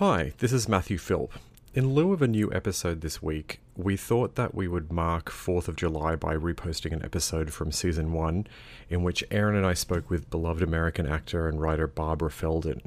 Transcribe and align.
Hi, 0.00 0.32
this 0.38 0.50
is 0.50 0.66
Matthew 0.66 0.96
Philp. 0.96 1.34
In 1.74 1.92
lieu 1.92 2.14
of 2.14 2.22
a 2.22 2.26
new 2.26 2.50
episode 2.54 3.02
this 3.02 3.22
week, 3.22 3.60
we 3.76 3.98
thought 3.98 4.34
that 4.34 4.54
we 4.54 4.66
would 4.66 4.90
mark 4.90 5.30
4th 5.30 5.68
of 5.68 5.76
July 5.76 6.16
by 6.16 6.34
reposting 6.34 6.92
an 6.92 7.04
episode 7.04 7.52
from 7.52 7.70
season 7.70 8.14
1 8.14 8.46
in 8.88 9.02
which 9.02 9.22
Aaron 9.30 9.56
and 9.56 9.66
I 9.66 9.74
spoke 9.74 10.08
with 10.08 10.30
beloved 10.30 10.62
American 10.62 11.06
actor 11.06 11.46
and 11.48 11.60
writer 11.60 11.86
Barbara 11.86 12.30
Feldon. 12.30 12.80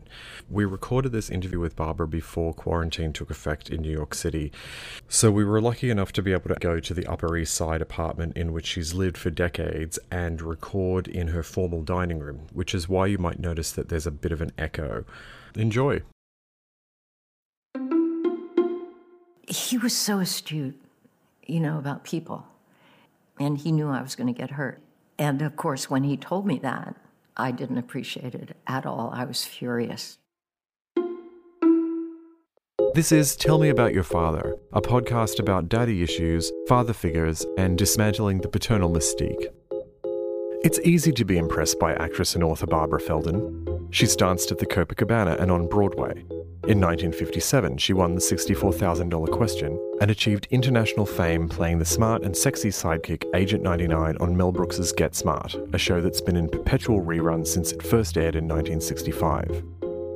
We 0.49 0.65
recorded 0.65 1.11
this 1.11 1.29
interview 1.29 1.59
with 1.59 1.75
Barbara 1.75 2.07
before 2.07 2.51
quarantine 2.51 3.13
took 3.13 3.29
effect 3.29 3.69
in 3.69 3.83
New 3.83 3.91
York 3.91 4.15
City, 4.15 4.51
so 5.07 5.29
we 5.29 5.45
were 5.45 5.61
lucky 5.61 5.91
enough 5.91 6.13
to 6.13 6.23
be 6.23 6.33
able 6.33 6.49
to 6.49 6.59
go 6.59 6.79
to 6.79 6.93
the 6.95 7.05
Upper 7.05 7.37
East 7.37 7.53
Side 7.53 7.83
apartment 7.83 8.35
in 8.35 8.53
which 8.53 8.65
she's 8.65 8.95
lived 8.95 9.19
for 9.19 9.29
decades 9.29 9.99
and 10.09 10.41
record 10.41 11.07
in 11.07 11.27
her 11.27 11.43
formal 11.43 11.83
dining 11.83 12.17
room, 12.17 12.47
which 12.53 12.73
is 12.73 12.89
why 12.89 13.05
you 13.05 13.19
might 13.19 13.37
notice 13.37 13.71
that 13.71 13.89
there's 13.89 14.07
a 14.07 14.11
bit 14.11 14.31
of 14.31 14.41
an 14.41 14.51
echo. 14.57 15.05
Enjoy! 15.55 16.01
He 19.47 19.77
was 19.77 19.95
so 19.95 20.19
astute, 20.19 20.79
you 21.45 21.59
know, 21.59 21.77
about 21.77 22.03
people. 22.03 22.47
And 23.39 23.57
he 23.57 23.71
knew 23.71 23.89
I 23.89 24.01
was 24.01 24.15
going 24.15 24.33
to 24.33 24.39
get 24.39 24.51
hurt. 24.51 24.81
And 25.17 25.41
of 25.41 25.55
course, 25.55 25.89
when 25.89 26.03
he 26.03 26.17
told 26.17 26.45
me 26.45 26.59
that, 26.59 26.95
I 27.35 27.51
didn't 27.51 27.77
appreciate 27.77 28.35
it 28.35 28.55
at 28.67 28.85
all. 28.85 29.11
I 29.13 29.25
was 29.25 29.43
furious. 29.43 30.17
This 32.93 33.11
is 33.11 33.35
Tell 33.35 33.57
Me 33.57 33.69
About 33.69 33.93
Your 33.93 34.03
Father, 34.03 34.55
a 34.71 34.81
podcast 34.81 35.39
about 35.39 35.67
daddy 35.67 36.03
issues, 36.03 36.51
father 36.67 36.93
figures, 36.93 37.43
and 37.57 37.75
dismantling 37.75 38.41
the 38.41 38.47
paternal 38.47 38.91
mystique. 38.91 39.47
It's 40.63 40.79
easy 40.85 41.11
to 41.11 41.25
be 41.25 41.37
impressed 41.37 41.77
by 41.77 41.91
actress 41.95 42.35
and 42.35 42.43
author 42.43 42.65
Barbara 42.65 43.01
Feldon. 43.01 43.89
She's 43.91 44.15
danced 44.15 44.49
at 44.49 44.59
the 44.59 44.65
Copacabana 44.65 45.37
and 45.41 45.51
on 45.51 45.67
Broadway. 45.67 46.21
In 46.69 46.79
1957, 46.79 47.77
she 47.79 47.91
won 47.91 48.15
the 48.15 48.21
$64,000 48.21 49.29
question 49.29 49.77
and 49.99 50.09
achieved 50.09 50.47
international 50.51 51.05
fame 51.05 51.49
playing 51.49 51.79
the 51.79 51.85
smart 51.85 52.23
and 52.23 52.33
sexy 52.33 52.69
sidekick 52.69 53.25
Agent 53.35 53.61
99 53.61 54.15
on 54.21 54.37
Mel 54.37 54.53
Brooks's 54.53 54.93
Get 54.93 55.15
Smart, 55.15 55.53
a 55.73 55.77
show 55.77 55.99
that's 55.99 56.21
been 56.21 56.37
in 56.37 56.47
perpetual 56.47 57.01
rerun 57.01 57.45
since 57.45 57.73
it 57.73 57.83
first 57.83 58.17
aired 58.17 58.37
in 58.37 58.47
1965. 58.47 59.65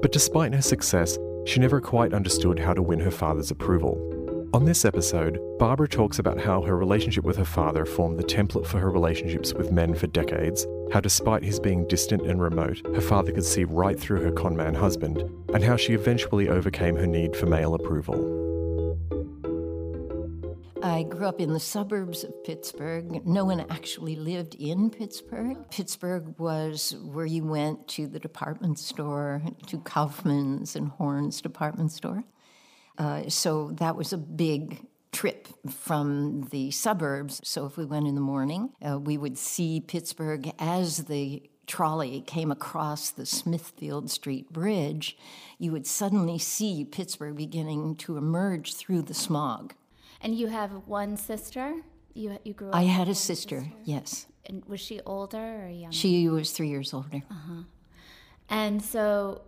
But 0.01 0.13
despite 0.13 0.53
her 0.53 0.61
success, 0.61 1.19
she 1.45 1.59
never 1.59 1.81
quite 1.81 2.13
understood 2.13 2.57
how 2.57 2.73
to 2.73 2.81
win 2.81 3.01
her 3.01 3.11
father's 3.11 3.51
approval. 3.51 4.16
On 4.53 4.63
this 4.63 4.85
episode, 4.85 5.39
Barbara 5.59 5.89
talks 5.89 6.19
about 6.19 6.39
how 6.39 6.61
her 6.61 6.77
relationship 6.77 7.25
with 7.25 7.35
her 7.35 7.43
father 7.43 7.85
formed 7.85 8.17
the 8.17 8.23
template 8.23 8.65
for 8.65 8.79
her 8.79 8.89
relationships 8.89 9.53
with 9.53 9.73
men 9.73 9.93
for 9.93 10.07
decades, 10.07 10.65
how 10.93 11.01
despite 11.01 11.43
his 11.43 11.59
being 11.59 11.85
distant 11.87 12.21
and 12.21 12.41
remote, 12.41 12.81
her 12.95 13.01
father 13.01 13.33
could 13.33 13.43
see 13.43 13.65
right 13.65 13.99
through 13.99 14.21
her 14.21 14.31
conman 14.31 14.73
husband, 14.73 15.21
and 15.53 15.65
how 15.65 15.75
she 15.75 15.93
eventually 15.93 16.47
overcame 16.47 16.95
her 16.95 17.05
need 17.05 17.35
for 17.35 17.45
male 17.45 17.75
approval. 17.75 18.15
I 20.81 21.03
grew 21.03 21.27
up 21.27 21.41
in 21.41 21.51
the 21.51 21.59
suburbs 21.59 22.23
of 22.23 22.43
Pittsburgh. 22.45 23.27
No 23.27 23.43
one 23.43 23.65
actually 23.69 24.15
lived 24.15 24.55
in 24.55 24.89
Pittsburgh. 24.89 25.57
Pittsburgh 25.69 26.33
was 26.39 26.95
where 27.03 27.25
you 27.25 27.43
went 27.43 27.85
to 27.89 28.07
the 28.07 28.19
department 28.19 28.79
store, 28.79 29.41
to 29.65 29.77
Kaufmann's 29.79 30.77
and 30.77 30.87
Horne's 30.87 31.41
department 31.41 31.91
store. 31.91 32.23
Uh, 32.97 33.29
so 33.29 33.71
that 33.75 33.95
was 33.95 34.13
a 34.13 34.17
big 34.17 34.85
trip 35.11 35.47
from 35.69 36.47
the 36.51 36.71
suburbs. 36.71 37.41
So 37.43 37.65
if 37.65 37.77
we 37.77 37.85
went 37.85 38.07
in 38.07 38.15
the 38.15 38.21
morning, 38.21 38.73
uh, 38.87 38.99
we 38.99 39.17
would 39.17 39.37
see 39.37 39.79
Pittsburgh 39.79 40.51
as 40.59 41.05
the 41.05 41.43
trolley 41.67 42.21
came 42.21 42.51
across 42.51 43.11
the 43.11 43.25
Smithfield 43.25 44.09
Street 44.09 44.51
Bridge, 44.51 45.17
you 45.59 45.71
would 45.71 45.85
suddenly 45.85 46.39
see 46.39 46.85
Pittsburgh 46.85 47.35
beginning 47.35 47.95
to 47.97 48.17
emerge 48.17 48.75
through 48.75 49.03
the 49.03 49.13
smog. 49.13 49.73
And 50.21 50.35
you 50.35 50.47
have 50.47 50.71
one 50.87 51.17
sister? 51.17 51.73
You, 52.13 52.39
you 52.43 52.53
grew 52.53 52.69
up 52.69 52.75
I 52.75 52.83
had 52.83 53.09
a 53.09 53.13
sister, 53.13 53.59
sister, 53.59 53.75
yes. 53.83 54.25
And 54.45 54.65
was 54.65 54.79
she 54.79 55.01
older 55.05 55.65
or 55.65 55.69
younger? 55.69 55.95
She 55.95 56.27
was 56.29 56.51
three 56.51 56.69
years 56.69 56.93
older. 56.93 57.21
Uh-huh. 57.29 57.63
And 58.49 58.81
so 58.81 59.41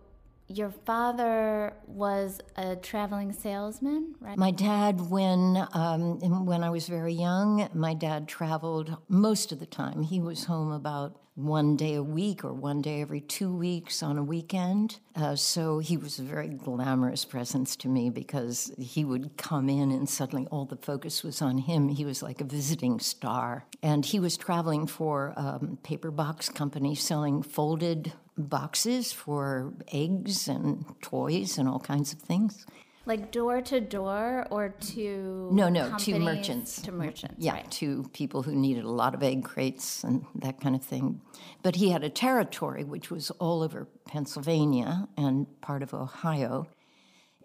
your 0.49 0.71
father 0.71 1.73
was 1.85 2.41
a 2.55 2.75
traveling 2.75 3.31
salesman, 3.31 4.15
right? 4.19 4.37
My 4.37 4.51
dad, 4.51 4.99
when 4.99 5.67
um, 5.73 6.45
when 6.45 6.63
I 6.63 6.69
was 6.71 6.87
very 6.87 7.13
young, 7.13 7.69
my 7.73 7.93
dad 7.93 8.27
traveled 8.27 8.97
most 9.07 9.51
of 9.51 9.59
the 9.59 9.67
time. 9.67 10.01
He 10.01 10.19
was 10.19 10.45
home 10.45 10.71
about 10.71 11.19
one 11.35 11.77
day 11.77 11.93
a 11.93 12.03
week 12.03 12.43
or 12.43 12.53
one 12.53 12.81
day 12.81 13.01
every 13.01 13.21
two 13.21 13.55
weeks 13.55 14.03
on 14.03 14.17
a 14.17 14.23
weekend. 14.23 14.99
Uh, 15.15 15.35
so 15.35 15.79
he 15.79 15.95
was 15.95 16.19
a 16.19 16.23
very 16.23 16.49
glamorous 16.49 17.23
presence 17.23 17.77
to 17.77 17.87
me 17.87 18.09
because 18.09 18.73
he 18.77 19.05
would 19.05 19.37
come 19.37 19.69
in 19.69 19.91
and 19.91 20.09
suddenly 20.09 20.45
all 20.47 20.65
the 20.65 20.75
focus 20.75 21.23
was 21.23 21.41
on 21.41 21.57
him. 21.57 21.87
He 21.87 22.03
was 22.03 22.21
like 22.21 22.41
a 22.41 22.43
visiting 22.43 22.99
star. 22.99 23.65
And 23.81 24.05
he 24.05 24.19
was 24.19 24.35
traveling 24.35 24.85
for 24.85 25.33
a 25.37 25.41
um, 25.41 25.79
paper 25.81 26.11
box 26.11 26.49
company 26.49 26.93
selling 26.93 27.41
folded 27.41 28.11
boxes 28.39 29.11
for 29.11 29.73
eggs 29.91 30.47
and 30.47 30.85
toys 31.01 31.57
and 31.57 31.67
all 31.67 31.79
kinds 31.79 32.13
of 32.13 32.19
things. 32.19 32.65
Like 33.05 33.31
door 33.31 33.61
to 33.61 33.79
door 33.81 34.45
or 34.51 34.69
to 34.69 35.49
no 35.51 35.67
no 35.67 35.97
to 35.97 36.19
merchants 36.19 36.79
to 36.83 36.91
merchants 36.91 37.35
yeah 37.39 37.53
right. 37.53 37.71
to 37.71 38.07
people 38.13 38.43
who 38.43 38.53
needed 38.53 38.83
a 38.83 38.91
lot 38.91 39.15
of 39.15 39.23
egg 39.23 39.43
crates 39.43 40.03
and 40.03 40.25
that 40.35 40.61
kind 40.61 40.75
of 40.75 40.83
thing, 40.83 41.21
but 41.63 41.75
he 41.75 41.89
had 41.89 42.03
a 42.03 42.09
territory 42.09 42.83
which 42.83 43.09
was 43.09 43.31
all 43.31 43.63
over 43.63 43.87
Pennsylvania 44.05 45.07
and 45.17 45.47
part 45.61 45.81
of 45.81 45.93
Ohio, 45.93 46.67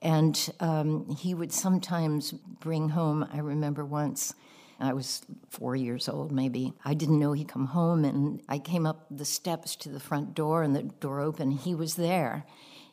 and 0.03 0.51
um, 0.61 1.09
he 1.17 1.35
would 1.35 1.53
sometimes 1.53 2.33
bring 2.33 2.91
home. 2.91 3.27
I 3.33 3.39
remember 3.39 3.87
once 3.87 4.35
I 4.81 4.93
was 4.93 5.23
four 5.51 5.77
years 5.77 6.09
old, 6.09 6.33
maybe. 6.33 6.73
I 6.85 6.95
didn't 6.95 7.19
know 7.19 7.33
he'd 7.33 7.49
come 7.49 7.67
home, 7.67 8.05
and 8.05 8.43
I 8.49 8.59
came 8.59 8.87
up 8.87 9.07
the 9.11 9.25
steps 9.25 9.77
to 9.77 9.89
the 9.89 10.01
front 10.01 10.35
door, 10.35 10.63
and 10.63 10.75
the 10.75 10.83
door 10.83 11.21
opened. 11.21 11.61
He 11.61 11.75
was 11.75 11.95
there, 11.95 12.45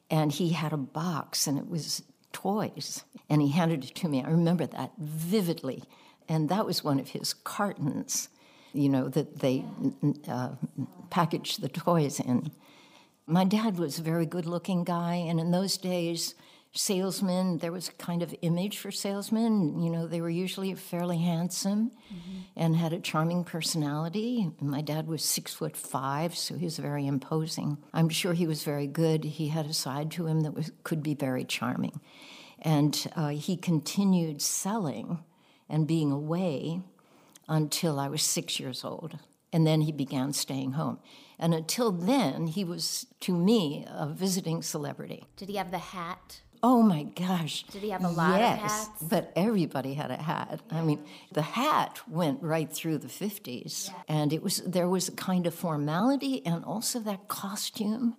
and 0.09 0.31
he 0.31 0.49
had 0.49 0.73
a 0.73 0.77
box, 0.77 1.47
and 1.47 1.57
it 1.57 1.67
was 1.67 2.03
toys, 2.31 3.03
and 3.29 3.41
he 3.41 3.49
handed 3.49 3.83
it 3.83 3.95
to 3.95 4.07
me. 4.07 4.23
I 4.23 4.29
remember 4.29 4.65
that 4.67 4.91
vividly, 4.97 5.83
and 6.29 6.49
that 6.49 6.65
was 6.65 6.83
one 6.83 6.99
of 6.99 7.09
his 7.09 7.33
cartons, 7.33 8.29
you 8.73 8.89
know, 8.89 9.09
that 9.09 9.39
they 9.39 9.65
uh, 10.27 10.51
packaged 11.09 11.61
the 11.61 11.69
toys 11.69 12.19
in. 12.19 12.51
My 13.27 13.43
dad 13.43 13.77
was 13.77 13.99
a 13.99 14.03
very 14.03 14.25
good 14.25 14.45
looking 14.45 14.83
guy, 14.83 15.15
and 15.15 15.39
in 15.39 15.51
those 15.51 15.77
days, 15.77 16.35
salesmen, 16.73 17.57
there 17.57 17.71
was 17.71 17.89
a 17.89 17.93
kind 17.93 18.23
of 18.23 18.33
image 18.41 18.77
for 18.77 18.91
salesmen. 18.91 19.81
You 19.81 19.89
know, 19.89 20.07
they 20.07 20.21
were 20.21 20.29
usually 20.29 20.73
fairly 20.75 21.17
handsome 21.17 21.91
mm-hmm. 22.13 22.39
and 22.55 22.75
had 22.75 22.93
a 22.93 22.99
charming 22.99 23.43
personality. 23.43 24.49
My 24.61 24.81
dad 24.81 25.07
was 25.07 25.23
six 25.23 25.53
foot 25.53 25.75
five, 25.75 26.35
so 26.35 26.55
he 26.55 26.65
was 26.65 26.77
very 26.77 27.05
imposing. 27.07 27.77
I'm 27.93 28.09
sure 28.09 28.33
he 28.33 28.47
was 28.47 28.63
very 28.63 28.87
good. 28.87 29.23
He 29.23 29.49
had 29.49 29.65
a 29.65 29.73
side 29.73 30.11
to 30.11 30.27
him 30.27 30.41
that 30.41 30.53
was, 30.53 30.71
could 30.83 31.03
be 31.03 31.13
very 31.13 31.43
charming. 31.43 31.99
And 32.61 33.07
uh, 33.15 33.29
he 33.29 33.57
continued 33.57 34.41
selling 34.41 35.23
and 35.67 35.87
being 35.87 36.11
away 36.11 36.81
until 37.49 37.99
I 37.99 38.07
was 38.07 38.21
six 38.21 38.59
years 38.59 38.85
old. 38.85 39.17
And 39.51 39.67
then 39.67 39.81
he 39.81 39.91
began 39.91 40.31
staying 40.31 40.73
home. 40.73 40.99
And 41.37 41.53
until 41.53 41.91
then, 41.91 42.47
he 42.47 42.63
was, 42.63 43.07
to 43.21 43.35
me, 43.35 43.85
a 43.89 44.07
visiting 44.07 44.61
celebrity. 44.61 45.25
Did 45.35 45.49
he 45.49 45.55
have 45.55 45.71
the 45.71 45.79
hat? 45.79 46.41
Oh 46.63 46.81
my 46.83 47.03
gosh. 47.03 47.63
Did 47.63 47.81
he 47.81 47.89
have 47.89 48.03
a 48.03 48.09
lot 48.09 48.39
yes, 48.39 48.53
of 48.53 48.69
hats? 48.69 49.03
but 49.03 49.33
everybody 49.35 49.93
had 49.95 50.11
a 50.11 50.17
hat. 50.17 50.61
Yeah. 50.71 50.79
I 50.79 50.83
mean, 50.83 51.03
the 51.31 51.41
hat 51.41 51.99
went 52.07 52.41
right 52.43 52.71
through 52.71 52.99
the 52.99 53.07
50s 53.07 53.87
yeah. 53.87 53.95
and 54.07 54.31
it 54.31 54.43
was 54.43 54.57
there 54.57 54.87
was 54.87 55.07
a 55.07 55.13
kind 55.13 55.47
of 55.47 55.55
formality 55.55 56.45
and 56.45 56.63
also 56.63 56.99
that 56.99 57.27
costume 57.27 58.15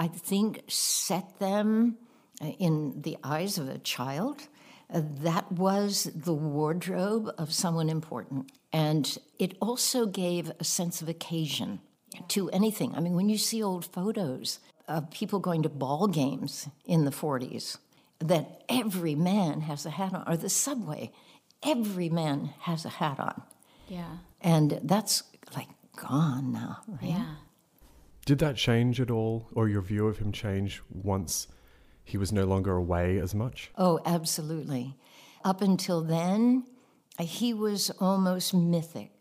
I 0.00 0.08
think 0.08 0.62
set 0.68 1.38
them 1.40 1.98
uh, 2.40 2.46
in 2.58 3.02
the 3.02 3.18
eyes 3.22 3.58
of 3.58 3.68
a 3.68 3.78
child. 3.78 4.48
That 4.88 5.52
was 5.52 6.10
the 6.14 6.32
wardrobe 6.32 7.30
of 7.36 7.52
someone 7.52 7.90
important. 7.90 8.50
And 8.72 9.18
it 9.38 9.56
also 9.60 10.06
gave 10.06 10.50
a 10.58 10.64
sense 10.64 11.02
of 11.02 11.08
occasion 11.08 11.80
to 12.28 12.48
anything. 12.50 12.94
I 12.94 13.00
mean, 13.00 13.14
when 13.14 13.28
you 13.28 13.38
see 13.38 13.62
old 13.62 13.84
photos, 13.84 14.58
of 14.90 15.10
people 15.10 15.38
going 15.38 15.62
to 15.62 15.68
ball 15.68 16.08
games 16.08 16.68
in 16.84 17.04
the 17.04 17.10
40s 17.10 17.78
that 18.18 18.64
every 18.68 19.14
man 19.14 19.62
has 19.62 19.86
a 19.86 19.90
hat 19.90 20.12
on, 20.12 20.24
or 20.26 20.36
the 20.36 20.50
subway, 20.50 21.10
every 21.62 22.08
man 22.08 22.50
has 22.60 22.84
a 22.84 22.90
hat 22.90 23.18
on. 23.18 23.42
Yeah. 23.88 24.18
And 24.40 24.80
that's 24.82 25.22
like 25.56 25.68
gone 25.96 26.52
now, 26.52 26.78
right? 26.86 27.10
Yeah. 27.10 27.34
Did 28.26 28.38
that 28.40 28.56
change 28.56 29.00
at 29.00 29.10
all, 29.10 29.48
or 29.54 29.68
your 29.68 29.80
view 29.80 30.06
of 30.06 30.18
him 30.18 30.32
change 30.32 30.82
once 30.90 31.48
he 32.04 32.18
was 32.18 32.32
no 32.32 32.44
longer 32.44 32.72
away 32.76 33.18
as 33.18 33.34
much? 33.34 33.70
Oh, 33.76 34.00
absolutely. 34.04 34.96
Up 35.44 35.62
until 35.62 36.02
then, 36.02 36.64
he 37.18 37.54
was 37.54 37.90
almost 38.00 38.52
mythic. 38.52 39.19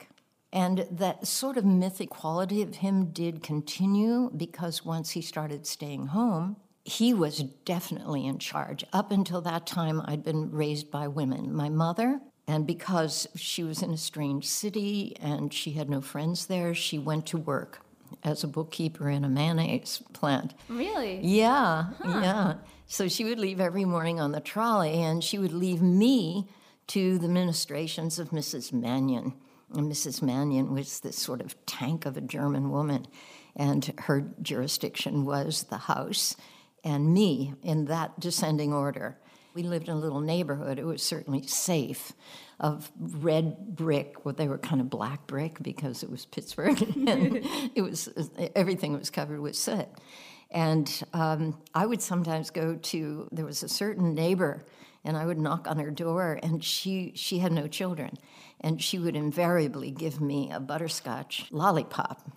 And 0.51 0.87
that 0.91 1.27
sort 1.27 1.57
of 1.57 1.65
mythic 1.65 2.09
quality 2.09 2.61
of 2.61 2.75
him 2.75 3.11
did 3.11 3.43
continue 3.43 4.31
because 4.35 4.83
once 4.83 5.11
he 5.11 5.21
started 5.21 5.67
staying 5.67 6.07
home, 6.07 6.57
he 6.83 7.13
was 7.13 7.43
definitely 7.65 8.25
in 8.25 8.39
charge. 8.39 8.83
Up 8.91 9.11
until 9.11 9.41
that 9.41 9.67
time, 9.67 10.01
I'd 10.05 10.23
been 10.23 10.51
raised 10.51 10.89
by 10.89 11.07
women. 11.07 11.53
My 11.53 11.69
mother, 11.69 12.19
and 12.47 12.65
because 12.65 13.27
she 13.35 13.63
was 13.63 13.83
in 13.83 13.91
a 13.91 13.97
strange 13.97 14.47
city 14.47 15.15
and 15.21 15.53
she 15.53 15.73
had 15.73 15.87
no 15.87 16.01
friends 16.01 16.47
there, 16.47 16.73
she 16.73 16.97
went 16.97 17.27
to 17.27 17.37
work 17.37 17.81
as 18.23 18.43
a 18.43 18.47
bookkeeper 18.47 19.07
in 19.07 19.23
a 19.23 19.29
mayonnaise 19.29 20.01
plant. 20.13 20.55
Really? 20.67 21.19
Yeah, 21.21 21.89
yeah. 22.03 22.55
So 22.87 23.07
she 23.07 23.23
would 23.23 23.37
leave 23.37 23.59
every 23.59 23.85
morning 23.85 24.19
on 24.19 24.31
the 24.31 24.39
trolley 24.39 25.03
and 25.03 25.23
she 25.23 25.37
would 25.37 25.53
leave 25.53 25.83
me 25.83 26.47
to 26.87 27.19
the 27.19 27.27
ministrations 27.27 28.17
of 28.17 28.31
Mrs. 28.31 28.73
Mannion. 28.73 29.33
And 29.73 29.91
Mrs. 29.91 30.21
Mannion 30.21 30.73
was 30.73 30.99
this 30.99 31.17
sort 31.17 31.41
of 31.41 31.55
tank 31.65 32.05
of 32.05 32.17
a 32.17 32.21
German 32.21 32.71
woman, 32.71 33.07
and 33.55 33.93
her 33.99 34.31
jurisdiction 34.41 35.25
was 35.25 35.63
the 35.63 35.77
house 35.77 36.35
and 36.83 37.13
me 37.13 37.53
in 37.61 37.85
that 37.85 38.19
descending 38.19 38.73
order. 38.73 39.17
We 39.53 39.63
lived 39.63 39.89
in 39.89 39.95
a 39.95 39.99
little 39.99 40.21
neighborhood. 40.21 40.79
It 40.79 40.85
was 40.85 41.01
certainly 41.01 41.45
safe 41.45 42.13
of 42.59 42.91
red 42.97 43.75
brick. 43.75 44.25
Well, 44.25 44.35
they 44.35 44.47
were 44.47 44.57
kind 44.57 44.79
of 44.81 44.89
black 44.89 45.27
brick 45.27 45.61
because 45.61 46.03
it 46.03 46.09
was 46.09 46.25
Pittsburgh, 46.25 46.81
and 47.07 47.45
it 47.75 47.81
was 47.81 48.09
everything 48.55 48.93
was 48.93 49.09
covered 49.09 49.39
with 49.39 49.55
soot. 49.55 49.87
And 50.51 51.03
um, 51.13 51.61
I 51.73 51.85
would 51.85 52.01
sometimes 52.01 52.49
go 52.49 52.75
to. 52.75 53.27
There 53.31 53.45
was 53.45 53.63
a 53.63 53.69
certain 53.69 54.13
neighbor, 54.13 54.65
and 55.03 55.17
I 55.17 55.25
would 55.25 55.39
knock 55.39 55.67
on 55.67 55.79
her 55.79 55.91
door, 55.91 56.39
and 56.41 56.63
she 56.63 57.13
she 57.15 57.39
had 57.39 57.51
no 57.51 57.67
children, 57.67 58.17
and 58.61 58.81
she 58.81 58.99
would 58.99 59.15
invariably 59.15 59.91
give 59.91 60.19
me 60.19 60.51
a 60.51 60.59
butterscotch 60.59 61.47
lollipop 61.51 62.29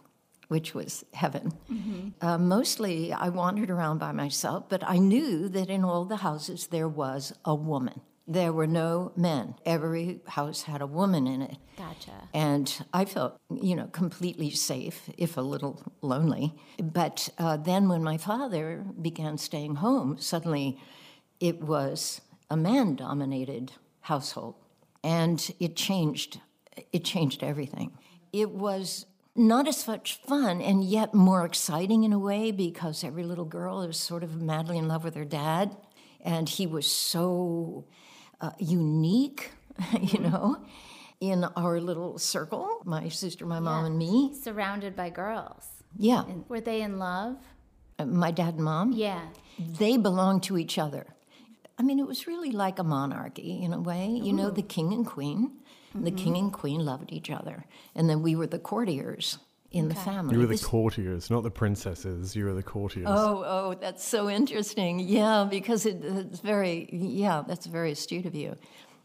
which 0.53 0.75
was 0.75 1.03
heaven. 1.15 1.51
Mm-hmm. 1.73 2.09
Uh, 2.21 2.37
mostly 2.37 3.11
I 3.11 3.31
wandered 3.31 3.71
around 3.71 4.01
by 4.01 4.13
myself, 4.13 4.69
but 4.69 4.87
I 4.87 4.99
knew 4.99 5.49
that 5.49 5.71
in 5.71 5.83
all 5.83 6.05
the 6.05 6.17
houses 6.17 6.67
there 6.67 6.91
was 6.91 7.33
a 7.43 7.55
woman. 7.55 8.03
There 8.29 8.53
were 8.53 8.67
no 8.67 9.13
men. 9.17 9.55
Every 9.65 10.21
house 10.27 10.63
had 10.65 10.83
a 10.83 10.87
woman 10.87 11.27
in 11.27 11.41
it. 11.41 11.57
Gotcha. 11.79 12.29
And 12.35 12.85
I 12.93 13.07
felt, 13.07 13.39
you 13.51 13.75
know, 13.75 13.87
completely 13.87 14.51
safe, 14.51 15.09
if 15.17 15.39
a 15.39 15.41
little 15.41 15.83
lonely. 16.03 16.55
But 16.79 17.31
uh, 17.39 17.57
then 17.57 17.89
when 17.89 18.05
my 18.05 18.19
father 18.19 18.85
began 19.01 19.39
staying 19.39 19.77
home, 19.77 20.19
suddenly 20.19 20.79
it 21.41 21.63
was 21.63 22.21
a 22.51 22.59
man 22.59 22.95
dominated 22.95 23.73
household. 24.01 24.57
And 25.05 25.53
it 25.59 25.77
changed, 25.77 26.41
it 26.93 27.05
changed 27.05 27.43
everything. 27.43 27.93
It 28.33 28.51
was 28.51 29.07
not 29.35 29.67
as 29.67 29.87
much 29.87 30.21
fun 30.27 30.61
and 30.61 30.85
yet 30.85 31.15
more 31.15 31.45
exciting 31.45 32.05
in 32.05 32.13
a 32.13 32.19
way 32.19 32.51
because 32.53 33.03
every 33.03 33.25
little 33.25 33.45
girl 33.47 33.83
is 33.83 33.97
sort 33.97 34.23
of 34.23 34.41
madly 34.41 34.79
in 34.79 34.89
love 34.89 35.05
with 35.05 35.15
her 35.15 35.25
dad. 35.25 35.77
And 36.25 36.49
he 36.49 36.67
was 36.67 36.91
so 36.91 37.87
uh, 38.41 38.51
unique, 38.59 39.51
you 40.01 40.21
know, 40.21 40.59
in 41.21 41.45
our 41.57 41.81
little 41.81 42.19
circle 42.19 42.83
my 42.85 43.09
sister, 43.09 43.47
my 43.47 43.59
mom, 43.61 43.85
Yeah. 43.85 43.87
and 43.87 43.99
me. 43.99 44.35
Surrounded 44.41 44.95
by 44.95 45.11
girls. 45.11 45.67
Yeah. 45.97 46.25
And 46.27 46.45
were 46.49 46.61
they 46.61 46.83
in 46.83 46.99
love? 46.99 47.37
Uh, 47.99 48.07
My 48.07 48.31
dad 48.31 48.55
and 48.55 48.65
mom, 48.65 48.93
Yeah. 48.93 49.21
they 49.59 49.97
belonged 49.97 50.43
to 50.45 50.57
each 50.59 50.79
other. 50.79 51.07
I 51.83 51.85
mean, 51.85 51.99
it 51.99 52.07
was 52.07 52.29
really 52.29 52.53
like 52.53 52.79
a 52.79 52.85
monarchy 52.85 53.61
in 53.61 53.73
a 53.73 53.81
way. 53.81 54.07
You 54.07 54.33
know, 54.33 54.51
the 54.51 54.63
king 54.63 54.93
and 54.93 55.05
queen. 55.05 55.51
The 55.95 56.13
king 56.13 56.37
and 56.37 56.53
queen 56.53 56.85
loved 56.85 57.13
each 57.13 57.29
other. 57.29 57.67
And 57.97 58.09
then 58.09 58.23
we 58.23 58.37
were 58.37 58.47
the 58.47 58.61
courtiers 58.61 59.39
in 59.73 59.89
the 59.89 59.97
family. 59.97 60.35
You 60.35 60.41
were 60.41 60.47
the 60.47 60.53
This- 60.53 60.65
courtiers, 60.65 61.29
not 61.29 61.43
the 61.43 61.51
princesses. 61.51 62.37
You 62.37 62.45
were 62.45 62.55
the 62.55 62.63
courtiers. 62.63 63.09
Oh, 63.11 63.43
oh, 63.45 63.75
that's 63.75 64.05
so 64.05 64.31
interesting. 64.31 65.01
Yeah, 65.01 65.45
because 65.51 65.85
it, 65.85 66.03
it's 66.05 66.39
very, 66.39 66.89
yeah, 66.93 67.43
that's 67.47 67.67
very 67.67 67.91
astute 67.91 68.27
of 68.27 68.35
you. 68.35 68.57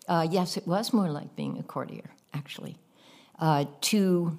Uh, 0.07 0.27
yes, 0.29 0.55
it 0.55 0.67
was 0.67 0.93
more 0.93 1.09
like 1.09 1.35
being 1.35 1.57
a 1.57 1.63
courtier, 1.63 2.11
actually. 2.33 2.77
Uh, 3.39 3.65
to 3.81 4.37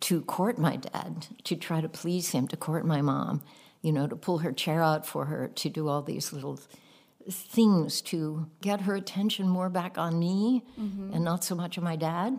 to 0.00 0.20
court 0.22 0.58
my 0.58 0.76
dad, 0.76 1.26
to 1.44 1.56
try 1.56 1.80
to 1.80 1.88
please 1.88 2.30
him, 2.30 2.46
to 2.48 2.56
court 2.56 2.84
my 2.84 3.00
mom, 3.00 3.42
you 3.80 3.92
know, 3.92 4.06
to 4.08 4.16
pull 4.16 4.38
her 4.38 4.52
chair 4.52 4.82
out 4.82 5.06
for 5.06 5.24
her, 5.26 5.48
to 5.48 5.68
do 5.70 5.88
all 5.88 6.02
these 6.02 6.32
little 6.32 6.58
things 7.30 8.00
to 8.02 8.46
get 8.60 8.82
her 8.82 8.94
attention 8.94 9.48
more 9.48 9.70
back 9.70 9.98
on 9.98 10.18
me 10.18 10.64
mm-hmm. 10.78 11.12
and 11.12 11.24
not 11.24 11.44
so 11.44 11.54
much 11.54 11.78
on 11.78 11.84
my 11.84 11.96
dad. 11.96 12.38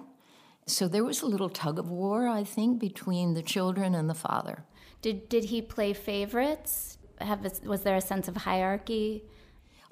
So 0.68 0.88
there 0.88 1.04
was 1.04 1.22
a 1.22 1.28
little 1.28 1.50
tug 1.50 1.78
of 1.78 1.90
war, 1.90 2.28
I 2.28 2.44
think, 2.44 2.80
between 2.80 3.34
the 3.34 3.44
children 3.44 3.94
and 3.94 4.10
the 4.10 4.16
father. 4.16 4.66
Did 5.02 5.30
did 5.30 5.46
he 5.46 5.62
play 5.62 5.94
favorites? 5.94 6.98
Have 7.22 7.46
a, 7.46 7.52
was 7.68 7.82
there 7.82 7.96
a 7.96 8.02
sense 8.02 8.28
of 8.28 8.36
hierarchy? 8.36 9.24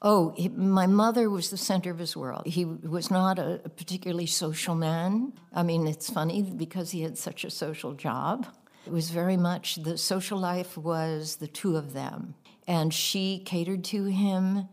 Oh, 0.02 0.34
he, 0.36 0.50
my 0.50 0.86
mother 0.86 1.30
was 1.30 1.50
the 1.50 1.58
center 1.58 1.90
of 1.90 1.98
his 1.98 2.18
world. 2.18 2.46
He 2.46 2.66
was 2.66 3.10
not 3.10 3.40
a, 3.40 3.62
a 3.64 3.70
particularly 3.70 4.26
social 4.26 4.76
man. 4.76 5.32
I 5.54 5.64
mean, 5.64 5.88
it's 5.88 6.10
funny 6.10 6.42
because 6.42 6.92
he 6.92 7.04
had 7.04 7.18
such 7.18 7.46
a 7.46 7.50
social 7.50 7.94
job. 7.94 8.48
It 8.86 8.92
was 8.92 9.12
very 9.12 9.38
much 9.38 9.76
the 9.76 9.98
social 9.98 10.38
life 10.38 10.78
was 10.78 11.38
the 11.38 11.48
two 11.48 11.78
of 11.78 11.94
them, 11.94 12.36
and 12.68 12.94
she 12.94 13.40
catered 13.46 13.86
to 13.86 14.06
him, 14.06 14.68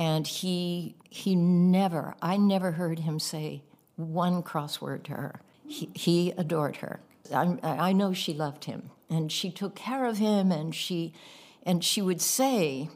and 0.00 0.26
he 0.26 0.96
he 1.10 1.36
never. 1.36 2.14
I 2.22 2.38
never 2.38 2.72
heard 2.72 3.00
him 3.00 3.20
say 3.20 3.62
one 3.96 4.42
cross 4.42 4.80
word 4.80 5.04
to 5.04 5.12
her. 5.12 5.40
He, 5.68 5.90
he 5.94 6.30
adored 6.32 6.76
her. 6.76 7.00
I, 7.32 7.58
I 7.62 7.92
know 7.92 8.12
she 8.12 8.32
loved 8.32 8.64
him, 8.64 8.90
and 9.10 9.30
she 9.30 9.50
took 9.50 9.76
care 9.76 10.06
of 10.06 10.16
him, 10.16 10.50
and 10.50 10.74
she 10.74 11.12
and 11.62 11.84
she 11.84 12.00
would 12.00 12.22
say 12.22 12.88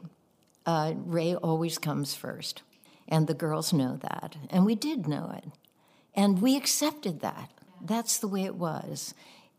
uh, 0.65 0.93
Ray 0.97 1.35
always 1.35 1.77
comes 1.77 2.15
first. 2.15 2.63
And 3.07 3.27
the 3.27 3.35
girls 3.35 3.71
know 3.71 3.97
that. 3.97 4.35
And 4.49 4.65
we 4.65 4.73
did 4.73 5.07
know 5.07 5.31
it. 5.37 5.45
And 6.15 6.41
we 6.41 6.57
accepted 6.57 7.19
that. 7.19 7.51
That's 7.79 8.17
the 8.17 8.27
way 8.27 8.45
it 8.45 8.55
was. 8.55 9.13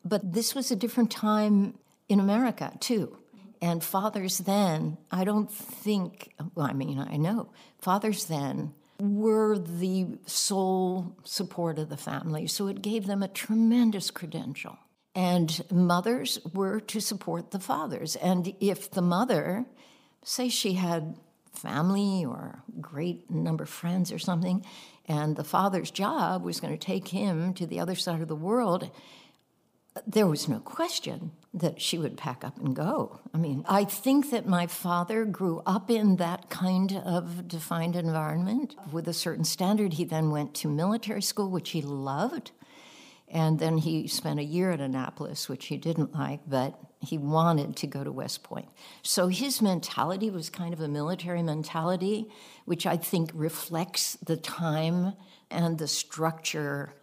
But 0.05 0.33
this 0.33 0.53
was 0.53 0.73
a 0.73 0.77
different 0.77 1.13
time 1.13 1.79
in 2.09 2.19
America, 2.19 2.73
too. 2.81 3.19
And 3.61 3.82
fathers 3.82 4.38
then, 4.38 4.99
I 5.11 5.25
don't 5.25 5.50
think, 5.50 6.35
well, 6.55 6.67
I 6.67 6.73
mean, 6.73 6.99
I 6.99 7.17
know, 7.17 7.50
fathers 7.79 8.26
then 8.26 8.75
were 8.99 9.58
the 9.58 10.06
sole 10.26 11.17
support 11.25 11.79
of 11.79 11.88
the 11.88 11.97
family. 11.97 12.47
So 12.47 12.67
it 12.69 12.82
gave 12.82 13.06
them 13.06 13.23
a 13.23 13.29
tremendous 13.29 14.11
credential. 14.11 14.79
And 15.14 15.62
mothers 15.70 16.38
were 16.53 16.81
to 16.81 17.00
support 17.00 17.50
the 17.50 17.61
fathers. 17.61 18.17
And 18.17 18.55
if 18.61 18.91
the 18.91 19.03
mother, 19.03 19.64
say 20.23 20.49
she 20.49 20.75
had 20.75 21.17
family 21.55 22.25
or 22.25 22.62
great 22.81 23.31
number 23.31 23.64
of 23.64 23.70
friends 23.70 24.12
or 24.12 24.19
something, 24.19 24.64
and 25.07 25.37
the 25.37 25.45
father's 25.45 25.90
job 25.90 26.42
was 26.42 26.61
going 26.61 26.76
to 26.76 26.87
take 26.87 27.09
him 27.09 27.54
to 27.54 27.66
the 27.66 27.81
other 27.81 27.95
side 27.95 28.21
of 28.21 28.28
the 28.28 28.37
world, 28.37 28.90
there 30.07 30.26
was 30.26 30.49
no 30.49 30.59
question 30.59 31.31
that 31.57 31.81
she 31.81 31.97
would 31.97 32.19
pack 32.19 32.45
up 32.45 32.59
and 32.59 32.77
go. 32.77 33.19
I 33.33 33.39
mean, 33.39 33.65
I 33.67 33.85
think 33.85 34.31
that 34.31 34.47
my 34.47 34.67
father 34.67 35.25
grew 35.25 35.63
up 35.65 35.91
in 35.91 36.17
that 36.17 36.51
kind 36.51 36.93
of 37.05 37.49
defined 37.49 37.97
environment 37.97 38.77
with 38.93 39.09
a 39.09 39.15
certain 39.15 39.45
standard. 39.45 39.95
He 39.95 40.05
then 40.05 40.31
went 40.31 40.55
to 40.57 40.69
military 40.69 41.23
school, 41.23 41.51
which 41.51 41.71
he 41.71 41.81
loved. 41.81 42.51
And 43.29 43.59
then 43.59 43.79
he 43.79 44.07
spent 44.07 44.39
a 44.39 44.45
year 44.45 44.71
at 44.71 44.81
Annapolis, 44.81 45.49
which 45.49 45.67
he 45.67 45.79
didn't 45.79 46.15
like, 46.15 46.41
but 46.47 46.79
he 47.01 47.17
wanted 47.19 47.75
to 47.77 47.87
go 47.87 48.05
to 48.05 48.13
West 48.13 48.43
Point. 48.43 48.69
So 49.03 49.29
his 49.29 49.63
mentality 49.63 50.31
was 50.31 50.51
kind 50.51 50.75
of 50.75 50.81
a 50.81 50.89
military 50.89 51.43
mentality, 51.43 52.29
which 52.67 52.87
I 52.87 52.97
think 52.99 53.31
reflects 53.35 54.17
the 54.17 54.37
time 54.37 55.15
and 55.51 55.79
the 55.79 55.89
structure 55.89 56.95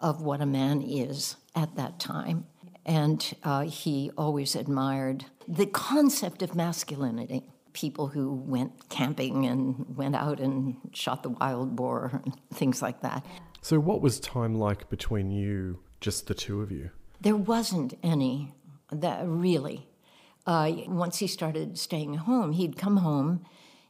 of 0.00 0.22
what 0.22 0.40
a 0.40 0.46
man 0.46 0.80
is 0.80 1.36
at 1.54 1.74
that 1.76 1.98
time. 1.98 2.46
And 2.86 3.34
uh, 3.42 3.62
he 3.62 4.10
always 4.16 4.54
admired 4.54 5.26
the 5.46 5.66
concept 5.66 6.40
of 6.40 6.54
masculinity. 6.54 7.50
People 7.72 8.06
who 8.06 8.32
went 8.32 8.88
camping 8.88 9.44
and 9.44 9.96
went 9.96 10.16
out 10.16 10.40
and 10.40 10.76
shot 10.94 11.22
the 11.22 11.28
wild 11.28 11.76
boar, 11.76 12.22
and 12.24 12.34
things 12.54 12.80
like 12.80 13.02
that. 13.02 13.26
So, 13.60 13.78
what 13.78 14.00
was 14.00 14.18
time 14.18 14.54
like 14.54 14.88
between 14.88 15.30
you, 15.30 15.80
just 16.00 16.26
the 16.26 16.32
two 16.34 16.62
of 16.62 16.70
you? 16.70 16.90
There 17.20 17.36
wasn't 17.36 17.98
any 18.02 18.54
that 18.90 19.26
really. 19.26 19.88
Uh, 20.46 20.70
once 20.86 21.18
he 21.18 21.26
started 21.26 21.76
staying 21.76 22.14
home, 22.14 22.52
he'd 22.52 22.78
come 22.78 22.98
home 22.98 23.44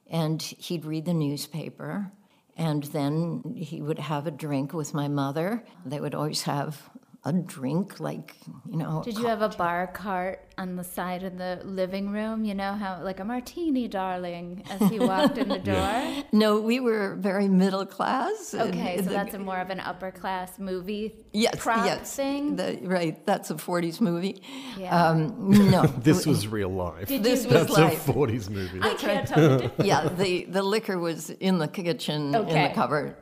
and 0.09 0.41
he'd 0.41 0.85
read 0.85 1.05
the 1.05 1.15
newspaper, 1.15 2.11
and 2.57 2.85
then 2.85 3.43
he 3.57 3.83
would 3.83 3.99
have 3.99 4.27
a 4.27 4.31
drink 4.31 4.73
with 4.73 4.95
my 4.95 5.09
mother. 5.09 5.63
They 5.85 6.01
would 6.01 6.15
always 6.15 6.43
have 6.43 6.89
a 7.27 7.33
drink, 7.33 7.99
like, 7.99 8.37
you 8.71 8.77
know. 8.77 9.03
Did 9.05 9.19
you 9.19 9.27
have 9.27 9.43
a 9.43 9.49
bar 9.49 9.89
cart 9.89 10.39
on 10.59 10.77
the 10.77 10.85
side 10.85 11.25
of 11.25 11.37
the 11.39 11.61
living 11.65 12.11
room? 12.11 12.45
You 12.45 12.55
know 12.55 12.75
how, 12.75 13.03
like 13.03 13.19
a 13.19 13.25
martini, 13.25 13.89
darling, 13.89 14.63
as 14.71 14.89
he 14.91 15.01
walked 15.01 15.37
in 15.37 15.49
the 15.49 15.59
door? 15.73 16.25
No, 16.33 16.61
we 16.61 16.79
were 16.79 17.17
very 17.17 17.49
middle 17.49 17.85
class. 17.85 18.55
Okay, 18.55 18.99
so 18.99 19.03
the- 19.03 19.11
that's 19.11 19.35
a 19.35 19.41
more 19.41 19.59
of 19.59 19.71
an 19.71 19.81
upper 19.81 20.13
class 20.13 20.61
movie 20.61 21.17
yes, 21.33 21.57
prop 21.59 21.85
yes, 21.85 22.15
thing. 22.15 22.55
the- 22.55 22.79
right, 22.85 23.27
that's 23.27 23.51
a 23.51 23.55
40s 23.57 24.01
movie. 24.01 24.41
Yeah. 24.79 25.09
Um, 25.09 25.51
no. 25.71 25.83
This 25.99 26.25
was 26.27 26.47
real 26.47 26.69
life. 26.71 27.09
Did 27.09 27.25
this 27.25 27.43
you- 27.45 27.51
was 27.51 27.67
That's 27.67 27.77
life. 27.79 28.09
a 28.09 28.13
40s 28.13 28.49
movie. 28.49 28.79
I 28.81 28.95
can't 28.95 29.27
tell 29.27 29.59
the 29.59 29.73
yeah, 29.85 30.09
the, 30.09 30.45
the 30.45 30.63
liquor 30.63 30.97
was 30.97 31.31
in 31.31 31.59
the 31.59 31.67
kitchen, 31.67 32.33
in 32.37 32.47
the 32.47 32.71
cupboard. 32.73 33.17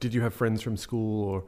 Did 0.00 0.14
you 0.14 0.22
have 0.22 0.32
friends 0.32 0.62
from 0.62 0.78
school 0.78 1.22
or 1.28 1.44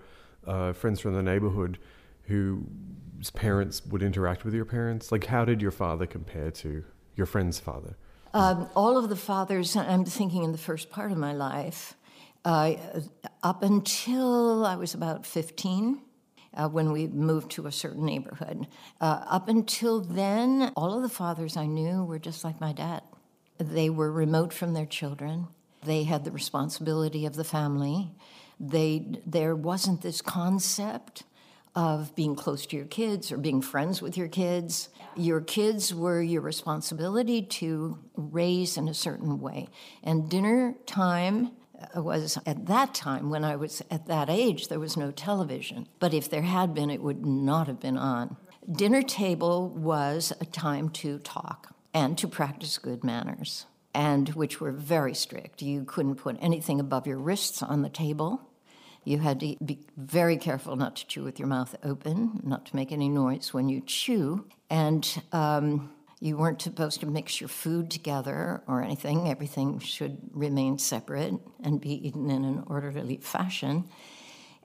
uh, 0.49 0.73
friends 0.73 0.99
from 1.01 1.15
the 1.15 1.23
neighborhood 1.23 1.79
whose 2.23 3.31
parents 3.35 3.85
would 3.87 4.03
interact 4.03 4.45
with 4.45 4.55
your 4.55 4.65
parents? 4.65 5.13
Like, 5.13 5.27
how 5.27 5.45
did 5.45 5.63
your 5.63 5.71
father 5.71 6.07
compare 6.07 6.51
to 6.51 6.85
your 7.15 7.27
friend's 7.27 7.61
father? 7.61 7.97
Um, 8.35 8.69
all 8.75 8.99
of 8.99 9.09
the 9.09 9.17
fathers, 9.17 9.77
I'm 9.77 10.05
thinking 10.05 10.43
in 10.45 10.53
the 10.53 10.59
first 10.59 10.91
part 10.91 11.13
of 11.13 11.19
my 11.19 11.33
life, 11.33 11.95
uh, 12.45 12.75
up 13.43 13.63
until 13.63 14.67
I 14.67 14.77
was 14.77 14.95
about 14.95 15.25
15, 15.25 16.01
uh, 16.55 16.69
when 16.69 16.93
we 16.93 17.07
moved 17.07 17.51
to 17.53 17.67
a 17.67 17.73
certain 17.73 18.05
neighborhood. 18.05 18.67
Uh, 19.01 19.25
up 19.27 19.49
until 19.49 20.01
then, 20.01 20.73
all 20.77 20.95
of 20.95 21.03
the 21.03 21.09
fathers 21.09 21.57
I 21.57 21.67
knew 21.67 22.05
were 22.05 22.19
just 22.19 22.45
like 22.45 22.61
my 22.61 22.73
dad. 22.73 23.03
They 23.59 23.91
were 23.91 24.11
remote 24.11 24.53
from 24.53 24.75
their 24.75 24.87
children. 24.87 25.49
They 25.85 26.05
had 26.05 26.25
the 26.25 26.31
responsibility 26.31 27.27
of 27.27 27.37
the 27.37 27.45
family. 27.45 28.11
They, 28.61 29.07
there 29.27 29.55
wasn't 29.55 30.03
this 30.03 30.21
concept 30.21 31.25
of 31.75 32.15
being 32.15 32.35
close 32.35 32.67
to 32.67 32.77
your 32.77 32.87
kids 32.87 33.31
or 33.31 33.39
being 33.39 33.63
friends 33.63 34.03
with 34.03 34.17
your 34.17 34.29
kids. 34.29 34.89
Your 35.17 35.41
kids 35.41 35.95
were 35.95 36.21
your 36.21 36.41
responsibility 36.41 37.43
to 37.43 37.99
raise 38.17 38.77
in 38.77 38.89
a 38.89 38.95
certain 38.95 39.41
way. 39.41 39.69
And 40.03 40.29
dinner 40.29 40.75
time 40.87 41.53
was 41.95 42.39
at 42.47 42.67
that 42.67 42.95
time, 42.95 43.31
when 43.31 43.45
I 43.45 43.57
was 43.57 43.83
at 43.91 44.07
that 44.07 44.29
age, 44.29 44.69
there 44.69 44.81
was 44.81 44.97
no 44.97 45.11
television. 45.11 45.87
But 46.01 46.15
if 46.15 46.29
there 46.29 46.43
had 46.43 46.75
been, 46.75 46.91
it 46.91 47.03
would 47.03 47.25
not 47.25 47.69
have 47.69 47.81
been 47.81 47.97
on. 47.97 48.37
Dinner 48.71 49.03
table 49.03 49.69
was 49.69 50.33
a 50.41 50.45
time 50.45 50.91
to 50.91 51.19
talk 51.21 51.75
and 51.95 52.19
to 52.19 52.29
practice 52.29 52.79
good 52.79 53.05
manners, 53.05 53.67
and 53.95 54.31
which 54.31 54.61
were 54.61 54.73
very 54.73 55.15
strict. 55.15 55.63
You 55.63 55.85
couldn't 55.85 56.17
put 56.17 56.37
anything 56.41 56.81
above 56.81 57.07
your 57.07 57.19
wrists 57.19 57.63
on 57.63 57.83
the 57.83 57.89
table. 57.89 58.43
You 59.09 59.19
had 59.19 59.41
to 59.41 59.57
be 59.65 59.79
very 59.97 60.37
careful 60.37 60.77
not 60.77 60.97
to 60.97 61.07
chew 61.07 61.25
with 61.25 61.39
your 61.39 61.49
mouth 61.49 61.75
open, 61.83 62.41
not 62.45 62.67
to 62.67 62.77
make 62.77 62.93
any 62.93 63.09
noise 63.09 63.55
when 63.55 63.71
you 63.71 63.81
chew, 63.81 64.47
and 64.69 65.23
um, 65.33 65.91
you 66.21 66.37
weren't 66.37 66.61
supposed 66.61 67.01
to 67.01 67.07
mix 67.07 67.41
your 67.41 67.49
food 67.49 67.91
together 67.91 68.63
or 68.67 68.83
anything. 68.83 69.31
Everything 69.31 69.79
should 69.79 70.19
remain 70.33 70.77
separate 70.79 71.33
and 71.65 71.81
be 71.81 72.07
eaten 72.07 72.29
in 72.29 72.45
an 72.45 72.65
orderly 72.67 73.17
fashion. 73.17 73.89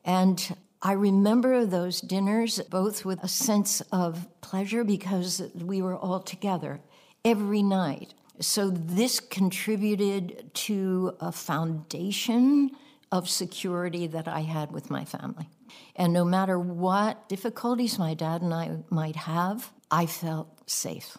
And 0.04 0.58
I 0.82 0.92
remember 0.92 1.66
those 1.66 2.02
dinners 2.02 2.60
both 2.70 3.06
with 3.06 3.24
a 3.24 3.30
sense 3.30 3.80
of 3.94 4.28
pleasure 4.42 4.84
because 4.84 5.42
we 5.56 5.82
were 5.82 5.96
all 5.96 6.20
together 6.20 6.82
every 7.24 7.64
night. 7.64 8.14
So 8.42 8.70
this 8.70 9.22
contributed 9.22 10.54
to 10.56 11.16
a 11.22 11.32
foundation 11.32 12.72
of 13.14 13.30
security 13.30 14.08
that 14.08 14.28
I 14.28 14.40
had 14.40 14.72
with 14.72 14.90
my 14.90 15.06
family. 15.06 15.48
And 15.96 16.12
no 16.12 16.26
matter 16.26 16.58
what 16.58 17.30
difficulties 17.30 18.00
my 18.00 18.16
dad 18.16 18.42
and 18.42 18.52
I 18.52 18.78
might 18.90 19.16
have, 19.16 19.72
I 19.92 20.08
felt 20.08 20.48
safe. 20.68 21.16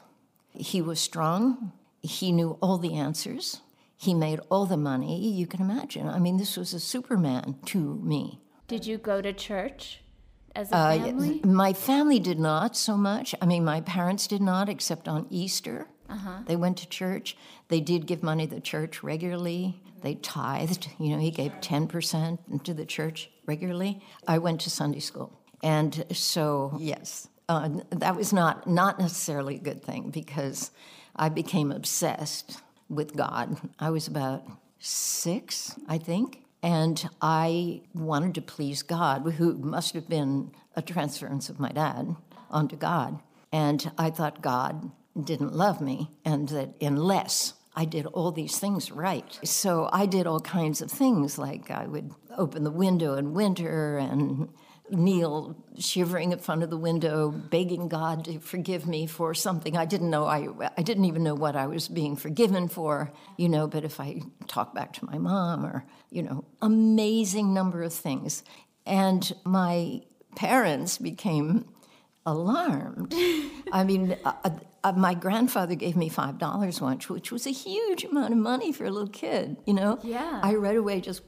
He 0.50 0.82
was 0.82 0.98
strong. 0.98 1.72
He 2.02 2.32
knew 2.32 2.58
all 2.60 2.78
the 2.78 2.94
answers. 2.94 3.60
He 3.96 4.12
made 4.12 4.40
all 4.50 4.66
the 4.66 4.76
money 4.76 5.30
you 5.30 5.46
can 5.46 5.60
imagine. 5.60 6.08
I 6.08 6.18
mean, 6.18 6.36
this 6.36 6.56
was 6.56 6.74
a 6.74 6.80
Superman 6.80 7.58
to 7.66 7.78
me. 8.02 8.40
Did 8.66 8.86
you 8.86 8.98
go 8.98 9.22
to 9.22 9.32
church 9.32 10.00
as 10.56 10.72
a 10.72 10.76
Uh, 10.76 10.98
family? 10.98 11.40
My 11.44 11.72
family 11.72 12.18
did 12.18 12.40
not 12.40 12.76
so 12.76 12.96
much. 12.96 13.36
I 13.40 13.46
mean, 13.46 13.64
my 13.64 13.80
parents 13.82 14.26
did 14.26 14.42
not, 14.42 14.68
except 14.68 15.06
on 15.06 15.26
Easter. 15.30 15.86
They 16.46 16.56
went 16.56 16.76
to 16.78 16.88
church. 16.88 17.36
They 17.68 17.80
did 17.80 18.06
give 18.06 18.22
money 18.22 18.46
to 18.46 18.54
the 18.56 18.60
church 18.60 19.02
regularly. 19.02 19.80
They 20.04 20.16
tithed. 20.16 20.90
You 20.98 21.16
know, 21.16 21.18
he 21.18 21.30
gave 21.30 21.52
10% 21.62 22.62
to 22.64 22.74
the 22.74 22.84
church 22.84 23.30
regularly. 23.46 24.02
I 24.28 24.36
went 24.36 24.60
to 24.60 24.70
Sunday 24.70 25.00
school. 25.00 25.32
And 25.62 26.04
so, 26.12 26.76
yes, 26.78 27.28
uh, 27.48 27.70
that 27.88 28.14
was 28.14 28.30
not, 28.30 28.68
not 28.68 29.00
necessarily 29.00 29.56
a 29.56 29.60
good 29.60 29.82
thing 29.82 30.10
because 30.10 30.70
I 31.16 31.30
became 31.30 31.72
obsessed 31.72 32.60
with 32.90 33.16
God. 33.16 33.56
I 33.80 33.88
was 33.88 34.06
about 34.06 34.44
six, 34.78 35.74
I 35.88 35.96
think. 35.96 36.42
And 36.62 37.08
I 37.22 37.80
wanted 37.94 38.34
to 38.34 38.42
please 38.42 38.82
God, 38.82 39.22
who 39.32 39.54
must 39.54 39.94
have 39.94 40.08
been 40.08 40.50
a 40.76 40.82
transference 40.82 41.48
of 41.48 41.58
my 41.58 41.72
dad 41.72 42.14
onto 42.50 42.76
God. 42.76 43.20
And 43.52 43.90
I 43.96 44.10
thought 44.10 44.42
God 44.42 44.90
didn't 45.22 45.54
love 45.54 45.80
me, 45.80 46.10
and 46.24 46.48
that 46.50 46.74
unless 46.80 47.54
I 47.76 47.84
did 47.84 48.06
all 48.06 48.30
these 48.30 48.58
things 48.58 48.90
right. 48.90 49.38
So 49.44 49.88
I 49.92 50.06
did 50.06 50.26
all 50.26 50.40
kinds 50.40 50.80
of 50.80 50.90
things, 50.90 51.38
like 51.38 51.70
I 51.70 51.86
would 51.86 52.12
open 52.36 52.64
the 52.64 52.70
window 52.70 53.14
in 53.14 53.34
winter 53.34 53.98
and 53.98 54.48
kneel 54.90 55.56
shivering 55.78 56.32
in 56.32 56.38
front 56.38 56.62
of 56.62 56.70
the 56.70 56.76
window, 56.76 57.30
begging 57.30 57.88
God 57.88 58.26
to 58.26 58.38
forgive 58.38 58.86
me 58.86 59.06
for 59.06 59.34
something 59.34 59.76
I 59.76 59.86
didn't 59.86 60.10
know. 60.10 60.24
I, 60.26 60.48
I 60.76 60.82
didn't 60.82 61.06
even 61.06 61.22
know 61.22 61.34
what 61.34 61.56
I 61.56 61.66
was 61.66 61.88
being 61.88 62.16
forgiven 62.16 62.68
for, 62.68 63.12
you 63.36 63.48
know, 63.48 63.66
but 63.66 63.84
if 63.84 63.98
I 63.98 64.20
talk 64.46 64.74
back 64.74 64.92
to 64.94 65.04
my 65.06 65.18
mom 65.18 65.64
or, 65.64 65.84
you 66.10 66.22
know, 66.22 66.44
amazing 66.60 67.54
number 67.54 67.82
of 67.82 67.92
things. 67.92 68.44
And 68.86 69.32
my 69.44 70.02
parents 70.36 70.98
became 70.98 71.64
alarmed. 72.26 73.14
I 73.72 73.84
mean, 73.84 74.16
uh, 74.24 74.50
uh, 74.84 74.92
my 74.92 75.14
grandfather 75.14 75.74
gave 75.74 75.96
me 75.96 76.08
five 76.08 76.38
dollars 76.38 76.80
once, 76.80 77.08
which 77.08 77.32
was 77.32 77.46
a 77.46 77.50
huge 77.50 78.04
amount 78.04 78.32
of 78.32 78.38
money 78.38 78.70
for 78.72 78.84
a 78.84 78.90
little 78.90 79.08
kid. 79.08 79.56
You 79.66 79.74
know, 79.74 79.98
Yeah. 80.02 80.40
I 80.42 80.54
right 80.54 80.76
away 80.76 81.00
just 81.00 81.22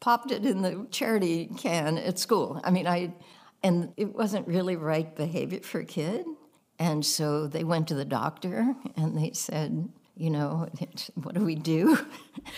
popped 0.00 0.32
it 0.32 0.44
in 0.44 0.62
the 0.62 0.86
charity 0.90 1.46
can 1.58 1.98
at 1.98 2.18
school. 2.18 2.60
I 2.64 2.70
mean, 2.70 2.86
I 2.88 3.14
and 3.62 3.92
it 3.96 4.12
wasn't 4.14 4.48
really 4.48 4.74
right 4.74 5.14
behavior 5.14 5.60
for 5.60 5.78
a 5.80 5.84
kid, 5.84 6.26
and 6.78 7.06
so 7.06 7.46
they 7.46 7.62
went 7.62 7.86
to 7.88 7.94
the 7.94 8.04
doctor 8.04 8.74
and 8.96 9.16
they 9.16 9.32
said. 9.32 9.88
You 10.14 10.28
know, 10.28 10.68
what 11.22 11.34
do 11.34 11.42
we 11.42 11.54
do? 11.54 11.96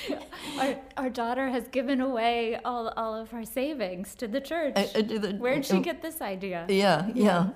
Our, 0.59 0.77
our 0.97 1.09
daughter 1.09 1.49
has 1.49 1.69
given 1.69 2.01
away 2.01 2.59
all, 2.65 2.89
all 2.97 3.15
of 3.15 3.31
her 3.31 3.45
savings 3.45 4.17
to 4.17 4.27
the 4.27 4.41
church. 4.41 4.73
Uh, 4.77 4.87
to 5.03 5.19
the- 5.21 5.35
Where'd 5.35 5.65
she 5.65 5.79
get 5.81 6.03
this 6.03 6.21
idea? 6.21 6.67
Yeah, 6.69 7.09
yeah. 7.15 7.51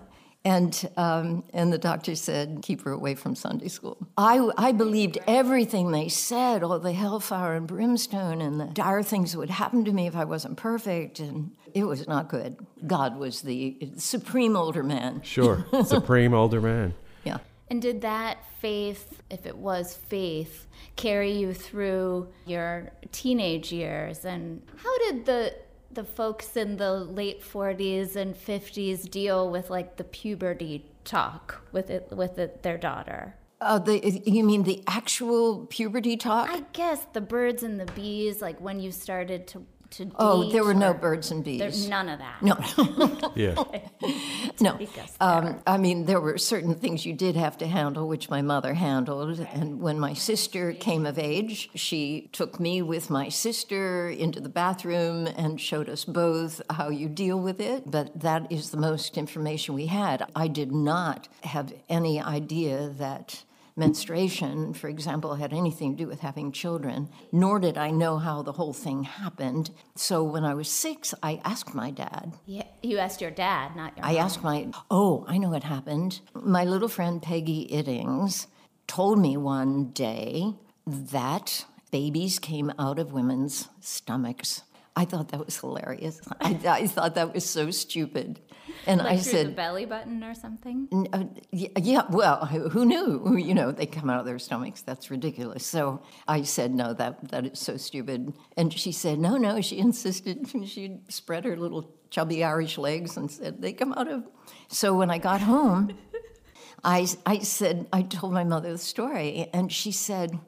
And 0.49 0.91
um, 0.97 1.45
and 1.53 1.71
the 1.71 1.77
doctor 1.77 2.15
said, 2.15 2.61
keep 2.63 2.81
her 2.85 2.93
away 2.93 3.15
from 3.15 3.35
Sunday 3.35 3.69
school. 3.69 3.99
I, 4.17 4.49
I 4.57 4.73
believed 4.73 5.19
everything 5.27 5.91
they 5.91 6.09
said, 6.09 6.63
all 6.63 6.79
the 6.79 6.95
hellfire 6.95 7.55
and 7.55 7.67
brimstone 7.67 8.41
and 8.41 8.59
the 8.59 8.65
dire 8.65 9.03
things 9.03 9.33
that 9.33 9.39
would 9.41 9.51
happen 9.51 9.85
to 9.85 9.93
me 9.93 10.07
if 10.07 10.17
I 10.17 10.25
wasn't 10.25 10.57
perfect, 10.57 11.21
and 11.21 11.51
it 11.75 11.85
was 11.85 12.09
not 12.09 12.31
good. 12.31 12.57
God 12.87 13.19
was 13.19 13.43
the 13.43 13.91
supreme 13.99 14.57
older 14.57 14.83
man. 14.83 15.21
Sure. 15.21 15.67
Supreme 15.85 16.33
older 16.33 16.63
man. 16.63 16.95
Yeah. 17.25 17.39
And 17.69 17.83
did 17.83 18.01
that 18.01 18.39
faith, 18.59 19.21
if 19.29 19.45
it 19.45 19.59
was 19.59 19.99
faith, 20.09 20.67
carry 20.97 21.33
you 21.33 21.53
through 21.53 22.29
your 22.47 22.91
teenage 23.13 23.71
years? 23.71 24.25
And 24.25 24.63
how 24.79 24.97
did 25.11 25.27
the 25.27 25.55
the 25.99 26.05
folks 26.05 26.57
in 26.57 26.77
the 26.77 26.93
late 26.93 27.43
40s 27.43 28.15
and 28.15 28.33
50s 28.33 29.11
deal 29.11 29.51
with 29.51 29.69
like 29.69 29.97
the 29.97 30.05
puberty 30.05 30.89
talk 31.03 31.61
with 31.73 31.91
it 31.91 32.07
with 32.13 32.39
it, 32.39 32.63
their 32.63 32.79
daughter? 32.79 33.35
Uh, 33.61 33.81
the, 33.81 34.23
you 34.25 34.45
mean 34.45 34.63
the 34.63 34.81
actual 34.87 35.67
puberty 35.67 36.17
talk? 36.17 36.49
I 36.51 36.61
guess 36.73 37.05
the 37.13 37.21
birds 37.21 37.65
and 37.65 37.81
the 37.81 37.87
bees, 37.87 38.41
like 38.41 38.61
when 38.61 38.79
you 38.79 38.93
started 38.93 39.49
to 39.49 39.67
to 39.91 40.11
oh, 40.17 40.51
there 40.51 40.65
were 40.65 40.75
no 40.75 40.91
or- 40.91 40.95
birds 40.95 41.31
and 41.31 41.43
bees. 41.45 41.59
There's 41.59 41.89
none 41.89 42.09
of 42.09 42.19
that. 42.19 42.43
no, 42.43 43.33
Yeah. 43.35 43.55
no. 44.61 44.75
Because 44.75 45.17
Um, 45.21 45.61
I 45.67 45.79
mean, 45.79 46.05
there 46.05 46.21
were 46.21 46.39
certain 46.39 46.75
things 46.75 47.07
you 47.07 47.13
did 47.15 47.37
have 47.37 47.57
to 47.59 47.67
handle, 47.67 48.07
which 48.09 48.29
my 48.31 48.43
mother 48.43 48.75
handled. 48.75 49.41
And 49.41 49.81
when 49.81 49.99
my 49.99 50.15
sister 50.15 50.73
came 50.73 51.07
of 51.07 51.19
age, 51.19 51.71
she 51.75 52.29
took 52.33 52.61
me 52.61 52.83
with 52.83 53.11
my 53.11 53.29
sister 53.29 54.09
into 54.09 54.41
the 54.41 54.49
bathroom 54.49 55.27
and 55.27 55.61
showed 55.61 55.89
us 55.89 56.05
both 56.05 56.61
how 56.71 56.89
you 56.91 57.09
deal 57.09 57.41
with 57.41 57.61
it. 57.61 57.91
But 57.91 58.21
that 58.21 58.51
is 58.53 58.71
the 58.71 58.77
most 58.79 59.17
information 59.17 59.75
we 59.75 59.87
had. 59.87 60.25
I 60.37 60.49
did 60.49 60.73
not 60.73 61.29
have 61.45 61.73
any 61.89 62.21
idea 62.21 62.89
that 62.99 63.45
menstruation, 63.79 64.75
for 64.75 64.89
example, 64.89 65.37
had 65.37 65.53
anything 65.53 65.97
to 65.97 66.05
do 66.05 66.09
with 66.09 66.21
having 66.21 66.53
children, 66.53 67.09
nor 67.33 67.59
did 67.61 67.79
I 67.79 67.91
know 67.91 68.19
how 68.19 68.43
the 68.43 68.53
whole 68.53 68.73
thing 68.73 69.05
happened. 69.05 69.71
So 69.95 70.23
when 70.23 70.45
I 70.45 70.55
was 70.55 70.69
six, 70.69 71.15
I 71.23 71.41
asked 71.45 71.75
my 71.75 71.91
dad. 71.91 72.33
Yeah, 72.47 72.65
you 72.83 72.99
asked 72.99 73.21
your 73.21 73.31
dad, 73.31 73.77
not 73.77 73.97
your 73.97 74.05
I 74.05 74.13
mom. 74.15 74.23
asked 74.23 74.43
my, 74.43 74.69
oh, 74.91 75.25
I 75.29 75.39
know 75.39 75.51
what 75.51 75.65
happened. 75.65 76.21
My 76.35 76.65
little 76.65 76.89
friend 76.89 77.23
Peggy 77.23 77.69
Iddings 77.73 78.47
told 78.87 79.19
me 79.19 79.37
one 79.37 79.91
day 79.91 80.55
that 80.87 81.65
babies 81.91 82.39
came 82.39 82.73
out 82.79 82.99
of 82.99 83.13
women's 83.13 83.69
stomachs. 83.81 84.63
I 84.97 85.05
thought 85.05 85.29
that 85.29 85.45
was 85.45 85.57
hilarious. 85.59 86.21
I, 86.41 86.59
I 86.67 86.87
thought 86.89 87.15
that 87.15 87.33
was 87.33 87.49
so 87.49 87.71
stupid. 87.71 88.41
And 88.87 88.99
like 89.01 89.13
I 89.13 89.17
said, 89.19 89.49
the 89.49 89.53
belly 89.53 89.85
button 89.85 90.23
or 90.25 90.35
something. 90.35 90.89
Uh, 91.13 91.25
y- 91.53 91.71
yeah, 91.77 92.03
well, 92.11 92.47
who 92.47 92.69
who 92.69 92.85
knew? 92.85 93.37
You 93.37 93.55
know, 93.55 93.73
they 93.73 93.87
come 93.87 94.09
out 94.09 94.21
of 94.21 94.27
their 94.27 94.39
stomachs. 94.39 94.83
That's 94.83 95.11
ridiculous. 95.11 95.67
So 95.67 96.03
I 96.27 96.43
said, 96.43 96.75
no, 96.75 96.95
that 96.95 97.31
that 97.31 97.47
is 97.47 97.59
so 97.59 97.77
stupid. 97.77 98.33
And 98.57 98.73
she 98.73 98.93
said, 98.93 99.19
no, 99.19 99.37
no. 99.37 99.61
She 99.61 99.79
insisted. 99.89 100.49
She 100.67 100.99
spread 101.09 101.45
her 101.45 101.57
little 101.57 101.95
chubby 102.11 102.43
Irish 102.45 102.79
legs 102.79 103.17
and 103.17 103.31
said, 103.31 103.61
they 103.61 103.73
come 103.73 103.93
out 103.93 104.09
of. 104.09 104.25
So 104.69 104.97
when 104.97 105.11
I 105.11 105.19
got 105.19 105.41
home, 105.41 105.91
I 106.85 107.07
I 107.27 107.41
said, 107.41 107.87
I 107.93 108.03
told 108.03 108.33
my 108.33 108.45
mother 108.45 108.73
the 108.73 108.79
story, 108.79 109.49
and 109.53 109.71
she 109.73 109.93
said, 109.93 110.39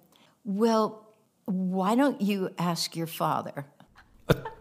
well, 0.45 1.15
why 1.45 1.95
don't 1.97 2.21
you 2.21 2.51
ask 2.59 2.97
your 2.97 3.07
father? 3.09 3.67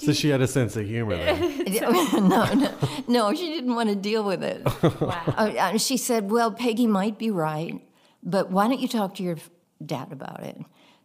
So 0.00 0.12
she 0.12 0.30
had 0.30 0.40
a 0.40 0.46
sense 0.46 0.76
of 0.76 0.86
humor 0.86 1.16
then. 1.16 1.64
no, 2.18 2.54
no, 2.54 2.74
no, 3.06 3.34
she 3.34 3.48
didn't 3.48 3.74
want 3.74 3.90
to 3.90 3.94
deal 3.94 4.24
with 4.24 4.42
it. 4.42 4.64
Wow. 5.00 5.22
Uh, 5.36 5.52
and 5.58 5.80
she 5.80 5.96
said, 5.96 6.30
Well, 6.30 6.52
Peggy 6.52 6.86
might 6.86 7.18
be 7.18 7.30
right, 7.30 7.80
but 8.22 8.50
why 8.50 8.66
don't 8.68 8.80
you 8.80 8.88
talk 8.88 9.14
to 9.16 9.22
your 9.22 9.36
dad 9.84 10.10
about 10.10 10.42
it? 10.42 10.56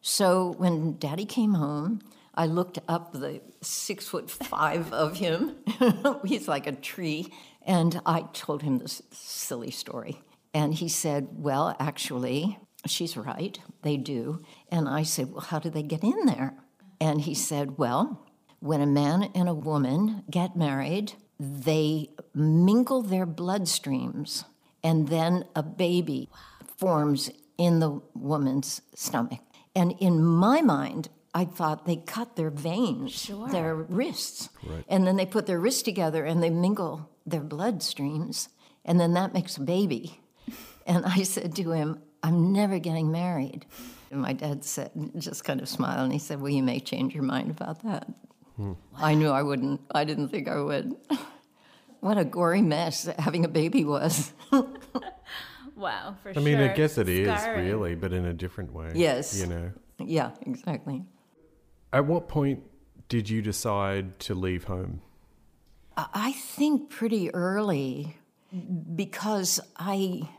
So 0.02 0.54
when 0.58 0.98
daddy 0.98 1.26
came 1.26 1.56
home, 1.56 2.02
I 2.36 2.46
looked 2.46 2.80
up 2.88 3.14
the 3.14 3.42
six 3.62 4.08
foot 4.08 4.30
five 4.30 4.92
of 4.94 5.18
him. 5.18 5.56
He's 6.26 6.48
like 6.48 6.68
a 6.68 6.74
tree. 6.74 7.34
And 7.66 8.00
I 8.06 8.22
told 8.34 8.62
him 8.62 8.78
this 8.78 9.02
silly 9.12 9.72
story. 9.72 10.22
And 10.54 10.74
he 10.74 10.88
said, 10.88 11.28
Well, 11.32 11.76
actually, 11.80 12.58
she's 12.86 13.18
right. 13.18 13.58
They 13.82 13.98
do. 13.98 14.42
And 14.70 14.88
I 14.88 15.04
said, 15.04 15.32
Well, 15.32 15.42
how 15.42 15.60
do 15.60 15.70
they 15.70 15.84
get 15.84 16.04
in 16.04 16.26
there? 16.26 16.54
And 17.02 17.22
he 17.22 17.34
said, 17.34 17.78
Well, 17.78 18.25
when 18.60 18.82
a 18.82 18.88
man 18.88 19.32
and 19.36 19.48
a 19.48 19.54
woman 19.54 20.24
get 20.30 20.56
married, 20.56 21.14
they 21.40 22.10
mingle 22.34 23.02
their 23.02 23.28
bloodstreams, 23.28 24.46
and 24.84 25.10
then 25.10 25.46
a 25.56 25.64
baby 25.64 26.30
forms 26.78 27.30
in 27.58 27.80
the 27.80 28.02
woman's 28.14 28.82
stomach. 28.94 29.40
And 29.76 29.94
in 30.00 30.24
my 30.24 30.62
mind, 30.62 31.10
I 31.34 31.44
thought 31.46 31.86
they 31.86 31.98
cut 31.98 32.38
their 32.38 32.50
veins, 32.50 33.30
their 33.52 33.76
wrists, 33.76 34.50
right. 34.64 34.86
and 34.88 35.06
then 35.06 35.18
they 35.18 35.26
put 35.26 35.48
their 35.48 35.60
wrists 35.60 35.82
together 35.82 36.24
and 36.24 36.42
they 36.42 36.50
mingle 36.50 37.10
their 37.26 37.42
bloodstreams, 37.42 38.48
and 38.86 39.00
then 39.00 39.14
that 39.14 39.34
makes 39.34 39.58
a 39.58 39.62
baby. 39.62 40.22
And 40.88 41.06
I 41.06 41.24
said 41.24 41.56
to 41.56 41.72
him, 41.72 42.00
I'm 42.24 42.54
never 42.54 42.80
getting 42.80 43.12
married. 43.12 43.66
And 44.12 44.22
my 44.22 44.34
dad 44.34 44.64
said, 44.64 44.92
just 45.18 45.44
kind 45.44 45.60
of 45.60 45.68
smiled, 45.68 46.04
and 46.04 46.14
he 46.14 46.20
said, 46.20 46.40
Well, 46.40 46.52
you 46.52 46.64
may 46.64 46.80
change 46.80 47.14
your 47.14 47.24
mind 47.24 47.52
about 47.52 47.84
that. 47.84 48.08
I 48.98 49.16
knew 49.16 49.30
I 49.30 49.44
wouldn't. 49.44 49.82
I 49.94 50.04
didn't 50.06 50.30
think 50.30 50.48
I 50.48 50.60
would. 50.62 50.96
what 52.00 52.18
a 52.18 52.26
gory 52.26 52.62
mess 52.62 53.10
having 53.20 53.46
a 53.46 53.50
baby 53.50 53.84
was. 53.84 54.34
Wow, 55.76 56.16
for 56.24 56.30
I 56.30 56.34
sure. 56.34 56.42
mean, 56.42 56.58
I 56.60 56.70
guess 56.70 56.98
it 56.98 57.10
is 57.10 57.28
Scarring. 57.28 57.66
really, 57.66 57.96
but 57.96 58.14
in 58.14 58.26
a 58.26 58.34
different 58.34 58.72
way. 58.74 58.94
Yes. 58.96 59.38
You 59.38 59.48
know. 59.48 59.72
yeah, 60.00 60.32
exactly. 60.44 61.04
At 61.92 62.06
what 62.06 62.28
point 62.30 62.64
did 63.10 63.30
you 63.30 63.42
decide 63.42 64.18
to 64.22 64.34
leave 64.36 64.64
home? 64.66 65.02
I 65.98 66.08
I 66.14 66.32
think 66.32 66.90
pretty 66.90 67.34
early 67.34 68.18
because 68.96 69.60
I, 69.76 70.30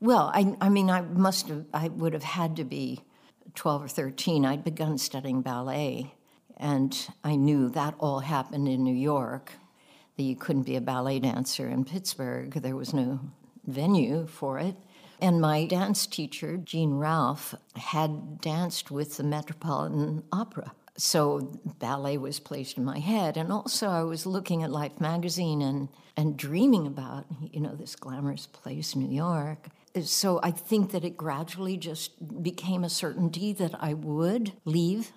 well, 0.00 0.30
I, 0.32 0.56
I 0.62 0.70
mean, 0.70 0.88
I 0.88 1.02
must 1.02 1.48
have, 1.48 1.66
I 1.74 1.88
would 1.88 2.14
have 2.14 2.22
had 2.22 2.56
to 2.56 2.64
be 2.64 3.02
12 3.54 3.84
or 3.84 3.88
13. 3.88 4.46
I'd 4.46 4.64
begun 4.64 4.96
studying 4.96 5.42
ballet, 5.42 6.14
and 6.56 7.08
I 7.22 7.36
knew 7.36 7.68
that 7.70 7.94
all 7.98 8.20
happened 8.20 8.68
in 8.68 8.82
New 8.82 8.94
York, 8.94 9.52
that 10.16 10.22
you 10.22 10.36
couldn't 10.36 10.62
be 10.62 10.76
a 10.76 10.80
ballet 10.80 11.18
dancer 11.18 11.68
in 11.68 11.84
Pittsburgh. 11.84 12.52
There 12.52 12.76
was 12.76 12.94
no 12.94 13.20
venue 13.66 14.26
for 14.26 14.58
it. 14.58 14.76
And 15.20 15.40
my 15.40 15.66
dance 15.66 16.06
teacher, 16.06 16.56
Jean 16.56 16.94
Ralph, 16.94 17.54
had 17.74 18.40
danced 18.40 18.90
with 18.90 19.16
the 19.16 19.24
Metropolitan 19.24 20.22
Opera. 20.32 20.72
So 20.98 21.60
ballet 21.78 22.16
was 22.18 22.40
placed 22.40 22.78
in 22.78 22.84
my 22.84 22.98
head. 22.98 23.36
And 23.36 23.52
also 23.52 23.88
I 23.88 24.02
was 24.02 24.26
looking 24.26 24.62
at 24.62 24.70
Life 24.70 25.00
magazine 25.00 25.62
and, 25.62 25.88
and 26.16 26.36
dreaming 26.36 26.86
about, 26.86 27.26
you 27.40 27.60
know, 27.60 27.74
this 27.74 27.96
glamorous 27.96 28.46
place, 28.46 28.96
New 28.96 29.14
York. 29.14 29.68
So 30.02 30.40
I 30.42 30.50
think 30.50 30.92
that 30.92 31.04
it 31.04 31.16
gradually 31.16 31.76
just 31.78 32.42
became 32.42 32.84
a 32.84 32.90
certainty 32.90 33.52
that 33.54 33.74
I 33.80 33.94
would 33.94 34.52
leave 34.64 35.12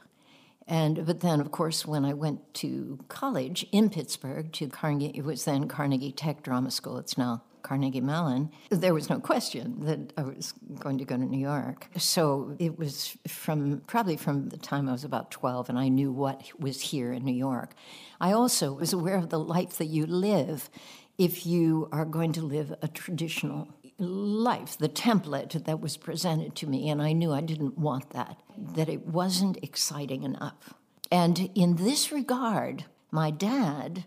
and 0.69 1.05
but 1.05 1.19
then, 1.19 1.41
of 1.41 1.51
course, 1.51 1.85
when 1.85 2.05
I 2.05 2.13
went 2.13 2.53
to 2.55 2.99
college 3.09 3.65
in 3.71 3.89
Pittsburgh 3.89 4.51
to 4.53 4.69
Carnegie, 4.69 5.11
it 5.15 5.25
was 5.25 5.43
then 5.43 5.67
Carnegie 5.67 6.11
Tech 6.11 6.43
Drama 6.43 6.69
School. 6.69 6.99
It's 6.99 7.17
now 7.17 7.41
Carnegie 7.63 8.01
Mellon. 8.01 8.51
There 8.69 8.93
was 8.93 9.09
no 9.09 9.19
question 9.19 9.79
that 9.81 10.13
I 10.15 10.21
was 10.21 10.53
going 10.79 10.99
to 10.99 11.05
go 11.05 11.17
to 11.17 11.25
New 11.25 11.39
York. 11.39 11.87
So 11.97 12.55
it 12.59 12.77
was 12.77 13.17
from 13.27 13.81
probably 13.87 14.15
from 14.15 14.49
the 14.49 14.57
time 14.57 14.87
I 14.87 14.91
was 14.91 15.03
about 15.03 15.31
twelve, 15.31 15.69
and 15.69 15.79
I 15.79 15.89
knew 15.89 16.11
what 16.11 16.51
was 16.59 16.79
here 16.81 17.11
in 17.11 17.25
New 17.25 17.35
York. 17.35 17.73
I 18.21 18.31
also 18.31 18.73
was 18.73 18.93
aware 18.93 19.17
of 19.17 19.29
the 19.29 19.39
life 19.39 19.77
that 19.79 19.87
you 19.87 20.05
live 20.05 20.69
if 21.17 21.45
you 21.45 21.89
are 21.91 22.05
going 22.05 22.31
to 22.33 22.41
live 22.41 22.73
a 22.81 22.87
traditional 22.87 23.67
life, 23.99 24.77
the 24.77 24.89
template 24.89 25.65
that 25.65 25.81
was 25.81 25.97
presented 25.97 26.55
to 26.55 26.67
me, 26.67 26.89
and 26.89 27.01
I 27.01 27.13
knew 27.13 27.33
I 27.33 27.41
didn't 27.41 27.77
want 27.77 28.11
that, 28.11 28.41
that 28.57 28.89
it 28.89 29.05
wasn't 29.05 29.57
exciting 29.63 30.23
enough. 30.23 30.73
And 31.11 31.49
in 31.55 31.75
this 31.75 32.11
regard, 32.11 32.85
my 33.11 33.31
dad, 33.31 34.05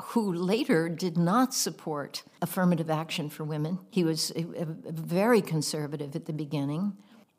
who 0.00 0.32
later 0.32 0.88
did 0.88 1.16
not 1.16 1.54
support 1.54 2.22
affirmative 2.42 2.90
action 2.90 3.28
for 3.28 3.44
women, 3.44 3.78
he 3.90 4.04
was 4.04 4.32
very 4.36 5.42
conservative 5.42 6.14
at 6.16 6.26
the 6.26 6.32
beginning, 6.32 6.96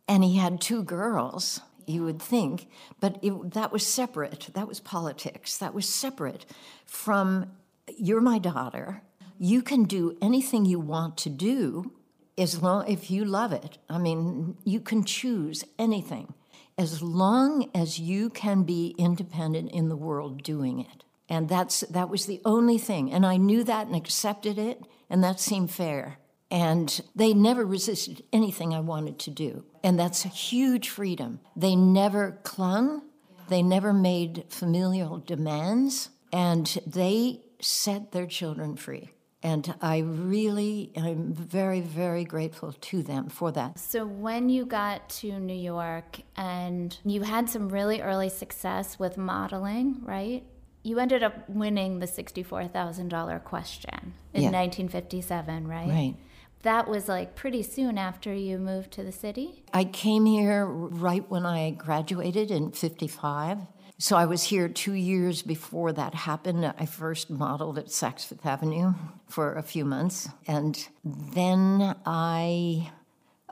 and 0.07 0.23
he 0.23 0.37
had 0.37 0.61
two 0.61 0.83
girls. 0.83 1.61
You 1.87 2.03
would 2.03 2.21
think, 2.21 2.69
but 2.99 3.17
it, 3.21 3.51
that 3.53 3.71
was 3.71 3.85
separate. 3.85 4.49
That 4.53 4.67
was 4.67 4.79
politics. 4.79 5.57
That 5.57 5.73
was 5.73 5.89
separate 5.89 6.45
from 6.85 7.51
you're 7.97 8.21
my 8.21 8.37
daughter. 8.37 9.01
You 9.43 9.63
can 9.63 9.85
do 9.85 10.15
anything 10.21 10.65
you 10.65 10.79
want 10.79 11.17
to 11.17 11.29
do 11.31 11.93
as 12.37 12.61
long 12.61 12.87
if 12.87 13.09
you 13.09 13.25
love 13.25 13.51
it. 13.51 13.79
I 13.89 13.97
mean, 13.97 14.55
you 14.63 14.79
can 14.79 15.03
choose 15.03 15.63
anything 15.79 16.35
as 16.77 17.01
long 17.01 17.67
as 17.73 17.99
you 17.99 18.29
can 18.29 18.61
be 18.61 18.93
independent 18.99 19.71
in 19.71 19.89
the 19.89 19.95
world 19.95 20.43
doing 20.43 20.79
it. 20.81 21.03
And 21.27 21.49
that's 21.49 21.79
that 21.89 22.07
was 22.07 22.27
the 22.27 22.39
only 22.45 22.77
thing. 22.77 23.11
And 23.11 23.25
I 23.25 23.37
knew 23.37 23.63
that 23.63 23.87
and 23.87 23.95
accepted 23.95 24.59
it, 24.59 24.83
and 25.09 25.23
that 25.23 25.39
seemed 25.39 25.71
fair. 25.71 26.19
And 26.51 27.01
they 27.15 27.33
never 27.33 27.65
resisted 27.65 28.21
anything 28.31 28.75
I 28.75 28.79
wanted 28.79 29.17
to 29.21 29.31
do. 29.31 29.65
And 29.83 29.99
that's 29.99 30.23
a 30.23 30.27
huge 30.27 30.87
freedom. 30.89 31.39
They 31.55 31.75
never 31.75 32.37
clung, 32.43 33.01
they 33.49 33.63
never 33.63 33.91
made 33.91 34.43
familial 34.49 35.17
demands, 35.17 36.09
and 36.31 36.67
they 36.85 37.41
set 37.59 38.11
their 38.11 38.27
children 38.27 38.75
free. 38.75 39.09
And 39.43 39.73
I 39.81 39.99
really, 39.99 40.91
I'm 40.95 41.33
very, 41.33 41.81
very 41.81 42.23
grateful 42.23 42.73
to 42.73 43.01
them 43.01 43.27
for 43.29 43.51
that. 43.53 43.79
So 43.79 44.05
when 44.05 44.49
you 44.49 44.65
got 44.65 45.09
to 45.21 45.39
New 45.39 45.53
York 45.55 46.19
and 46.35 46.95
you 47.03 47.23
had 47.23 47.49
some 47.49 47.69
really 47.69 48.01
early 48.01 48.29
success 48.29 48.99
with 48.99 49.17
modeling, 49.17 50.01
right? 50.03 50.43
You 50.83 50.99
ended 50.99 51.23
up 51.23 51.49
winning 51.49 51.99
the 51.99 52.07
$64,000 52.07 53.43
question 53.43 54.13
in 54.33 54.43
Yeah. 54.43 54.51
1957, 54.51 55.67
right? 55.67 55.89
Right. 55.89 56.15
That 56.63 56.87
was 56.87 57.07
like 57.07 57.35
pretty 57.35 57.63
soon 57.63 57.97
after 57.97 58.33
you 58.33 58.59
moved 58.59 58.91
to 58.91 59.03
the 59.03 59.11
city? 59.11 59.63
I 59.73 59.83
came 59.83 60.25
here 60.25 60.65
right 60.65 61.27
when 61.29 61.43
I 61.45 61.71
graduated 61.71 62.51
in 62.51 62.71
55. 62.71 63.57
So 64.01 64.17
I 64.17 64.25
was 64.25 64.41
here 64.41 64.67
two 64.67 64.93
years 64.93 65.43
before 65.43 65.93
that 65.93 66.15
happened. 66.15 66.65
I 66.65 66.87
first 66.87 67.29
modeled 67.29 67.77
at 67.77 67.85
Saks 67.85 68.25
Fifth 68.25 68.43
Avenue 68.47 68.95
for 69.27 69.53
a 69.53 69.61
few 69.61 69.85
months. 69.85 70.27
And 70.47 70.87
then 71.05 71.95
I 72.03 72.91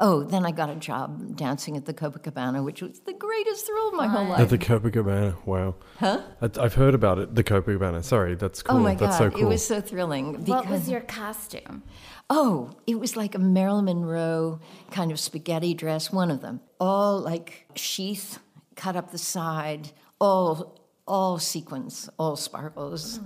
Oh, 0.02 0.24
then 0.24 0.46
I 0.48 0.52
got 0.52 0.70
a 0.72 0.76
job 0.76 1.36
dancing 1.36 1.78
at 1.78 1.86
the 1.86 1.94
Copacabana, 1.94 2.64
which 2.64 2.82
was 2.82 3.02
the 3.02 3.14
greatest 3.14 3.68
thrill 3.68 3.90
of 3.90 3.94
my 3.94 4.08
whole 4.08 4.26
life. 4.26 4.40
At 4.40 4.50
the 4.50 4.58
Copacabana, 4.58 5.36
wow. 5.46 5.76
Huh? 6.00 6.22
I- 6.42 6.50
I've 6.60 6.74
heard 6.74 6.96
about 6.96 7.20
it, 7.20 7.36
the 7.36 7.44
Copacabana. 7.44 8.04
Sorry, 8.04 8.34
that's 8.34 8.64
cool. 8.64 8.78
Oh 8.78 8.80
my 8.80 8.96
that's 8.96 9.20
God, 9.20 9.26
so 9.26 9.30
cool. 9.30 9.42
it 9.42 9.46
was 9.50 9.64
so 9.68 9.82
thrilling. 9.82 10.46
What 10.46 10.68
was 10.68 10.90
your 10.90 11.02
costume? 11.02 11.84
Oh, 12.28 12.72
it 12.88 12.98
was 12.98 13.16
like 13.16 13.36
a 13.36 13.40
Marilyn 13.40 13.86
Monroe 13.86 14.62
kind 14.90 15.12
of 15.12 15.20
spaghetti 15.20 15.76
dress, 15.76 16.12
one 16.12 16.32
of 16.32 16.42
them. 16.42 16.62
All 16.80 17.20
like 17.20 17.68
sheath 17.76 18.40
cut 18.76 18.96
up 18.96 19.12
the 19.12 19.18
side, 19.20 19.92
all 20.20 20.80
all 21.08 21.40
sequins, 21.40 22.08
all 22.20 22.36
sparkles. 22.36 23.20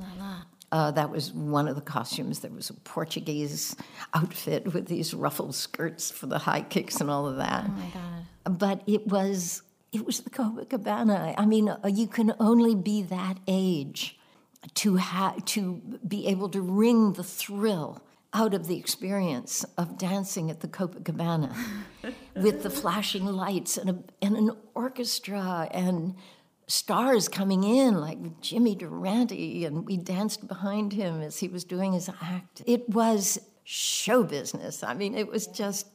Uh, 0.72 0.90
that 0.90 1.12
was 1.12 1.32
one 1.34 1.68
of 1.68 1.76
the 1.76 1.82
costumes. 1.82 2.40
There 2.40 2.50
was 2.50 2.70
a 2.70 2.74
Portuguese 2.74 3.76
outfit 4.14 4.74
with 4.74 4.88
these 4.88 5.14
ruffled 5.14 5.54
skirts 5.54 6.10
for 6.10 6.26
the 6.26 6.40
high 6.40 6.62
kicks 6.62 7.00
and 7.00 7.12
all 7.12 7.28
of 7.28 7.36
that. 7.38 7.66
Oh 7.68 7.72
my 7.72 7.90
God. 7.94 8.58
But 8.60 8.82
it 8.88 9.06
was 9.08 9.62
it 9.92 10.06
was 10.06 10.22
the 10.22 10.32
Copacabana. 10.32 11.36
I 11.38 11.46
mean, 11.46 11.70
uh, 11.70 11.80
you 11.88 12.08
can 12.08 12.34
only 12.40 12.74
be 12.74 13.04
that 13.04 13.38
age 13.48 14.18
to 14.76 14.98
ha- 14.98 15.36
to 15.46 16.00
be 16.08 16.26
able 16.28 16.50
to 16.50 16.62
wring 16.62 17.14
the 17.14 17.24
thrill 17.24 18.02
out 18.34 18.56
of 18.56 18.66
the 18.66 18.78
experience 18.78 19.64
of 19.78 19.98
dancing 19.98 20.50
at 20.50 20.62
the 20.62 20.68
Copacabana 20.68 21.56
with 22.36 22.64
the 22.64 22.70
flashing 22.70 23.26
lights 23.26 23.78
and, 23.78 23.90
a, 23.92 23.98
and 24.24 24.36
an 24.36 24.52
orchestra 24.74 25.68
and 25.70 26.16
stars 26.74 27.28
coming 27.28 27.64
in 27.64 28.02
like 28.02 28.42
Jimmy 28.42 28.76
Durante 28.76 29.64
and 29.66 29.86
we 29.86 29.96
danced 29.98 30.48
behind 30.48 30.92
him 30.92 31.22
as 31.22 31.40
he 31.40 31.48
was 31.48 31.64
doing 31.64 31.94
his 31.94 32.10
act. 32.22 32.64
It 32.66 32.90
was 32.90 33.40
show 33.64 34.24
business. 34.24 34.84
I 34.84 34.94
mean, 34.94 35.16
it 35.16 35.28
was 35.28 35.48
just 35.48 35.88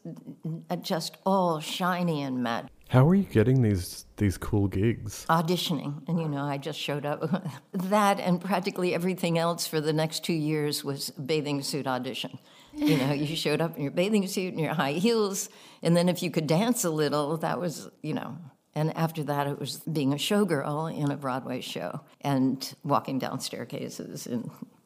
uh, 0.70 0.76
just 0.76 1.18
all 1.26 1.60
shiny 1.60 2.22
and 2.22 2.42
mad. 2.42 2.70
How 2.88 3.06
are 3.06 3.14
you 3.14 3.24
getting 3.24 3.60
these 3.60 4.06
these 4.16 4.38
cool 4.38 4.68
gigs? 4.68 5.26
auditioning 5.28 6.08
and 6.08 6.18
you 6.18 6.28
know 6.28 6.42
i 6.42 6.56
just 6.56 6.78
showed 6.78 7.04
up 7.04 7.20
that 7.72 8.18
and 8.18 8.40
practically 8.40 8.94
everything 8.94 9.38
else 9.38 9.66
for 9.66 9.80
the 9.80 9.92
next 9.92 10.24
two 10.24 10.32
years 10.32 10.82
was 10.82 11.10
bathing 11.10 11.62
suit 11.62 11.86
audition 11.86 12.38
you 12.74 12.96
know 12.96 13.12
you 13.12 13.36
showed 13.36 13.60
up 13.60 13.76
in 13.76 13.82
your 13.82 13.92
bathing 13.92 14.26
suit 14.26 14.54
and 14.54 14.60
your 14.60 14.74
high 14.74 14.92
heels 14.92 15.50
and 15.82 15.96
then 15.96 16.08
if 16.08 16.22
you 16.22 16.30
could 16.30 16.46
dance 16.46 16.82
a 16.82 16.90
little 16.90 17.36
that 17.36 17.60
was 17.60 17.88
you 18.02 18.14
know 18.14 18.36
and 18.78 18.96
after 18.96 19.22
that 19.24 19.44
it 19.52 19.58
was 19.58 19.72
being 19.98 20.12
a 20.12 20.16
showgirl 20.28 20.80
in 21.02 21.10
a 21.10 21.16
broadway 21.16 21.60
show 21.60 21.90
and 22.32 22.56
walking 22.84 23.18
down 23.24 23.36
staircases 23.40 24.26
and 24.32 24.42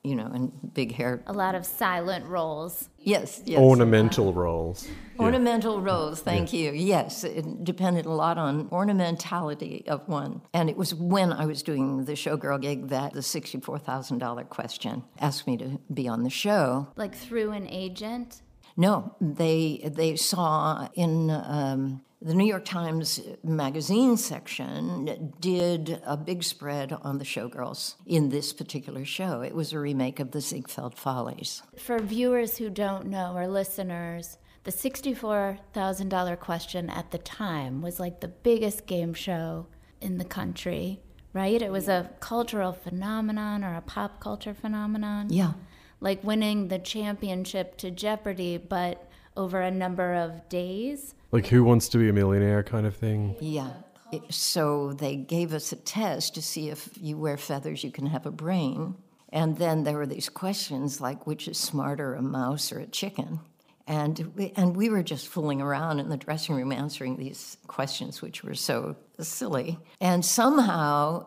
you 0.09 0.15
know 0.19 0.29
and 0.37 0.51
big 0.81 0.91
hair 0.99 1.13
A 1.27 1.33
lot 1.45 1.55
of 1.55 1.65
silent 1.65 2.25
roles. 2.37 2.89
yes 3.13 3.29
yes 3.53 3.61
Ornamental 3.71 4.29
roles. 4.45 4.79
Yeah. 4.87 5.27
Ornamental 5.27 5.77
roles, 5.91 6.21
thank 6.31 6.53
you. 6.59 6.73
Yes, 6.73 7.23
it 7.23 7.45
depended 7.73 8.07
a 8.07 8.15
lot 8.25 8.37
on 8.47 8.55
ornamentality 8.71 9.87
of 9.87 10.01
one. 10.09 10.41
And 10.53 10.69
it 10.73 10.77
was 10.77 10.91
when 10.95 11.33
I 11.33 11.45
was 11.53 11.63
doing 11.63 12.05
the 12.07 12.15
showgirl 12.15 12.61
gig 12.63 12.89
that 12.89 13.13
the 13.13 13.21
$64,000 13.21 14.49
question 14.49 15.05
asked 15.21 15.47
me 15.47 15.57
to 15.59 15.79
be 15.93 16.09
on 16.09 16.23
the 16.25 16.31
show. 16.31 16.89
Like 16.97 17.15
through 17.15 17.51
an 17.53 17.69
agent. 17.69 18.43
No, 18.77 19.15
they 19.21 19.83
they 20.01 20.17
saw 20.17 20.89
in 20.95 21.31
um, 21.31 22.01
the 22.25 22.35
New 22.35 22.47
York 22.47 22.65
Times 22.65 23.21
magazine 23.43 24.17
section 24.17 25.33
did 25.41 26.01
a 26.07 26.17
big 26.17 26.45
spread 26.45 26.93
on 27.03 27.19
the 27.19 27.25
showgirls 27.25 27.97
in 28.07 28.29
this 28.29 28.53
particular 28.53 29.05
show. 29.05 29.41
It 29.41 29.55
was 29.55 29.73
a 29.73 29.79
remake 29.81 30.21
of 30.21 30.31
the 30.31 30.41
Ziegfeld 30.41 30.95
Follies. 30.95 31.63
For 31.77 31.99
viewers 31.99 32.59
who 32.59 32.71
don't 32.71 33.07
know 33.07 33.35
or 33.35 33.49
listeners, 33.49 34.39
the 34.65 34.71
$64,000 34.71 36.39
question 36.39 36.89
at 36.89 37.11
the 37.11 37.19
time 37.19 37.83
was 37.83 37.99
like 37.99 38.21
the 38.21 38.29
biggest 38.29 38.87
game 38.87 39.15
show 39.15 39.67
in 40.01 40.19
the 40.19 40.25
country, 40.25 41.01
right? 41.33 41.61
It 41.61 41.73
was 41.73 41.89
a 41.89 42.11
cultural 42.21 42.73
phenomenon 42.73 43.65
or 43.65 43.75
a 43.75 43.81
pop 43.81 44.21
culture 44.21 44.55
phenomenon. 44.55 45.27
Yeah. 45.31 45.55
Like 46.01 46.23
winning 46.23 46.69
the 46.69 46.79
championship 46.79 47.77
to 47.79 47.91
Jeopardy, 47.91 48.59
but 48.59 49.09
over 49.37 49.61
a 49.61 49.71
number 49.71 50.15
of 50.15 50.49
days. 50.49 51.15
Like 51.31 51.47
who 51.47 51.65
wants 51.65 51.89
to 51.91 51.99
be 51.99 52.09
a 52.09 52.13
millionaire 52.13 52.63
kind 52.63 52.87
of 52.87 52.95
thing. 52.97 53.37
Yeah. 53.41 53.71
It- 54.13 54.33
So 54.33 54.93
they 54.93 55.17
gave 55.17 55.55
us 55.55 55.73
a 55.73 55.77
test 55.77 56.35
to 56.35 56.43
see 56.43 56.69
if 56.69 56.91
you 57.01 57.17
wear 57.17 57.37
feathers, 57.37 57.83
you 57.83 57.91
can 57.91 58.07
have 58.07 58.27
a 58.27 58.31
brain. 58.31 58.95
And 59.31 59.57
then 59.57 59.85
there 59.85 59.97
were 59.97 60.07
these 60.07 60.29
questions 60.29 61.01
like 61.01 61.27
which 61.27 61.49
is 61.49 61.57
smarter, 61.59 62.15
a 62.15 62.23
mouse 62.23 62.71
or 62.71 62.79
a 62.81 62.87
chicken? 62.87 63.41
And 63.87 64.33
we, 64.37 64.53
and 64.55 64.77
we 64.77 64.91
were 64.91 65.03
just 65.03 65.27
fooling 65.27 65.61
around 65.61 65.99
in 65.99 66.09
the 66.11 66.17
dressing 66.19 66.55
room 66.55 66.71
answering 66.71 67.17
these 67.17 67.57
questions, 67.67 68.23
which 68.23 68.45
were 68.45 68.55
so 68.55 68.95
silly. 69.19 69.79
And 70.01 70.25
somehow 70.25 71.27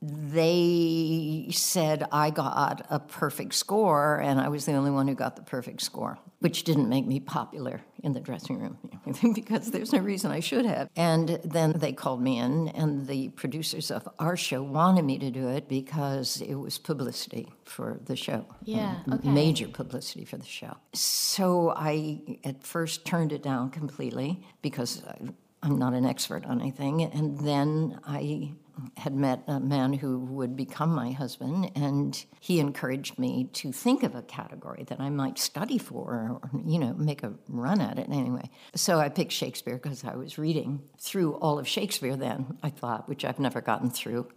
they 0.00 1.48
said 1.50 2.06
I 2.12 2.30
got 2.30 2.86
a 2.88 3.00
perfect 3.00 3.54
score, 3.54 4.20
and 4.20 4.40
I 4.40 4.48
was 4.48 4.64
the 4.64 4.74
only 4.74 4.92
one 4.92 5.08
who 5.08 5.14
got 5.14 5.34
the 5.34 5.42
perfect 5.42 5.82
score, 5.82 6.18
which 6.38 6.62
didn't 6.62 6.88
make 6.88 7.04
me 7.04 7.18
popular 7.18 7.82
in 8.04 8.12
the 8.12 8.20
dressing 8.20 8.60
room 8.60 8.78
because 9.34 9.72
there's 9.72 9.92
no 9.92 9.98
reason 9.98 10.30
I 10.30 10.38
should 10.38 10.64
have. 10.66 10.88
And 10.94 11.40
then 11.42 11.72
they 11.72 11.92
called 11.92 12.22
me 12.22 12.38
in, 12.38 12.68
and 12.68 13.08
the 13.08 13.30
producers 13.30 13.90
of 13.90 14.08
our 14.20 14.36
show 14.36 14.62
wanted 14.62 15.04
me 15.04 15.18
to 15.18 15.30
do 15.32 15.48
it 15.48 15.68
because 15.68 16.40
it 16.42 16.54
was 16.54 16.78
publicity 16.78 17.52
for 17.64 17.98
the 18.04 18.14
show. 18.14 18.46
Yeah, 18.62 19.00
okay. 19.12 19.28
Major 19.28 19.66
publicity 19.66 20.24
for 20.24 20.36
the 20.36 20.46
show. 20.46 20.76
So 20.92 21.72
I 21.76 22.38
at 22.44 22.62
first 22.62 23.04
turned 23.04 23.32
it 23.32 23.42
down 23.42 23.70
completely 23.70 24.44
because 24.62 25.02
I, 25.08 25.18
I'm 25.64 25.76
not 25.76 25.92
an 25.92 26.06
expert 26.06 26.44
on 26.44 26.60
anything. 26.60 27.02
And 27.02 27.40
then 27.40 27.98
I 28.06 28.52
had 28.96 29.14
met 29.14 29.42
a 29.46 29.60
man 29.60 29.92
who 29.92 30.18
would 30.18 30.56
become 30.56 30.94
my 30.94 31.10
husband, 31.10 31.70
and 31.74 32.24
he 32.40 32.60
encouraged 32.60 33.18
me 33.18 33.48
to 33.54 33.72
think 33.72 34.02
of 34.02 34.14
a 34.14 34.22
category 34.22 34.84
that 34.84 35.00
I 35.00 35.10
might 35.10 35.38
study 35.38 35.78
for, 35.78 36.04
or, 36.04 36.50
you 36.64 36.78
know, 36.78 36.94
make 36.94 37.22
a 37.22 37.32
run 37.48 37.80
at 37.80 37.98
it 37.98 38.08
anyway. 38.08 38.50
So 38.74 38.98
I 38.98 39.08
picked 39.08 39.32
Shakespeare 39.32 39.76
because 39.76 40.04
I 40.04 40.16
was 40.16 40.38
reading 40.38 40.82
through 40.98 41.34
all 41.34 41.58
of 41.58 41.66
Shakespeare 41.66 42.16
then, 42.16 42.58
I 42.62 42.70
thought, 42.70 43.08
which 43.08 43.24
I've 43.24 43.38
never 43.38 43.60
gotten 43.60 43.90
through. 43.90 44.28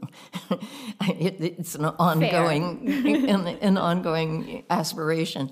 it, 1.02 1.40
it's 1.40 1.76
an 1.76 1.86
ongoing, 1.86 2.88
an, 3.30 3.48
an 3.48 3.78
ongoing 3.78 4.64
aspiration. 4.70 5.52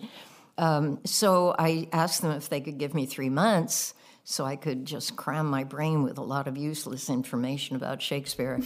Um, 0.57 0.99
so 1.05 1.55
I 1.57 1.87
asked 1.93 2.21
them 2.21 2.31
if 2.31 2.49
they 2.49 2.59
could 2.59 2.77
give 2.77 2.93
me 2.93 3.05
three 3.05 3.29
months 3.29 3.93
so 4.29 4.45
I 4.45 4.57
could 4.57 4.85
just 4.85 5.15
cram 5.15 5.47
my 5.47 5.63
brain 5.63 6.03
with 6.03 6.19
a 6.19 6.21
lot 6.21 6.47
of 6.47 6.55
useless 6.55 7.09
information 7.09 7.75
about 7.75 7.99
Shakespeare. 7.99 8.59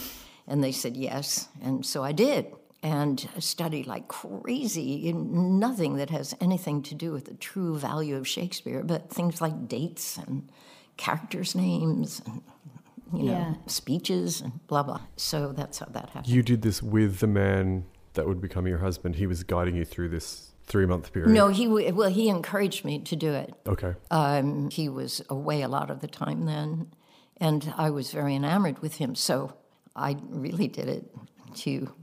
And 0.46 0.62
they 0.62 0.74
said 0.74 0.98
yes. 0.98 1.48
And 1.64 1.86
so 1.86 2.04
I 2.04 2.12
did 2.12 2.48
and 2.84 3.30
studied 3.40 3.88
like 3.88 4.10
crazy 4.10 5.08
in 5.08 5.60
nothing 5.60 5.96
that 5.96 6.10
has 6.10 6.36
anything 6.42 6.82
to 6.84 6.96
do 6.96 7.14
with 7.14 7.26
the 7.26 7.34
true 7.36 7.78
value 7.78 8.18
of 8.18 8.28
Shakespeare, 8.28 8.84
but 8.84 9.10
things 9.10 9.40
like 9.40 9.70
dates 9.70 10.18
and 10.18 10.50
characters' 10.98 11.56
names 11.56 12.22
and 12.26 12.42
you 13.14 13.24
know 13.24 13.32
Yeah. 13.32 13.54
speeches 13.68 14.42
and 14.42 14.68
blah 14.68 14.84
blah. 14.84 15.00
So 15.16 15.54
that's 15.54 15.80
how 15.80 15.86
that 15.92 16.10
happened. 16.10 16.28
You 16.28 16.44
did 16.44 16.62
this 16.62 16.84
with 16.84 17.20
the 17.20 17.28
man 17.28 17.86
that 18.16 18.28
would 18.28 18.42
become 18.42 18.68
your 18.68 18.80
husband. 18.80 19.16
He 19.16 19.28
was 19.28 19.44
guiding 19.46 19.78
you 19.78 19.86
through 19.86 20.10
this 20.10 20.53
three 20.66 20.86
month 20.86 21.12
period. 21.14 21.32
No, 21.32 21.50
he 21.50 21.68
well 21.68 22.10
he 22.10 22.30
encouraged 22.30 22.86
me 22.86 23.00
to 23.00 23.16
do 23.16 23.34
it. 23.34 23.54
Okay. 23.68 23.94
Um, 24.12 24.70
he 24.70 24.90
was 24.90 25.22
away 25.30 25.62
a 25.62 25.68
lot 25.68 25.90
of 25.90 26.00
the 26.02 26.08
time 26.08 26.46
then, 26.46 26.92
and 27.38 27.74
I 27.78 27.90
was 27.90 28.12
very 28.12 28.36
enamored 28.36 28.80
with 28.80 28.96
him. 28.96 29.16
So 29.16 29.54
I 29.96 30.18
really 30.30 30.68
did 30.68 30.88
it 30.88 31.10
to 31.58 31.94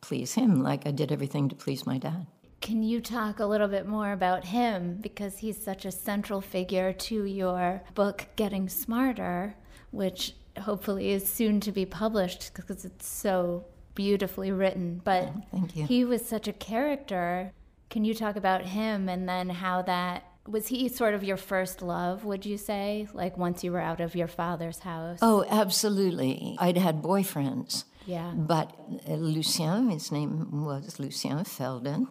please 0.00 0.34
him, 0.34 0.62
like 0.62 0.86
I 0.86 0.90
did 0.90 1.12
everything 1.12 1.48
to 1.48 1.54
please 1.54 1.86
my 1.86 1.98
dad. 1.98 2.26
Can 2.60 2.82
you 2.82 3.00
talk 3.00 3.40
a 3.40 3.46
little 3.46 3.68
bit 3.68 3.86
more 3.86 4.12
about 4.12 4.44
him? 4.44 4.98
Because 5.00 5.38
he's 5.38 5.62
such 5.62 5.84
a 5.84 5.90
central 5.92 6.40
figure 6.40 6.92
to 6.92 7.24
your 7.24 7.82
book, 7.94 8.26
Getting 8.36 8.68
Smarter, 8.68 9.54
which 9.90 10.34
hopefully 10.60 11.10
is 11.10 11.26
soon 11.26 11.60
to 11.60 11.72
be 11.72 11.86
published 11.86 12.52
because 12.54 12.84
it's 12.84 13.06
so 13.06 13.64
beautifully 13.94 14.52
written. 14.52 15.00
But 15.02 15.32
thank 15.50 15.74
you. 15.76 15.86
he 15.86 16.04
was 16.04 16.24
such 16.24 16.48
a 16.48 16.52
character. 16.52 17.52
Can 17.90 18.04
you 18.04 18.14
talk 18.14 18.36
about 18.36 18.62
him 18.62 19.08
and 19.08 19.28
then 19.28 19.50
how 19.50 19.82
that 19.82 20.24
was 20.46 20.68
he 20.68 20.88
sort 20.88 21.14
of 21.14 21.22
your 21.22 21.36
first 21.36 21.82
love, 21.82 22.24
would 22.24 22.46
you 22.46 22.56
say? 22.56 23.06
Like 23.12 23.36
once 23.36 23.62
you 23.62 23.72
were 23.72 23.80
out 23.80 24.00
of 24.00 24.14
your 24.14 24.26
father's 24.26 24.80
house? 24.80 25.18
Oh, 25.22 25.44
absolutely. 25.48 26.56
I'd 26.58 26.78
had 26.78 27.02
boyfriends. 27.02 27.84
Yeah. 28.06 28.32
But 28.34 28.74
uh, 29.08 29.14
Lucien, 29.14 29.90
his 29.90 30.10
name 30.10 30.64
was 30.64 30.98
Lucien 30.98 31.44
Feldon. 31.44 32.08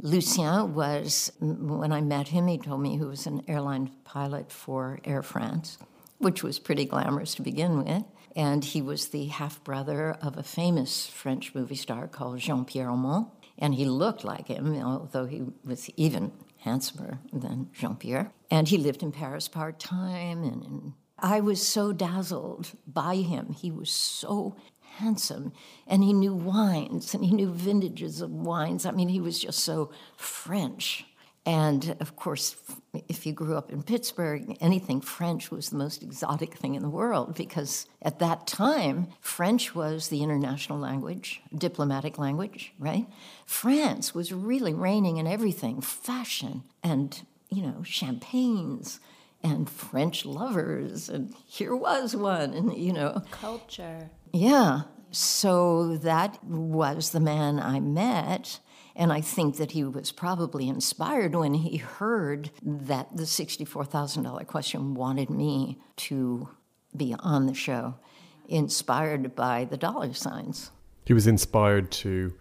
Lucien 0.00 0.74
was, 0.74 1.32
when 1.40 1.92
I 1.92 2.00
met 2.00 2.28
him, 2.28 2.46
he 2.48 2.58
told 2.58 2.80
me 2.80 2.96
he 2.96 3.04
was 3.04 3.26
an 3.26 3.42
airline 3.48 3.90
pilot 4.04 4.52
for 4.52 5.00
Air 5.04 5.22
France, 5.22 5.78
which 6.18 6.42
was 6.42 6.58
pretty 6.58 6.84
glamorous 6.84 7.34
to 7.36 7.42
begin 7.42 7.82
with. 7.82 8.04
And 8.34 8.62
he 8.62 8.82
was 8.82 9.08
the 9.08 9.26
half 9.26 9.64
brother 9.64 10.12
of 10.20 10.36
a 10.36 10.42
famous 10.42 11.06
French 11.06 11.54
movie 11.54 11.76
star 11.76 12.06
called 12.06 12.38
Jean 12.38 12.66
Pierre 12.66 12.88
Aumont. 12.88 13.30
And 13.58 13.74
he 13.74 13.84
looked 13.84 14.24
like 14.24 14.48
him, 14.48 14.76
although 14.82 15.26
he 15.26 15.44
was 15.64 15.88
even 15.96 16.32
handsomer 16.58 17.20
than 17.32 17.70
Jean 17.72 17.96
Pierre. 17.96 18.32
And 18.50 18.68
he 18.68 18.76
lived 18.76 19.02
in 19.02 19.12
Paris 19.12 19.48
part 19.48 19.78
time. 19.78 20.42
And, 20.42 20.62
and 20.64 20.92
I 21.18 21.40
was 21.40 21.66
so 21.66 21.92
dazzled 21.92 22.72
by 22.86 23.16
him. 23.16 23.54
He 23.54 23.70
was 23.70 23.90
so 23.90 24.56
handsome 24.96 25.52
and 25.86 26.02
he 26.02 26.12
knew 26.12 26.34
wines 26.34 27.14
and 27.14 27.24
he 27.24 27.34
knew 27.34 27.50
vintages 27.50 28.20
of 28.20 28.30
wines. 28.30 28.86
I 28.86 28.90
mean, 28.90 29.08
he 29.08 29.20
was 29.20 29.38
just 29.38 29.60
so 29.60 29.90
French. 30.16 31.05
And 31.46 31.96
of 32.00 32.16
course, 32.16 32.56
if 33.08 33.24
you 33.24 33.32
grew 33.32 33.56
up 33.56 33.70
in 33.70 33.84
Pittsburgh, 33.84 34.56
anything 34.60 35.00
French 35.00 35.52
was 35.52 35.70
the 35.70 35.76
most 35.76 36.02
exotic 36.02 36.54
thing 36.54 36.74
in 36.74 36.82
the 36.82 36.88
world 36.88 37.36
because 37.36 37.86
at 38.02 38.18
that 38.18 38.48
time, 38.48 39.06
French 39.20 39.72
was 39.72 40.08
the 40.08 40.24
international 40.24 40.78
language, 40.80 41.40
diplomatic 41.56 42.18
language, 42.18 42.72
right? 42.80 43.06
France 43.46 44.12
was 44.12 44.32
really 44.32 44.74
reigning 44.74 45.18
in 45.18 45.28
everything 45.28 45.80
fashion 45.80 46.64
and, 46.82 47.24
you 47.48 47.62
know, 47.62 47.80
champagnes 47.84 48.98
and 49.40 49.70
French 49.70 50.26
lovers. 50.26 51.08
And 51.08 51.32
here 51.46 51.76
was 51.76 52.16
one, 52.16 52.54
and, 52.54 52.76
you 52.76 52.92
know. 52.92 53.22
Culture. 53.30 54.10
Yeah. 54.32 54.80
So 55.12 55.96
that 55.98 56.42
was 56.42 57.10
the 57.10 57.20
man 57.20 57.60
I 57.60 57.78
met. 57.78 58.58
And 58.98 59.12
I 59.12 59.20
think 59.20 59.58
that 59.58 59.72
he 59.72 59.84
was 59.84 60.10
probably 60.10 60.68
inspired 60.68 61.34
when 61.34 61.52
he 61.52 61.76
heard 61.76 62.50
that 62.62 63.14
the 63.14 63.24
$64,000 63.24 64.46
question 64.46 64.94
wanted 64.94 65.28
me 65.28 65.78
to 65.96 66.48
be 66.96 67.14
on 67.20 67.44
the 67.46 67.52
show, 67.52 67.96
inspired 68.48 69.34
by 69.36 69.66
the 69.66 69.76
dollar 69.76 70.14
signs. 70.14 70.70
He 71.04 71.12
was 71.12 71.26
inspired 71.26 71.90
to 71.92 72.32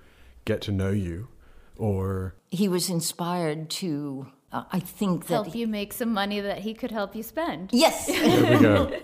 get 0.45 0.61
to 0.61 0.71
know 0.71 0.91
you, 0.91 1.27
or 1.75 2.35
He 2.51 2.69
was 2.69 2.89
inspired 2.89 3.69
to, 3.71 4.27
uh, 4.53 4.63
I 4.71 4.79
think 4.79 5.27
that. 5.27 5.33
Help 5.33 5.55
you 5.55 5.67
make 5.67 5.91
some 5.91 6.13
money 6.13 6.39
that 6.39 6.59
he 6.59 6.73
could 6.73 6.91
help 6.91 7.15
you 7.17 7.23
spend. 7.23 7.71
Yes! 7.73 8.07
there 8.07 8.55
we 8.55 8.61
go. 8.61 9.01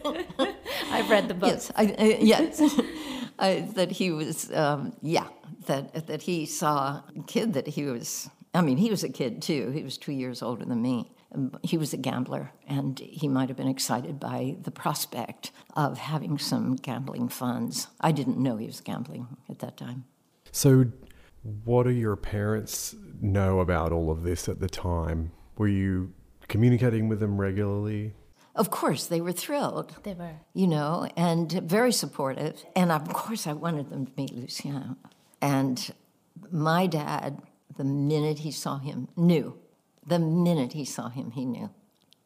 I've 0.90 1.10
read 1.10 1.28
the 1.28 1.34
book. 1.34 1.50
yes, 1.50 1.72
I, 1.76 1.86
uh, 1.86 2.06
yes. 2.22 2.62
I, 3.40 3.62
that 3.76 3.92
he 3.92 4.12
was, 4.12 4.52
um, 4.54 4.96
yeah, 5.02 5.28
that 5.68 6.08
that 6.08 6.22
he 6.24 6.46
saw 6.46 7.02
a 7.16 7.24
kid 7.28 7.54
that 7.54 7.68
he 7.68 7.84
was. 7.86 8.30
I 8.54 8.62
mean, 8.62 8.78
he 8.78 8.90
was 8.90 9.04
a 9.04 9.10
kid 9.10 9.42
too. 9.42 9.72
He 9.72 9.84
was 9.84 9.98
two 9.98 10.12
years 10.12 10.42
older 10.42 10.66
than 10.66 10.82
me. 10.82 11.12
Um, 11.34 11.54
He 11.64 11.78
was 11.78 11.94
a 11.94 11.98
gambler, 11.98 12.52
and 12.68 13.00
he 13.00 13.28
might 13.30 13.48
have 13.48 13.58
been 13.58 13.70
excited 13.70 14.20
by 14.20 14.58
the 14.62 14.72
prospect 14.72 15.52
of 15.76 15.98
having 15.98 16.38
some 16.38 16.76
gambling 16.76 17.30
funds. 17.30 17.88
I 18.02 18.12
didn't 18.12 18.38
know 18.38 18.58
he 18.58 18.66
was 18.66 18.82
gambling 18.82 19.28
at 19.50 19.60
that 19.60 19.78
time. 19.78 20.04
So, 20.52 20.86
what 21.64 21.84
do 21.84 21.92
your 21.92 22.18
parents 22.18 22.94
know 23.22 23.62
about 23.62 23.94
all 23.94 24.12
of 24.12 24.24
this 24.24 24.50
at 24.50 24.60
the 24.60 24.68
time? 24.68 25.32
Were 25.58 25.70
you 25.70 26.12
communicating 26.50 27.08
with 27.08 27.22
them 27.22 27.40
regularly? 27.40 28.14
Of 28.54 28.70
course, 28.70 29.06
they 29.08 29.22
were 29.22 29.32
thrilled. 29.32 29.96
They 30.04 30.14
were. 30.14 30.36
you 30.54 30.68
know, 30.68 31.08
and 31.16 31.50
very 31.50 31.94
supportive. 31.94 32.66
And 32.76 32.92
of 32.92 33.08
course, 33.14 33.48
I 33.48 33.54
wanted 33.54 33.90
them 33.90 34.06
to 34.08 34.12
meet 34.18 34.34
Lucien. 34.36 34.98
And 35.42 35.94
my 36.52 36.88
dad, 36.88 37.42
the 37.78 37.84
minute 37.84 38.40
he 38.40 38.52
saw 38.52 38.78
him, 38.78 39.08
knew. 39.16 39.58
The 40.06 40.20
minute 40.20 40.74
he 40.74 40.86
saw 40.86 41.10
him, 41.10 41.32
he 41.32 41.46
knew. 41.46 41.70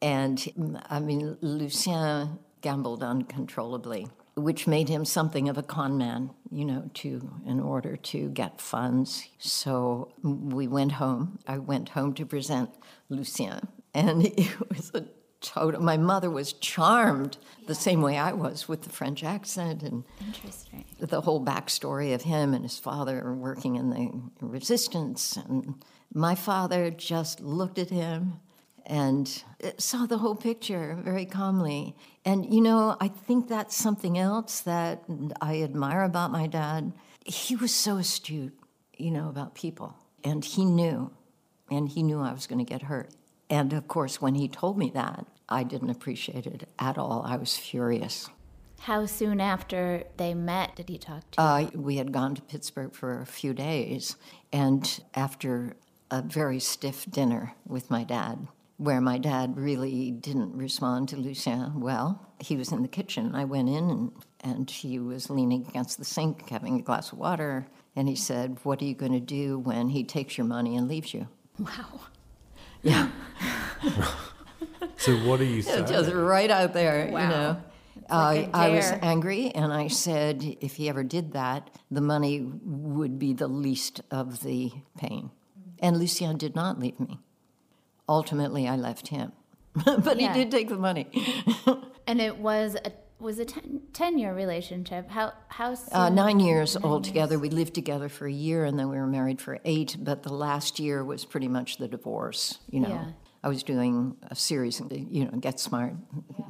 And 0.01 0.83
I 0.89 0.99
mean, 0.99 1.37
Lucien 1.41 2.39
gambled 2.61 3.03
uncontrollably, 3.03 4.07
which 4.35 4.67
made 4.67 4.89
him 4.89 5.05
something 5.05 5.49
of 5.49 5.57
a 5.57 5.63
con 5.63 5.97
man, 5.97 6.31
you 6.51 6.65
know, 6.65 6.89
to 6.95 7.29
in 7.45 7.59
order 7.59 7.95
to 7.95 8.29
get 8.29 8.59
funds. 8.59 9.27
So 9.39 10.11
we 10.23 10.67
went 10.67 10.93
home. 10.93 11.39
I 11.47 11.57
went 11.57 11.89
home 11.89 12.13
to 12.15 12.25
present 12.25 12.69
Lucien, 13.09 13.67
and 13.93 14.25
it 14.37 14.69
was 14.69 14.91
a 14.93 15.05
total. 15.41 15.81
My 15.81 15.97
mother 15.97 16.29
was 16.29 16.53
charmed 16.53 17.37
the 17.67 17.75
same 17.75 18.01
way 18.01 18.17
I 18.17 18.33
was 18.33 18.67
with 18.67 18.83
the 18.83 18.89
French 18.89 19.23
accent 19.23 19.83
and 19.83 20.03
Interesting. 20.25 20.85
the 20.99 21.21
whole 21.21 21.43
backstory 21.43 22.13
of 22.13 22.23
him 22.23 22.53
and 22.53 22.63
his 22.63 22.77
father 22.77 23.33
working 23.33 23.75
in 23.75 23.89
the 23.89 24.45
resistance. 24.45 25.37
And 25.37 25.83
my 26.13 26.35
father 26.35 26.89
just 26.91 27.41
looked 27.41 27.79
at 27.79 27.89
him 27.89 28.39
and 28.85 29.43
uh, 29.63 29.71
saw 29.77 30.05
the 30.05 30.19
whole 30.19 30.35
picture 30.35 30.97
very 31.03 31.25
calmly. 31.25 31.95
And, 32.23 32.53
you 32.53 32.61
know, 32.61 32.95
I 32.99 33.07
think 33.07 33.47
that's 33.47 33.75
something 33.75 34.17
else 34.17 34.61
that 34.61 35.03
I 35.41 35.61
admire 35.61 36.03
about 36.03 36.31
my 36.31 36.47
dad. 36.47 36.93
He 37.25 37.55
was 37.55 37.73
so 37.73 37.97
astute, 37.97 38.57
you 38.95 39.11
know, 39.11 39.29
about 39.29 39.55
people. 39.55 39.95
And 40.23 40.45
he 40.45 40.65
knew, 40.65 41.11
and 41.71 41.89
he 41.89 42.03
knew 42.03 42.19
I 42.19 42.33
was 42.33 42.47
going 42.47 42.63
to 42.63 42.69
get 42.69 42.83
hurt. 42.83 43.09
And 43.49 43.73
of 43.73 43.87
course, 43.87 44.21
when 44.21 44.35
he 44.35 44.47
told 44.47 44.77
me 44.77 44.89
that, 44.91 45.25
I 45.47 45.63
didn't 45.63 45.91
appreciate 45.91 46.47
it 46.47 46.67
at 46.79 46.97
all. 46.97 47.23
I 47.25 47.37
was 47.37 47.55
furious. 47.57 48.29
How 48.79 49.05
soon 49.05 49.39
after 49.39 50.03
they 50.17 50.33
met 50.33 50.75
did 50.75 50.89
he 50.89 50.97
talk 50.97 51.29
to 51.31 51.41
you? 51.41 51.47
Uh, 51.47 51.69
we 51.73 51.97
had 51.97 52.11
gone 52.11 52.35
to 52.35 52.41
Pittsburgh 52.41 52.93
for 52.93 53.21
a 53.21 53.25
few 53.25 53.53
days, 53.53 54.15
and 54.51 55.01
after 55.13 55.75
a 56.11 56.21
very 56.21 56.59
stiff 56.59 57.09
dinner 57.09 57.53
with 57.65 57.89
my 57.89 58.03
dad, 58.03 58.47
where 58.77 59.01
my 59.01 59.17
dad 59.17 59.57
really 59.57 60.11
didn't 60.11 60.55
respond 60.55 61.09
to 61.09 61.17
Lucien 61.17 61.79
well, 61.79 62.27
he 62.39 62.57
was 62.57 62.71
in 62.71 62.81
the 62.81 62.87
kitchen. 62.87 63.33
I 63.33 63.45
went 63.45 63.69
in, 63.69 63.89
and, 63.89 64.11
and 64.41 64.69
he 64.69 64.99
was 64.99 65.29
leaning 65.29 65.65
against 65.67 65.97
the 65.97 66.05
sink 66.05 66.49
having 66.49 66.79
a 66.79 66.83
glass 66.83 67.11
of 67.11 67.17
water, 67.17 67.67
and 67.95 68.07
he 68.07 68.15
said, 68.15 68.59
What 68.63 68.81
are 68.81 68.85
you 68.85 68.95
going 68.95 69.13
to 69.13 69.19
do 69.19 69.57
when 69.59 69.89
he 69.89 70.03
takes 70.03 70.37
your 70.37 70.45
money 70.45 70.75
and 70.75 70.87
leaves 70.87 71.13
you? 71.13 71.27
wow. 71.57 72.01
Yeah. 72.85 73.09
So, 74.97 75.15
what 75.17 75.39
do 75.39 75.45
you 75.45 75.61
say? 75.61 75.83
just 75.87 76.11
right 76.13 76.49
out 76.49 76.73
there, 76.73 77.09
Wow. 77.11 77.19
you 77.21 77.27
know. 77.29 77.57
like 78.09 78.47
a 78.47 78.55
I, 78.57 78.67
I 78.67 78.69
was 78.69 78.91
angry, 79.01 79.49
and 79.53 79.73
I 79.73 79.87
said 79.87 80.57
if 80.61 80.75
he 80.75 80.87
ever 80.89 81.03
did 81.03 81.33
that, 81.33 81.69
the 81.91 82.01
money 82.01 82.41
would 82.63 83.19
be 83.19 83.33
the 83.33 83.47
least 83.47 84.01
of 84.11 84.41
the 84.41 84.71
pain. 84.97 85.31
And 85.79 85.97
Lucien 85.97 86.37
did 86.37 86.55
not 86.55 86.79
leave 86.79 86.99
me. 86.99 87.19
Ultimately, 88.07 88.67
I 88.67 88.75
left 88.77 89.07
him, 89.09 89.31
but 89.85 90.19
Yeah. 90.19 90.33
he 90.33 90.39
did 90.39 90.51
take 90.51 90.69
the 90.69 90.77
money. 90.77 91.07
And 92.07 92.21
it 92.21 92.37
was 92.37 92.75
a 92.85 92.91
was 93.19 93.39
a 93.39 93.45
ten, 93.45 93.81
10 93.93 94.17
year 94.17 94.33
relationship. 94.33 95.09
How 95.09 95.33
how? 95.47 95.75
Uh, 95.91 96.09
nine 96.09 96.39
years 96.39 96.75
altogether. 96.77 97.39
We 97.39 97.49
lived 97.49 97.73
together 97.73 98.09
for 98.09 98.27
a 98.27 98.31
year, 98.31 98.65
and 98.65 98.77
then 98.77 98.89
we 98.89 98.97
were 98.97 99.07
married 99.07 99.41
for 99.41 99.59
eight. 99.65 99.97
But 99.99 100.23
the 100.23 100.33
last 100.33 100.79
year 100.79 101.03
was 101.03 101.25
pretty 101.25 101.47
much 101.47 101.77
the 101.77 101.87
divorce. 101.87 102.59
You 102.69 102.81
know, 102.81 102.89
Yeah. 102.89 103.05
I 103.43 103.47
was 103.47 103.61
doing 103.63 104.17
a 104.23 104.35
series, 104.35 104.81
you 104.89 105.25
know, 105.25 105.31
Get 105.39 105.59
Smart 105.59 105.93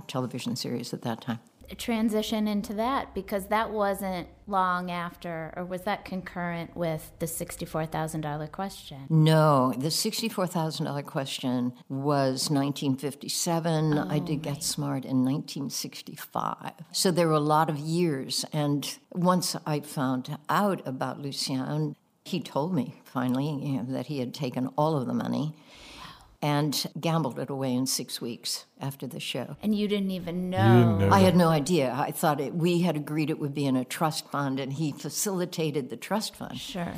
television 0.07 0.55
series 0.55 0.93
at 0.93 1.01
that 1.01 1.21
time. 1.21 1.39
Transition 1.77 2.47
into 2.47 2.73
that 2.75 3.13
because 3.13 3.47
that 3.47 3.71
wasn't 3.71 4.27
long 4.47 4.91
after, 4.91 5.53
or 5.57 5.65
was 5.65 5.81
that 5.81 6.05
concurrent 6.05 6.75
with 6.77 7.11
the 7.19 7.27
sixty-four 7.27 7.85
thousand 7.87 8.21
dollar 8.21 8.47
question? 8.47 9.07
No, 9.09 9.73
the 9.77 9.89
$64,000 9.89 11.05
question 11.05 11.73
was 11.89 12.49
1957. 12.49 13.97
I 13.97 14.19
did 14.19 14.41
Get 14.41 14.63
Smart 14.63 15.05
in 15.05 15.23
1965. 15.23 16.73
So 16.91 17.11
there 17.11 17.27
were 17.27 17.33
a 17.33 17.39
lot 17.39 17.69
of 17.69 17.77
years. 17.77 18.45
And 18.53 18.97
once 19.11 19.55
I 19.65 19.79
found 19.79 20.37
out 20.49 20.85
about 20.85 21.19
Lucien, 21.19 21.95
he 22.23 22.39
told 22.39 22.73
me 22.73 23.01
finally 23.03 23.47
you 23.47 23.77
know, 23.77 23.85
that 23.93 24.07
he 24.07 24.19
had 24.19 24.33
taken 24.33 24.67
all 24.77 24.97
of 24.97 25.07
the 25.07 25.13
money 25.13 25.55
and 26.45 26.85
gambled 27.01 27.39
it 27.39 27.49
away 27.49 27.73
in 27.73 27.87
six 27.87 28.21
weeks 28.21 28.65
after 28.79 29.07
the 29.07 29.19
show. 29.19 29.57
And 29.63 29.73
you 29.73 29.87
didn't 29.87 30.11
even 30.11 30.51
know. 30.51 30.57
didn't 30.77 31.09
know. 31.09 31.09
I 31.09 31.21
had 31.21 31.35
no 31.35 31.47
idea. 31.47 31.91
I 31.97 32.11
thought 32.11 32.39
it, 32.39 32.53
we 32.53 32.81
had 32.81 32.95
agreed 32.95 33.31
it 33.31 33.39
would 33.39 33.55
be 33.55 33.65
in 33.65 33.75
a 33.75 33.83
trust 33.83 34.29
fund, 34.29 34.59
and 34.59 34.71
he 34.71 34.91
facilitated 34.91 35.89
the 35.89 35.97
trust 35.97 36.35
fund. 36.35 36.59
Sure. 36.59 36.93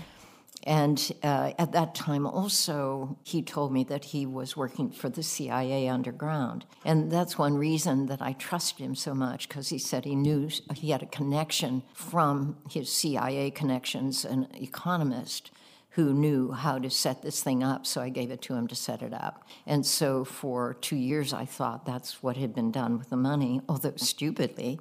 And 0.64 1.14
uh, 1.24 1.54
at 1.58 1.72
that 1.72 1.96
time, 1.96 2.28
also, 2.28 3.18
he 3.24 3.42
told 3.42 3.72
me 3.72 3.86
that 3.86 4.04
he 4.04 4.26
was 4.26 4.58
working 4.58 4.92
for 4.92 5.08
the 5.08 5.24
CIA 5.24 5.88
underground. 5.88 6.66
And 6.84 7.10
that's 7.10 7.38
one 7.38 7.56
reason 7.58 8.08
that 8.08 8.22
I 8.22 8.34
trust 8.34 8.80
him 8.80 8.96
so 8.96 9.14
much, 9.14 9.48
because 9.48 9.70
he 9.70 9.78
said 9.78 10.04
he 10.04 10.14
knew 10.14 10.50
he 10.76 10.90
had 10.90 11.04
a 11.04 11.06
connection 11.06 11.84
from 11.94 12.58
his 12.70 12.92
CIA 12.92 13.50
connections, 13.52 14.26
an 14.26 14.50
economist 14.56 15.52
who 15.98 16.14
knew 16.14 16.52
how 16.52 16.78
to 16.78 16.92
set 16.92 17.24
this 17.24 17.42
thing 17.42 17.64
up. 17.64 17.88
So 17.88 18.02
I 18.02 18.10
gave 18.10 18.30
it 18.30 18.40
to 18.44 18.54
him 18.54 18.68
to 18.68 18.76
set 18.76 19.02
it 19.02 19.14
up. 19.16 19.44
And 19.66 19.84
so 19.84 20.24
for 20.24 20.76
two 20.76 20.96
years, 20.96 21.34
I 21.34 21.44
thought 21.46 21.88
that's 21.88 22.22
what 22.22 22.38
had 22.38 22.54
been 22.54 22.72
done 22.72 23.00
with 23.00 23.10
the 23.10 23.18
money, 23.18 23.62
although 23.68 23.94
stupidly. 23.96 24.80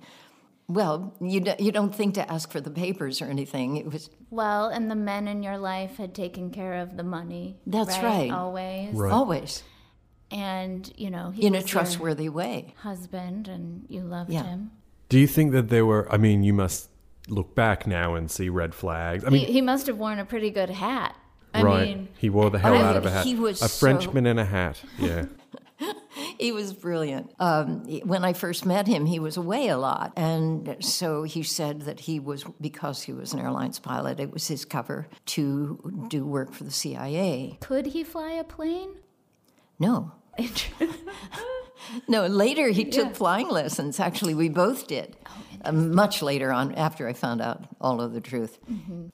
Well, 0.69 1.15
you, 1.19 1.41
d- 1.41 1.55
you 1.59 1.73
don't 1.73 1.95
think 1.95 2.15
to 2.15 2.31
ask 2.31 2.51
for 2.51 2.61
the 2.61 2.71
papers 2.71 3.23
or 3.23 3.27
anything. 3.27 3.79
It 3.79 3.91
was 3.91 4.11
Well, 4.31 4.69
and 4.69 4.91
the 4.91 4.95
men 4.95 5.27
in 5.27 5.43
your 5.43 5.57
life 5.57 5.97
had 5.97 6.15
taken 6.15 6.51
care 6.51 6.75
of 6.83 6.99
the 6.99 7.03
money. 7.03 7.57
That's 7.67 7.97
right. 8.01 8.31
Always. 8.31 8.93
Right. 8.95 9.13
always. 9.13 9.63
And, 10.31 10.93
you 10.99 11.11
know, 11.11 11.31
he 11.31 11.47
in 11.47 11.55
a 11.55 11.59
was 11.59 11.65
your 11.65 11.69
trustworthy 11.83 12.29
way. 12.29 12.75
husband 12.83 13.49
and 13.49 13.87
you 13.89 14.03
loved 14.03 14.31
Yeah. 14.31 14.43
him. 14.43 14.71
Do 15.09 15.19
you 15.19 15.27
think 15.29 15.53
that 15.53 15.71
there 15.71 15.87
were? 15.87 16.13
I 16.13 16.19
mean, 16.19 16.43
you 16.43 16.53
must 16.53 16.91
look 17.29 17.55
back 17.55 17.87
now 17.87 18.15
and 18.15 18.31
see 18.31 18.49
red 18.49 18.75
flags. 18.75 19.25
I 19.25 19.31
mean, 19.31 19.47
he, 19.47 19.55
he 19.55 19.61
must 19.61 19.87
have 19.87 19.99
worn 19.99 20.19
a 20.19 20.25
pretty 20.25 20.51
good 20.51 20.71
hat. 20.71 21.17
I 21.55 21.63
right? 21.63 21.89
mean, 21.89 22.09
he 22.19 22.31
wore 22.31 22.51
the 22.51 22.59
hell 22.59 22.75
I 22.75 22.79
out 22.79 22.89
mean, 22.89 22.97
of 22.97 23.07
a 23.07 23.11
hat. 23.11 23.25
he 23.25 23.35
was 23.35 23.63
a 23.63 23.69
so- 23.69 23.87
Frenchman 23.87 24.27
in 24.27 24.39
a 24.39 24.45
hat. 24.45 24.83
Yeah. 24.99 25.27
he 26.39 26.53
was 26.53 26.73
brilliant. 26.73 27.33
Um, 27.39 27.85
when 28.05 28.25
I 28.25 28.33
first 28.33 28.67
met 28.67 28.87
him, 28.87 29.07
he 29.07 29.19
was 29.19 29.37
away 29.37 29.69
a 29.69 29.79
lot. 29.79 30.13
And 30.17 30.77
so 30.81 31.23
he 31.23 31.43
said 31.43 31.83
that 31.83 32.01
he 32.01 32.21
was, 32.21 32.45
because 32.61 33.03
he 33.03 33.13
was 33.13 33.33
an 33.33 33.41
airlines 33.41 33.79
pilot, 33.79 34.21
it 34.21 34.33
was 34.33 34.49
his 34.49 34.65
cover 34.65 35.09
to 35.27 36.07
do 36.09 36.25
work 36.25 36.53
for 36.53 36.65
the 36.65 36.71
CIA. 36.71 37.59
Could 37.61 37.87
he 37.87 38.05
fly 38.05 38.33
a 38.33 38.45
plane? 38.45 38.91
No. 39.79 40.13
no, 42.09 42.27
later 42.27 42.69
he 42.69 42.85
took 42.85 43.15
flying 43.15 43.49
lessons. 43.49 43.99
Actually, 44.01 44.35
we 44.35 44.49
both 44.49 44.87
did. 44.87 45.17
Uh, 45.65 45.73
much 45.73 46.23
later 46.23 46.53
on, 46.53 46.75
after 46.75 47.09
I 47.09 47.13
found 47.13 47.41
out 47.41 47.65
all 47.81 48.01
of 48.01 48.13
the 48.13 48.21
truth. 48.21 48.59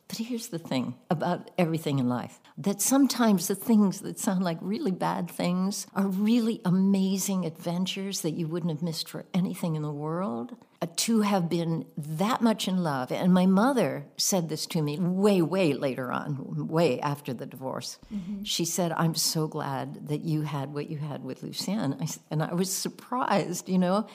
But 0.09 0.19
here's 0.19 0.49
the 0.49 0.59
thing 0.59 0.95
about 1.11 1.51
everything 1.59 1.99
in 1.99 2.09
life 2.09 2.41
that 2.59 2.83
sometimes 2.83 3.49
the 3.49 3.55
things 3.55 4.01
that 4.01 4.19
sound 4.19 4.43
like 4.45 4.59
really 4.61 4.91
bad 4.91 5.31
things 5.31 5.87
are 5.95 6.07
really 6.07 6.61
amazing 6.65 7.47
adventures 7.47 8.21
that 8.21 8.33
you 8.33 8.47
wouldn't 8.47 8.73
have 8.73 8.83
missed 8.83 9.09
for 9.09 9.25
anything 9.33 9.75
in 9.75 9.83
the 9.83 9.93
world. 9.93 10.57
Uh, 10.83 10.87
to 10.97 11.21
have 11.21 11.49
been 11.49 11.87
that 11.97 12.41
much 12.41 12.67
in 12.67 12.83
love. 12.83 13.13
And 13.13 13.33
my 13.33 13.47
mother 13.47 14.05
said 14.17 14.49
this 14.49 14.67
to 14.67 14.83
me 14.83 14.99
way, 14.99 15.41
way 15.41 15.75
later 15.75 16.11
on, 16.11 16.67
way 16.67 16.99
after 17.01 17.33
the 17.33 17.47
divorce. 17.47 18.01
She 18.43 18.65
said, 18.65 18.91
I'm 18.91 19.15
so 19.15 19.47
glad 19.47 20.09
that 20.09 20.23
you 20.23 20.43
had 20.43 20.75
what 20.75 20.91
you 20.91 20.99
had 20.99 21.23
with 21.23 21.45
Lucien. 21.45 21.97
I 22.01 22.09
and 22.33 22.43
I 22.43 22.53
was 22.55 22.75
surprised, 22.75 23.69
you 23.69 23.79
know. 23.79 24.09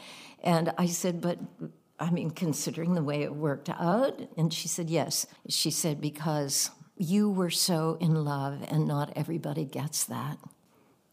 And 0.43 0.73
I 0.77 0.87
said, 0.87 1.21
but 1.21 1.39
I 1.99 2.11
mean, 2.11 2.31
considering 2.31 2.93
the 2.93 3.03
way 3.03 3.23
it 3.23 3.33
worked 3.33 3.69
out? 3.69 4.21
And 4.37 4.53
she 4.53 4.67
said, 4.67 4.89
yes. 4.89 5.25
She 5.49 5.71
said, 5.71 5.99
because 5.99 6.69
you 6.95 7.29
were 7.29 7.49
so 7.49 7.97
in 7.99 8.23
love, 8.23 8.63
and 8.69 8.87
not 8.87 9.13
everybody 9.15 9.65
gets 9.65 10.03
that. 10.05 10.37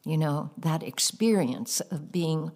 You 0.05 0.18
know, 0.18 0.51
that 0.59 0.83
experience 0.83 1.81
of 1.81 2.12
being 2.12 2.53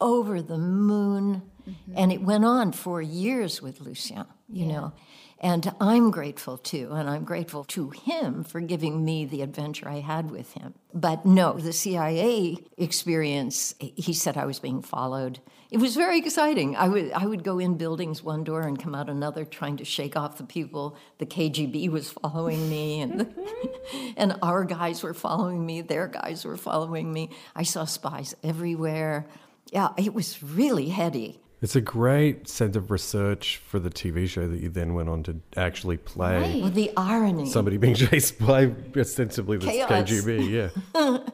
over 0.00 0.40
the 0.40 0.56
moon. 0.58 1.42
Mm-hmm. 1.68 1.92
And 1.96 2.12
it 2.12 2.22
went 2.22 2.46
on 2.46 2.72
for 2.72 3.02
years 3.02 3.60
with 3.60 3.80
Lucien, 3.80 4.24
you 4.48 4.66
know. 4.66 4.92
And 5.40 5.72
I'm 5.80 6.10
grateful 6.10 6.58
too, 6.58 6.90
and 6.92 7.08
I'm 7.08 7.22
grateful 7.22 7.62
to 7.66 7.90
him 7.90 8.42
for 8.42 8.60
giving 8.60 9.04
me 9.04 9.24
the 9.24 9.42
adventure 9.42 9.88
I 9.88 10.00
had 10.00 10.32
with 10.32 10.52
him. 10.54 10.74
But 10.92 11.24
no, 11.24 11.52
the 11.52 11.72
CIA 11.72 12.56
experience, 12.76 13.74
he 13.78 14.12
said 14.12 14.36
I 14.36 14.46
was 14.46 14.58
being 14.58 14.82
followed. 14.82 15.38
It 15.70 15.78
was 15.78 15.94
very 15.94 16.18
exciting. 16.18 16.74
I 16.74 16.88
would, 16.88 17.12
I 17.12 17.24
would 17.26 17.44
go 17.44 17.60
in 17.60 17.76
buildings 17.76 18.20
one 18.20 18.42
door 18.42 18.62
and 18.62 18.82
come 18.82 18.96
out 18.96 19.08
another 19.08 19.44
trying 19.44 19.76
to 19.76 19.84
shake 19.84 20.16
off 20.16 20.38
the 20.38 20.44
people. 20.44 20.96
The 21.18 21.26
KGB 21.26 21.88
was 21.88 22.10
following 22.10 22.68
me, 22.68 23.00
and, 23.02 23.20
mm-hmm. 23.20 24.12
and 24.16 24.36
our 24.42 24.64
guys 24.64 25.04
were 25.04 25.14
following 25.14 25.64
me, 25.64 25.82
their 25.82 26.08
guys 26.08 26.44
were 26.44 26.56
following 26.56 27.12
me. 27.12 27.30
I 27.54 27.62
saw 27.62 27.84
spies 27.84 28.34
everywhere. 28.42 29.28
Yeah, 29.72 29.90
it 29.96 30.14
was 30.14 30.42
really 30.42 30.88
heady. 30.88 31.38
It's 31.60 31.74
a 31.74 31.80
great 31.80 32.46
sense 32.48 32.76
of 32.76 32.90
research 32.92 33.56
for 33.66 33.80
the 33.80 33.90
TV 33.90 34.28
show 34.28 34.46
that 34.46 34.60
you 34.60 34.68
then 34.68 34.94
went 34.94 35.08
on 35.08 35.24
to 35.24 35.40
actually 35.56 35.96
play 35.96 36.40
Right. 36.40 36.62
Well, 36.62 36.70
the 36.70 36.92
irony. 36.96 37.46
somebody 37.50 37.76
being 37.78 37.94
chased 38.06 38.38
by 38.38 38.70
ostensibly 38.96 39.56
the 39.58 39.66
Chaos. 39.66 39.90
KGB. 39.90 40.50
Yeah. 40.94 41.18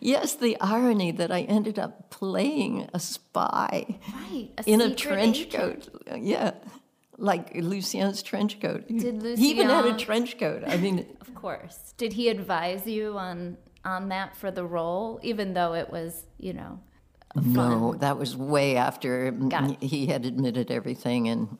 Yes, 0.00 0.34
the 0.34 0.60
irony 0.60 1.12
that 1.12 1.32
I 1.32 1.42
ended 1.42 1.78
up 1.78 2.10
playing 2.10 2.90
a 2.92 3.00
spy 3.00 3.98
Right. 4.12 4.50
in 4.66 4.82
a 4.82 4.94
trench 4.94 5.46
agent. 5.46 5.52
coat. 5.88 6.18
Yeah, 6.20 6.50
like 7.16 7.54
Lucien's 7.54 8.22
trench 8.22 8.60
coat. 8.60 8.86
Did 8.86 9.22
he 9.38 9.50
even 9.52 9.68
had 9.70 9.86
a 9.86 9.96
trench 9.96 10.38
coat? 10.38 10.62
I 10.66 10.76
mean, 10.76 11.06
Of 11.22 11.34
course. 11.34 11.94
Did 11.96 12.12
he 12.12 12.28
advise 12.28 12.86
you 12.86 13.16
on 13.16 13.56
on 13.84 14.08
that 14.10 14.36
for 14.36 14.50
the 14.50 14.64
role, 14.64 15.20
even 15.22 15.54
though 15.54 15.72
it 15.74 15.88
was, 15.90 16.24
you 16.38 16.52
know, 16.52 16.80
a 17.36 17.40
fun? 17.42 17.52
no, 17.52 17.94
that 17.94 18.18
was 18.18 18.36
way 18.36 18.76
after 18.76 19.30
Got 19.30 19.82
he 19.82 20.06
had 20.06 20.24
admitted 20.24 20.70
everything, 20.70 21.28
and 21.28 21.58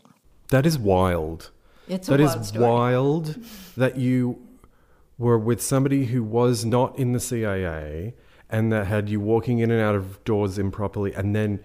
That 0.51 0.67
is 0.67 0.79
wild. 0.79 1.51
it's 1.89 2.09
a 2.09 2.13
That 2.13 2.21
is 2.21 2.31
wild 2.35 2.47
story. 2.47 2.65
wild 2.65 3.37
that 3.77 3.97
you 3.97 4.39
were 5.19 5.39
with 5.39 5.61
somebody 5.63 6.07
who 6.07 6.23
was 6.23 6.65
not 6.65 6.99
in 6.99 7.13
the 7.13 7.21
CIA 7.21 8.15
and 8.51 8.73
that 8.73 8.87
had 8.87 9.09
you 9.09 9.21
walking 9.21 9.59
in 9.61 9.71
and 9.71 9.81
out 9.81 9.95
of 9.95 10.23
doors 10.25 10.59
improperly. 10.59 11.13
And 11.15 11.35
then 11.35 11.61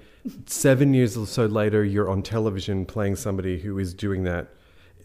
seven 0.46 0.94
years 0.94 1.18
or 1.18 1.26
so 1.28 1.46
later, 1.46 1.84
you're 1.84 2.10
on 2.10 2.22
television 2.24 2.86
playing 2.86 3.16
somebody 3.16 3.60
who 3.60 3.78
is 3.80 3.94
doing 3.94 4.24
that. 4.24 4.48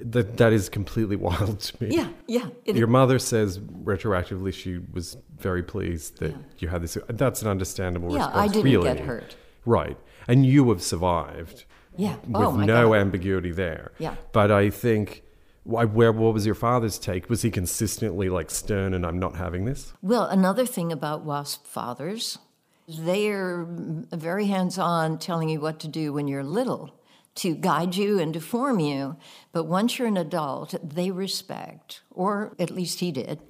That, 0.00 0.36
that 0.38 0.52
is 0.52 0.68
completely 0.68 1.16
wild 1.28 1.60
to 1.60 1.84
me. 1.84 1.94
Yeah, 1.94 2.08
yeah. 2.26 2.48
Your 2.66 2.86
mother 2.88 3.18
says 3.18 3.58
retroactively 3.58 4.52
she 4.52 4.78
was 4.92 5.16
very 5.38 5.62
pleased 5.62 6.18
that 6.18 6.34
you 6.58 6.68
had 6.68 6.82
this. 6.82 6.98
That's 7.08 7.42
an 7.42 7.48
understandable 7.48 8.10
Yeah, 8.12 8.26
response. 8.26 8.36
I 8.36 8.52
didn't 8.52 8.64
really. 8.72 8.94
get 8.94 9.00
hurt. 9.00 9.36
Right. 9.64 9.96
And 10.28 10.44
you 10.44 10.68
have 10.70 10.82
survived 10.82 11.64
yeah. 11.96 12.16
with 12.26 12.34
oh 12.36 12.52
my 12.52 12.64
no 12.66 12.88
God. 12.90 12.96
ambiguity 12.96 13.52
there. 13.52 13.92
Yeah. 13.98 14.16
But 14.32 14.50
I 14.50 14.70
think, 14.70 15.22
why, 15.62 15.84
where 15.84 16.12
what 16.12 16.34
was 16.34 16.44
your 16.44 16.54
father's 16.54 16.98
take? 16.98 17.30
Was 17.30 17.42
he 17.42 17.50
consistently 17.50 18.28
like 18.28 18.50
stern 18.50 18.94
and 18.94 19.06
I'm 19.06 19.18
not 19.18 19.36
having 19.36 19.64
this? 19.64 19.92
Well, 20.02 20.24
another 20.26 20.66
thing 20.66 20.92
about 20.92 21.24
WASP 21.24 21.66
fathers, 21.66 22.38
they're 22.88 23.64
very 24.12 24.46
hands 24.46 24.78
on 24.78 25.18
telling 25.18 25.48
you 25.48 25.60
what 25.60 25.78
to 25.80 25.88
do 25.88 26.12
when 26.12 26.28
you're 26.28 26.44
little 26.44 26.94
to 27.36 27.54
guide 27.54 27.96
you 27.96 28.18
and 28.20 28.32
to 28.34 28.40
form 28.40 28.78
you. 28.78 29.16
But 29.52 29.64
once 29.64 29.98
you're 29.98 30.08
an 30.08 30.16
adult, 30.16 30.74
they 30.82 31.10
respect, 31.10 32.02
or 32.10 32.54
at 32.58 32.70
least 32.70 33.00
he 33.00 33.10
did. 33.10 33.40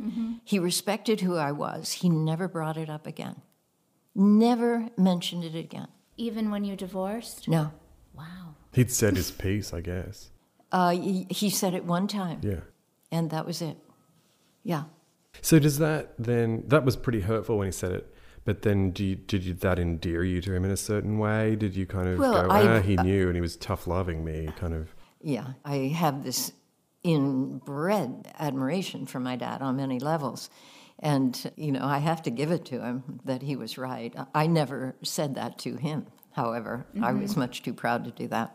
He 0.44 0.58
respected 0.58 1.20
who 1.20 1.36
I 1.36 1.52
was. 1.52 1.92
He 1.92 2.08
never 2.08 2.48
brought 2.48 2.76
it 2.76 2.88
up 2.88 3.06
again, 3.06 3.42
never 4.14 4.88
mentioned 4.96 5.44
it 5.44 5.54
again. 5.54 5.88
Even 6.16 6.50
when 6.50 6.64
you 6.64 6.76
divorced? 6.76 7.48
No. 7.48 7.72
Wow. 8.16 8.54
He'd 8.72 8.90
said 8.90 9.16
his 9.16 9.30
piece, 9.30 9.72
I 9.74 9.80
guess. 9.80 10.30
Uh, 10.70 10.90
he, 10.90 11.26
he 11.30 11.50
said 11.50 11.74
it 11.74 11.84
one 11.84 12.06
time, 12.08 12.40
Yeah. 12.42 12.60
and 13.10 13.30
that 13.30 13.46
was 13.46 13.60
it. 13.60 13.76
Yeah. 14.62 14.84
So 15.42 15.58
does 15.58 15.78
that 15.78 16.14
then? 16.18 16.62
That 16.68 16.84
was 16.84 16.96
pretty 16.96 17.20
hurtful 17.20 17.58
when 17.58 17.66
he 17.66 17.72
said 17.72 17.92
it. 17.92 18.13
But 18.44 18.62
then, 18.62 18.90
do 18.90 19.02
you, 19.04 19.14
did 19.16 19.42
you, 19.44 19.54
that 19.54 19.78
endear 19.78 20.22
you 20.22 20.40
to 20.42 20.52
him 20.54 20.64
in 20.64 20.70
a 20.70 20.76
certain 20.76 21.18
way? 21.18 21.56
Did 21.56 21.74
you 21.74 21.86
kind 21.86 22.08
of 22.08 22.18
Well, 22.18 22.46
go, 22.46 22.48
I- 22.50 22.76
ah, 22.78 22.80
he 22.82 22.96
knew 22.96 23.26
and 23.28 23.34
he 23.34 23.40
was 23.40 23.56
tough 23.56 23.86
loving 23.86 24.24
me, 24.24 24.48
kind 24.56 24.74
of? 24.74 24.94
Yeah, 25.22 25.54
I 25.64 25.76
have 25.96 26.22
this 26.24 26.52
inbred 27.02 28.32
admiration 28.38 29.06
for 29.06 29.20
my 29.20 29.36
dad 29.36 29.62
on 29.62 29.76
many 29.76 29.98
levels. 29.98 30.50
And, 30.98 31.52
you 31.56 31.72
know, 31.72 31.84
I 31.84 31.98
have 31.98 32.22
to 32.22 32.30
give 32.30 32.50
it 32.50 32.64
to 32.66 32.80
him 32.80 33.20
that 33.24 33.42
he 33.42 33.56
was 33.56 33.78
right. 33.78 34.14
I 34.34 34.46
never 34.46 34.94
said 35.02 35.34
that 35.34 35.58
to 35.60 35.76
him, 35.76 36.06
however. 36.32 36.86
I 37.02 37.12
was 37.12 37.36
much 37.36 37.62
too 37.62 37.74
proud 37.74 38.04
to 38.04 38.10
do 38.10 38.28
that. 38.28 38.54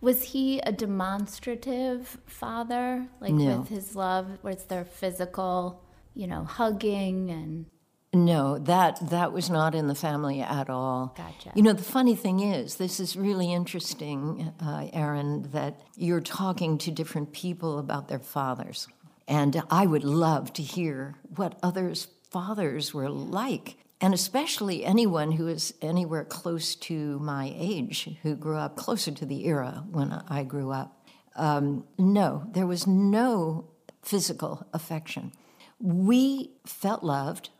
Was 0.00 0.22
he 0.22 0.60
a 0.60 0.72
demonstrative 0.72 2.18
father? 2.26 3.06
Like 3.20 3.32
No. 3.32 3.58
with 3.58 3.68
his 3.68 3.96
love? 3.96 4.38
Was 4.42 4.64
there 4.64 4.84
physical, 4.84 5.82
you 6.14 6.26
know, 6.26 6.44
hugging 6.44 7.30
and 7.30 7.66
No, 8.12 8.58
that 8.58 9.10
that 9.10 9.32
was 9.32 9.48
not 9.48 9.74
in 9.74 9.86
the 9.86 9.94
family 9.94 10.40
at 10.40 10.68
all. 10.68 11.14
Gotcha. 11.16 11.52
You 11.54 11.62
know, 11.62 11.72
the 11.72 11.84
funny 11.84 12.16
thing 12.16 12.40
is, 12.40 12.74
this 12.74 12.98
is 12.98 13.16
really 13.16 13.52
interesting, 13.52 14.52
uh, 14.60 14.88
Erin, 14.92 15.48
that 15.52 15.80
you're 15.96 16.20
talking 16.20 16.76
to 16.78 16.90
different 16.90 17.32
people 17.32 17.78
about 17.78 18.08
their 18.08 18.18
fathers, 18.18 18.88
and 19.28 19.62
I 19.70 19.86
would 19.86 20.02
love 20.02 20.52
to 20.54 20.62
hear 20.62 21.14
what 21.36 21.56
others' 21.62 22.08
fathers 22.30 22.92
were 22.92 23.08
like, 23.08 23.76
and 24.00 24.12
especially 24.12 24.84
anyone 24.84 25.30
who 25.32 25.46
is 25.46 25.72
anywhere 25.80 26.24
close 26.24 26.74
to 26.76 27.18
my 27.20 27.54
age, 27.56 28.16
who 28.22 28.34
grew 28.34 28.56
up 28.56 28.74
closer 28.74 29.12
to 29.12 29.24
the 29.24 29.46
era 29.46 29.84
when 29.88 30.10
I 30.28 30.42
grew 30.42 30.72
up. 30.72 31.00
Um, 31.36 31.84
no, 31.96 32.44
there 32.50 32.66
was 32.66 32.88
no 32.88 33.68
physical 34.02 34.66
affection. 34.72 35.30
We 35.78 36.50
felt 36.66 37.04
loved. 37.04 37.50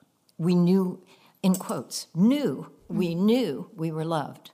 We 0.40 0.54
knew, 0.54 1.02
in 1.42 1.54
quotes, 1.54 2.06
knew, 2.14 2.72
we 2.88 3.14
knew 3.14 3.70
we 3.76 3.92
were 3.92 4.06
loved. 4.06 4.52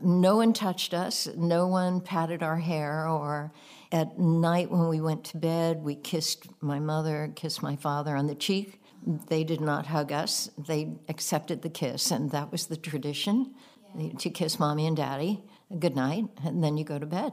No 0.00 0.36
one 0.36 0.52
touched 0.52 0.92
us, 0.92 1.28
no 1.36 1.68
one 1.68 2.00
patted 2.00 2.42
our 2.42 2.58
hair, 2.58 3.08
or 3.08 3.52
at 3.92 4.18
night 4.18 4.70
when 4.70 4.88
we 4.88 5.00
went 5.00 5.22
to 5.26 5.36
bed, 5.36 5.82
we 5.82 5.94
kissed 5.94 6.48
my 6.60 6.80
mother, 6.80 7.32
kissed 7.36 7.62
my 7.62 7.76
father 7.76 8.16
on 8.16 8.26
the 8.26 8.34
cheek. 8.34 8.80
They 9.28 9.44
did 9.44 9.60
not 9.60 9.86
hug 9.86 10.10
us, 10.10 10.50
they 10.58 10.96
accepted 11.08 11.62
the 11.62 11.70
kiss, 11.70 12.10
and 12.10 12.32
that 12.32 12.50
was 12.50 12.66
the 12.66 12.76
tradition 12.76 13.54
to 14.18 14.30
kiss 14.30 14.58
mommy 14.58 14.88
and 14.88 14.96
daddy 14.96 15.44
good 15.78 15.94
night, 15.94 16.24
and 16.44 16.62
then 16.64 16.76
you 16.76 16.84
go 16.84 16.98
to 16.98 17.06
bed. 17.06 17.32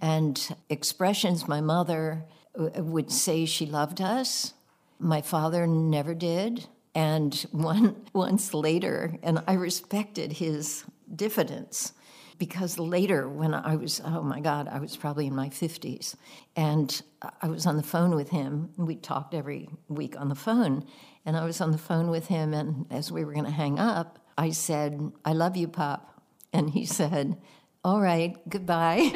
And 0.00 0.56
expressions, 0.68 1.46
my 1.46 1.60
mother 1.60 2.24
uh, 2.58 2.82
would 2.82 3.10
say 3.10 3.44
she 3.44 3.66
loved 3.66 4.00
us. 4.00 4.54
My 4.98 5.20
father 5.20 5.66
never 5.66 6.14
did. 6.14 6.66
And 6.94 7.34
one 7.50 7.96
once 8.12 8.54
later, 8.54 9.18
and 9.22 9.42
I 9.48 9.54
respected 9.54 10.32
his 10.32 10.84
diffidence 11.14 11.92
because 12.38 12.78
later, 12.78 13.28
when 13.28 13.54
I 13.54 13.76
was, 13.76 14.00
oh 14.04 14.22
my 14.22 14.40
God, 14.40 14.68
I 14.68 14.78
was 14.78 14.96
probably 14.96 15.26
in 15.26 15.34
my 15.34 15.48
50s, 15.48 16.14
and 16.56 17.02
I 17.40 17.48
was 17.48 17.66
on 17.66 17.76
the 17.76 17.82
phone 17.82 18.14
with 18.14 18.30
him. 18.30 18.70
We 18.76 18.96
talked 18.96 19.34
every 19.34 19.68
week 19.88 20.18
on 20.20 20.28
the 20.28 20.34
phone, 20.34 20.84
and 21.24 21.36
I 21.36 21.44
was 21.44 21.60
on 21.60 21.70
the 21.70 21.78
phone 21.78 22.10
with 22.10 22.26
him, 22.26 22.52
and 22.52 22.86
as 22.90 23.12
we 23.12 23.24
were 23.24 23.32
going 23.32 23.44
to 23.44 23.50
hang 23.50 23.78
up, 23.78 24.18
I 24.36 24.50
said, 24.50 25.12
I 25.24 25.32
love 25.32 25.56
you, 25.56 25.68
Pop. 25.68 26.22
And 26.52 26.70
he 26.70 26.86
said, 26.86 27.36
All 27.84 28.00
right, 28.00 28.36
goodbye. 28.48 29.12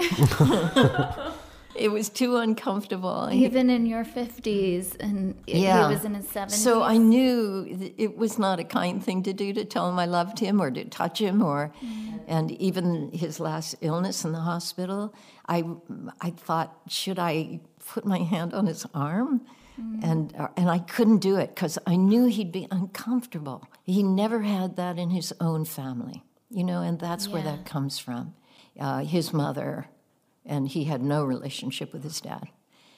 it 1.78 1.90
was 1.90 2.08
too 2.08 2.36
uncomfortable. 2.36 3.28
Even 3.32 3.70
in 3.70 3.86
your 3.86 4.04
50s, 4.04 4.96
and 5.00 5.34
yeah. 5.46 5.88
he 5.88 5.94
was 5.94 6.04
in 6.04 6.14
his 6.14 6.26
70s. 6.26 6.52
So 6.52 6.82
I 6.82 6.96
knew 6.96 7.92
it 7.96 8.16
was 8.16 8.38
not 8.38 8.60
a 8.60 8.64
kind 8.64 9.02
thing 9.02 9.22
to 9.22 9.32
do 9.32 9.52
to 9.52 9.64
tell 9.64 9.88
him 9.88 9.98
I 9.98 10.06
loved 10.06 10.38
him 10.38 10.60
or 10.60 10.70
to 10.70 10.84
touch 10.84 11.20
him, 11.20 11.42
or, 11.42 11.72
mm. 11.82 12.20
and 12.26 12.50
even 12.52 13.10
his 13.12 13.40
last 13.40 13.76
illness 13.80 14.24
in 14.24 14.32
the 14.32 14.40
hospital, 14.40 15.14
I, 15.46 15.64
I 16.20 16.30
thought, 16.30 16.76
should 16.88 17.18
I 17.18 17.60
put 17.86 18.04
my 18.04 18.18
hand 18.18 18.54
on 18.54 18.66
his 18.66 18.86
arm? 18.94 19.42
Mm. 19.80 20.04
And, 20.04 20.36
uh, 20.36 20.48
and 20.56 20.68
I 20.68 20.80
couldn't 20.80 21.18
do 21.18 21.36
it 21.36 21.54
because 21.54 21.78
I 21.86 21.96
knew 21.96 22.26
he'd 22.26 22.52
be 22.52 22.66
uncomfortable. 22.70 23.68
He 23.84 24.02
never 24.02 24.42
had 24.42 24.76
that 24.76 24.98
in 24.98 25.10
his 25.10 25.32
own 25.40 25.64
family, 25.64 26.24
you 26.50 26.64
know, 26.64 26.82
and 26.82 26.98
that's 26.98 27.26
yeah. 27.26 27.32
where 27.34 27.42
that 27.42 27.64
comes 27.64 27.98
from. 27.98 28.34
Uh, 28.78 29.04
his 29.04 29.32
mother, 29.32 29.86
and 30.48 30.68
he 30.68 30.84
had 30.84 31.02
no 31.02 31.24
relationship 31.24 31.92
with 31.92 32.02
his 32.02 32.20
dad. 32.20 32.48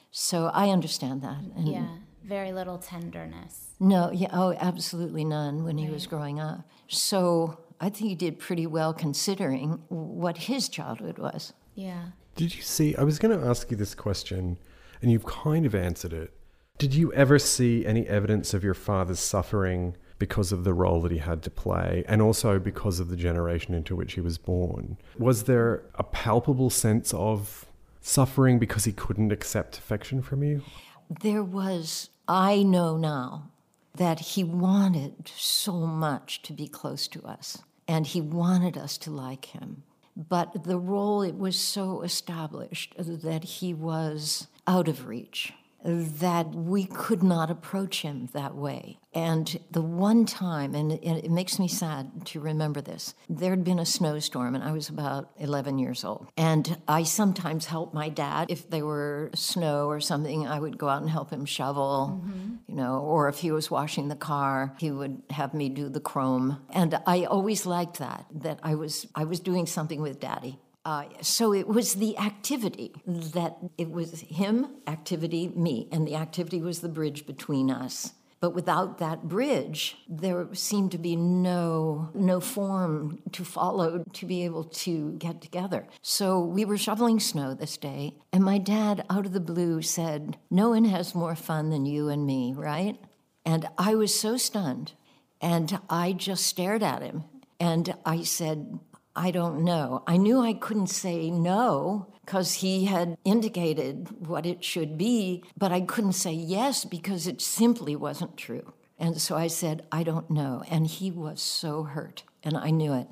So 0.09 0.47
I 0.47 0.69
understand 0.69 1.21
that. 1.21 1.39
And 1.55 1.67
yeah, 1.67 1.87
very 2.23 2.51
little 2.51 2.77
tenderness. 2.77 3.71
No, 3.79 4.11
yeah, 4.11 4.29
oh, 4.33 4.53
absolutely 4.59 5.23
none 5.23 5.63
when 5.63 5.77
he 5.77 5.89
was 5.89 6.07
growing 6.07 6.39
up. 6.39 6.69
So 6.87 7.59
I 7.79 7.85
think 7.85 8.09
he 8.09 8.15
did 8.15 8.39
pretty 8.39 8.67
well 8.67 8.93
considering 8.93 9.81
what 9.89 10.37
his 10.37 10.69
childhood 10.69 11.17
was. 11.17 11.53
Yeah. 11.75 12.07
Did 12.35 12.55
you 12.55 12.61
see? 12.61 12.95
I 12.95 13.03
was 13.03 13.19
going 13.19 13.37
to 13.37 13.45
ask 13.45 13.71
you 13.71 13.77
this 13.77 13.95
question, 13.95 14.57
and 15.01 15.11
you've 15.11 15.25
kind 15.25 15.65
of 15.65 15.75
answered 15.75 16.13
it. 16.13 16.33
Did 16.77 16.93
you 16.93 17.13
ever 17.13 17.37
see 17.39 17.85
any 17.85 18.07
evidence 18.07 18.53
of 18.53 18.63
your 18.63 18.73
father's 18.73 19.19
suffering 19.19 19.95
because 20.21 20.51
of 20.51 20.63
the 20.63 20.73
role 20.73 21.01
that 21.01 21.11
he 21.11 21.17
had 21.17 21.41
to 21.41 21.49
play 21.49 22.03
and 22.07 22.21
also 22.21 22.59
because 22.59 22.99
of 22.99 23.09
the 23.09 23.15
generation 23.15 23.73
into 23.73 23.95
which 23.95 24.13
he 24.13 24.21
was 24.21 24.37
born? 24.37 24.95
Was 25.17 25.45
there 25.45 25.81
a 25.95 26.03
palpable 26.03 26.69
sense 26.69 27.11
of 27.15 27.65
suffering 28.01 28.59
because 28.59 28.83
he 28.83 28.91
couldn't 28.91 29.31
accept 29.31 29.79
affection 29.79 30.21
from 30.21 30.43
you? 30.43 30.61
There 31.09 31.43
was, 31.43 32.11
I 32.27 32.61
know 32.61 32.97
now, 32.97 33.49
that 33.95 34.19
he 34.19 34.43
wanted 34.43 35.31
so 35.35 35.73
much 35.73 36.43
to 36.43 36.53
be 36.53 36.67
close 36.67 37.07
to 37.07 37.23
us 37.23 37.57
and 37.87 38.05
he 38.05 38.21
wanted 38.21 38.77
us 38.77 38.99
to 38.99 39.09
like 39.09 39.45
him. 39.45 39.81
But 40.15 40.65
the 40.65 40.77
role, 40.77 41.23
it 41.23 41.35
was 41.35 41.57
so 41.57 42.03
established 42.03 42.93
that 42.97 43.43
he 43.43 43.73
was 43.73 44.47
out 44.67 44.87
of 44.87 45.07
reach 45.07 45.51
that 45.83 46.53
we 46.53 46.85
could 46.85 47.23
not 47.23 47.49
approach 47.49 48.01
him 48.01 48.29
that 48.33 48.55
way. 48.55 48.99
And 49.13 49.59
the 49.71 49.81
one 49.81 50.25
time, 50.25 50.73
and 50.73 50.93
it, 50.93 51.29
makes 51.29 51.59
me 51.59 51.67
sad 51.67 52.25
to 52.27 52.39
remember 52.39 52.79
this, 52.79 53.13
there 53.29 53.49
had 53.49 53.63
been 53.63 53.79
a 53.79 53.85
snowstorm, 53.85 54.55
and 54.55 54.63
I 54.63 54.71
was 54.71 54.87
about 54.87 55.31
11 55.37 55.79
years 55.79 56.05
old. 56.05 56.27
And 56.37 56.77
I 56.87 57.03
sometimes 57.03 57.65
helped 57.65 57.93
my 57.93 58.07
dad. 58.07 58.49
If 58.49 58.69
there 58.69 58.85
were 58.85 59.31
snow 59.35 59.87
or 59.87 59.99
something, 59.99 60.47
I 60.47 60.59
would 60.59 60.77
go 60.77 60.87
out 60.87 61.01
and 61.01 61.09
help 61.09 61.29
him 61.29 61.45
shovel, 61.45 62.21
mm-hmm. 62.23 62.55
you 62.67 62.75
know, 62.75 62.99
or 62.99 63.27
if 63.27 63.39
he 63.39 63.51
was 63.51 63.69
washing 63.69 64.07
the 64.07 64.15
car, 64.15 64.75
he 64.79 64.91
would 64.91 65.21
have 65.31 65.53
me 65.53 65.67
do 65.67 65.89
the 65.89 65.99
chrome. 65.99 66.61
And 66.69 66.97
I 67.05 67.25
always 67.25 67.65
liked 67.65 67.99
that, 67.99 68.25
that 68.33 68.59
I 68.63 68.75
was, 68.75 69.07
I 69.13 69.25
was 69.25 69.41
doing 69.41 69.65
something 69.65 70.01
with 70.01 70.21
daddy. 70.21 70.59
Uh, 70.83 71.05
so 71.21 71.53
it 71.53 71.67
was 71.67 71.95
the 71.95 72.17
activity 72.17 72.91
that 73.05 73.57
it 73.77 73.91
was 73.91 74.21
him, 74.21 74.67
activity, 74.87 75.47
me, 75.49 75.87
and 75.91 76.07
the 76.07 76.15
activity 76.15 76.59
was 76.59 76.81
the 76.81 76.89
bridge 76.89 77.25
between 77.27 77.69
us. 77.69 78.13
But 78.39 78.55
without 78.55 78.97
that 78.97 79.27
bridge, 79.29 79.97
there 80.09 80.47
seemed 80.53 80.91
to 80.93 80.97
be 80.97 81.15
no 81.15 82.09
no 82.15 82.39
form 82.39 83.19
to 83.33 83.45
follow 83.45 84.03
to 84.13 84.25
be 84.25 84.43
able 84.43 84.63
to 84.63 85.11
get 85.19 85.41
together. 85.41 85.87
So 86.01 86.39
we 86.39 86.65
were 86.65 86.77
shoveling 86.77 87.19
snow 87.19 87.53
this 87.53 87.77
day, 87.77 88.15
and 88.33 88.43
my 88.43 88.57
dad, 88.57 89.05
out 89.11 89.27
of 89.27 89.33
the 89.33 89.39
blue, 89.39 89.83
said, 89.83 90.37
"No 90.49 90.69
one 90.69 90.85
has 90.85 91.13
more 91.13 91.35
fun 91.35 91.69
than 91.69 91.85
you 91.85 92.09
and 92.09 92.25
me, 92.25 92.51
right?" 92.57 92.97
And 93.45 93.67
I 93.77 93.93
was 93.93 94.19
so 94.19 94.37
stunned, 94.37 94.93
and 95.39 95.79
I 95.87 96.11
just 96.13 96.47
stared 96.47 96.81
at 96.81 97.03
him, 97.03 97.25
and 97.59 97.93
I 98.07 98.23
said, 98.23 98.79
I 99.15 99.31
don't 99.31 99.63
know. 99.63 100.03
I 100.07 100.17
knew 100.17 100.39
I 100.39 100.53
couldn't 100.53 100.87
say 100.87 101.29
no 101.29 102.07
because 102.25 102.53
he 102.53 102.85
had 102.85 103.17
indicated 103.25 104.27
what 104.27 104.45
it 104.45 104.63
should 104.63 104.97
be, 104.97 105.43
but 105.57 105.71
I 105.71 105.81
couldn't 105.81 106.13
say 106.13 106.31
yes 106.31 106.85
because 106.85 107.27
it 107.27 107.41
simply 107.41 107.95
wasn't 107.95 108.37
true. 108.37 108.73
And 108.97 109.19
so 109.19 109.35
I 109.35 109.47
said, 109.47 109.85
I 109.91 110.03
don't 110.03 110.29
know. 110.29 110.63
And 110.69 110.87
he 110.87 111.11
was 111.11 111.41
so 111.41 111.83
hurt, 111.83 112.23
and 112.43 112.55
I 112.55 112.69
knew 112.69 112.93
it. 112.93 113.07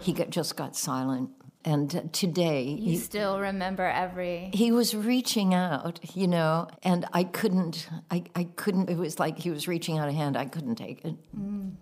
He 0.00 0.12
got, 0.12 0.30
just 0.30 0.56
got 0.56 0.76
silent. 0.76 1.30
And 1.64 2.12
today, 2.12 2.64
you 2.64 2.92
he, 2.92 2.96
still 2.96 3.38
remember 3.38 3.84
every. 3.84 4.50
He 4.52 4.72
was 4.72 4.96
reaching 4.96 5.54
out, 5.54 6.00
you 6.14 6.26
know, 6.26 6.68
and 6.82 7.06
I 7.12 7.24
couldn't. 7.24 7.88
I, 8.10 8.24
I 8.34 8.44
couldn't. 8.56 8.88
It 8.90 8.96
was 8.96 9.20
like 9.20 9.38
he 9.38 9.50
was 9.50 9.68
reaching 9.68 9.98
out 9.98 10.08
a 10.08 10.12
hand. 10.12 10.36
I 10.36 10.46
couldn't 10.46 10.74
take 10.74 11.04
it. 11.04 11.14
Mm. 11.38 11.72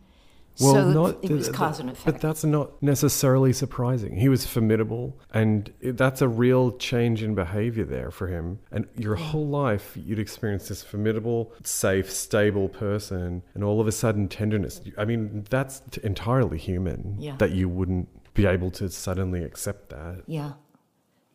Well, 0.58 0.74
so 0.74 0.90
not, 0.90 1.24
it 1.24 1.30
was 1.30 1.48
cause 1.48 1.80
and 1.80 1.90
effect. 1.90 2.04
But 2.04 2.20
that's 2.20 2.44
not 2.44 2.82
necessarily 2.82 3.52
surprising. 3.52 4.16
He 4.16 4.28
was 4.28 4.46
formidable, 4.46 5.18
and 5.32 5.72
that's 5.80 6.20
a 6.20 6.28
real 6.28 6.72
change 6.72 7.22
in 7.22 7.34
behavior 7.34 7.84
there 7.84 8.10
for 8.10 8.28
him. 8.28 8.58
And 8.70 8.86
your 8.96 9.14
whole 9.14 9.48
life, 9.48 9.96
you'd 9.96 10.18
experience 10.18 10.68
this 10.68 10.82
formidable, 10.82 11.52
safe, 11.64 12.10
stable 12.10 12.68
person, 12.68 13.42
and 13.54 13.64
all 13.64 13.80
of 13.80 13.86
a 13.86 13.92
sudden, 13.92 14.28
tenderness. 14.28 14.80
I 14.98 15.04
mean, 15.04 15.46
that's 15.48 15.80
entirely 15.98 16.58
human. 16.58 17.16
Yeah. 17.18 17.36
That 17.38 17.52
you 17.52 17.68
wouldn't 17.68 18.08
be 18.34 18.46
able 18.46 18.70
to 18.72 18.90
suddenly 18.90 19.42
accept 19.42 19.90
that. 19.90 20.24
Yeah. 20.26 20.52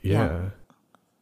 Yeah. 0.02 0.12
yeah. 0.12 0.50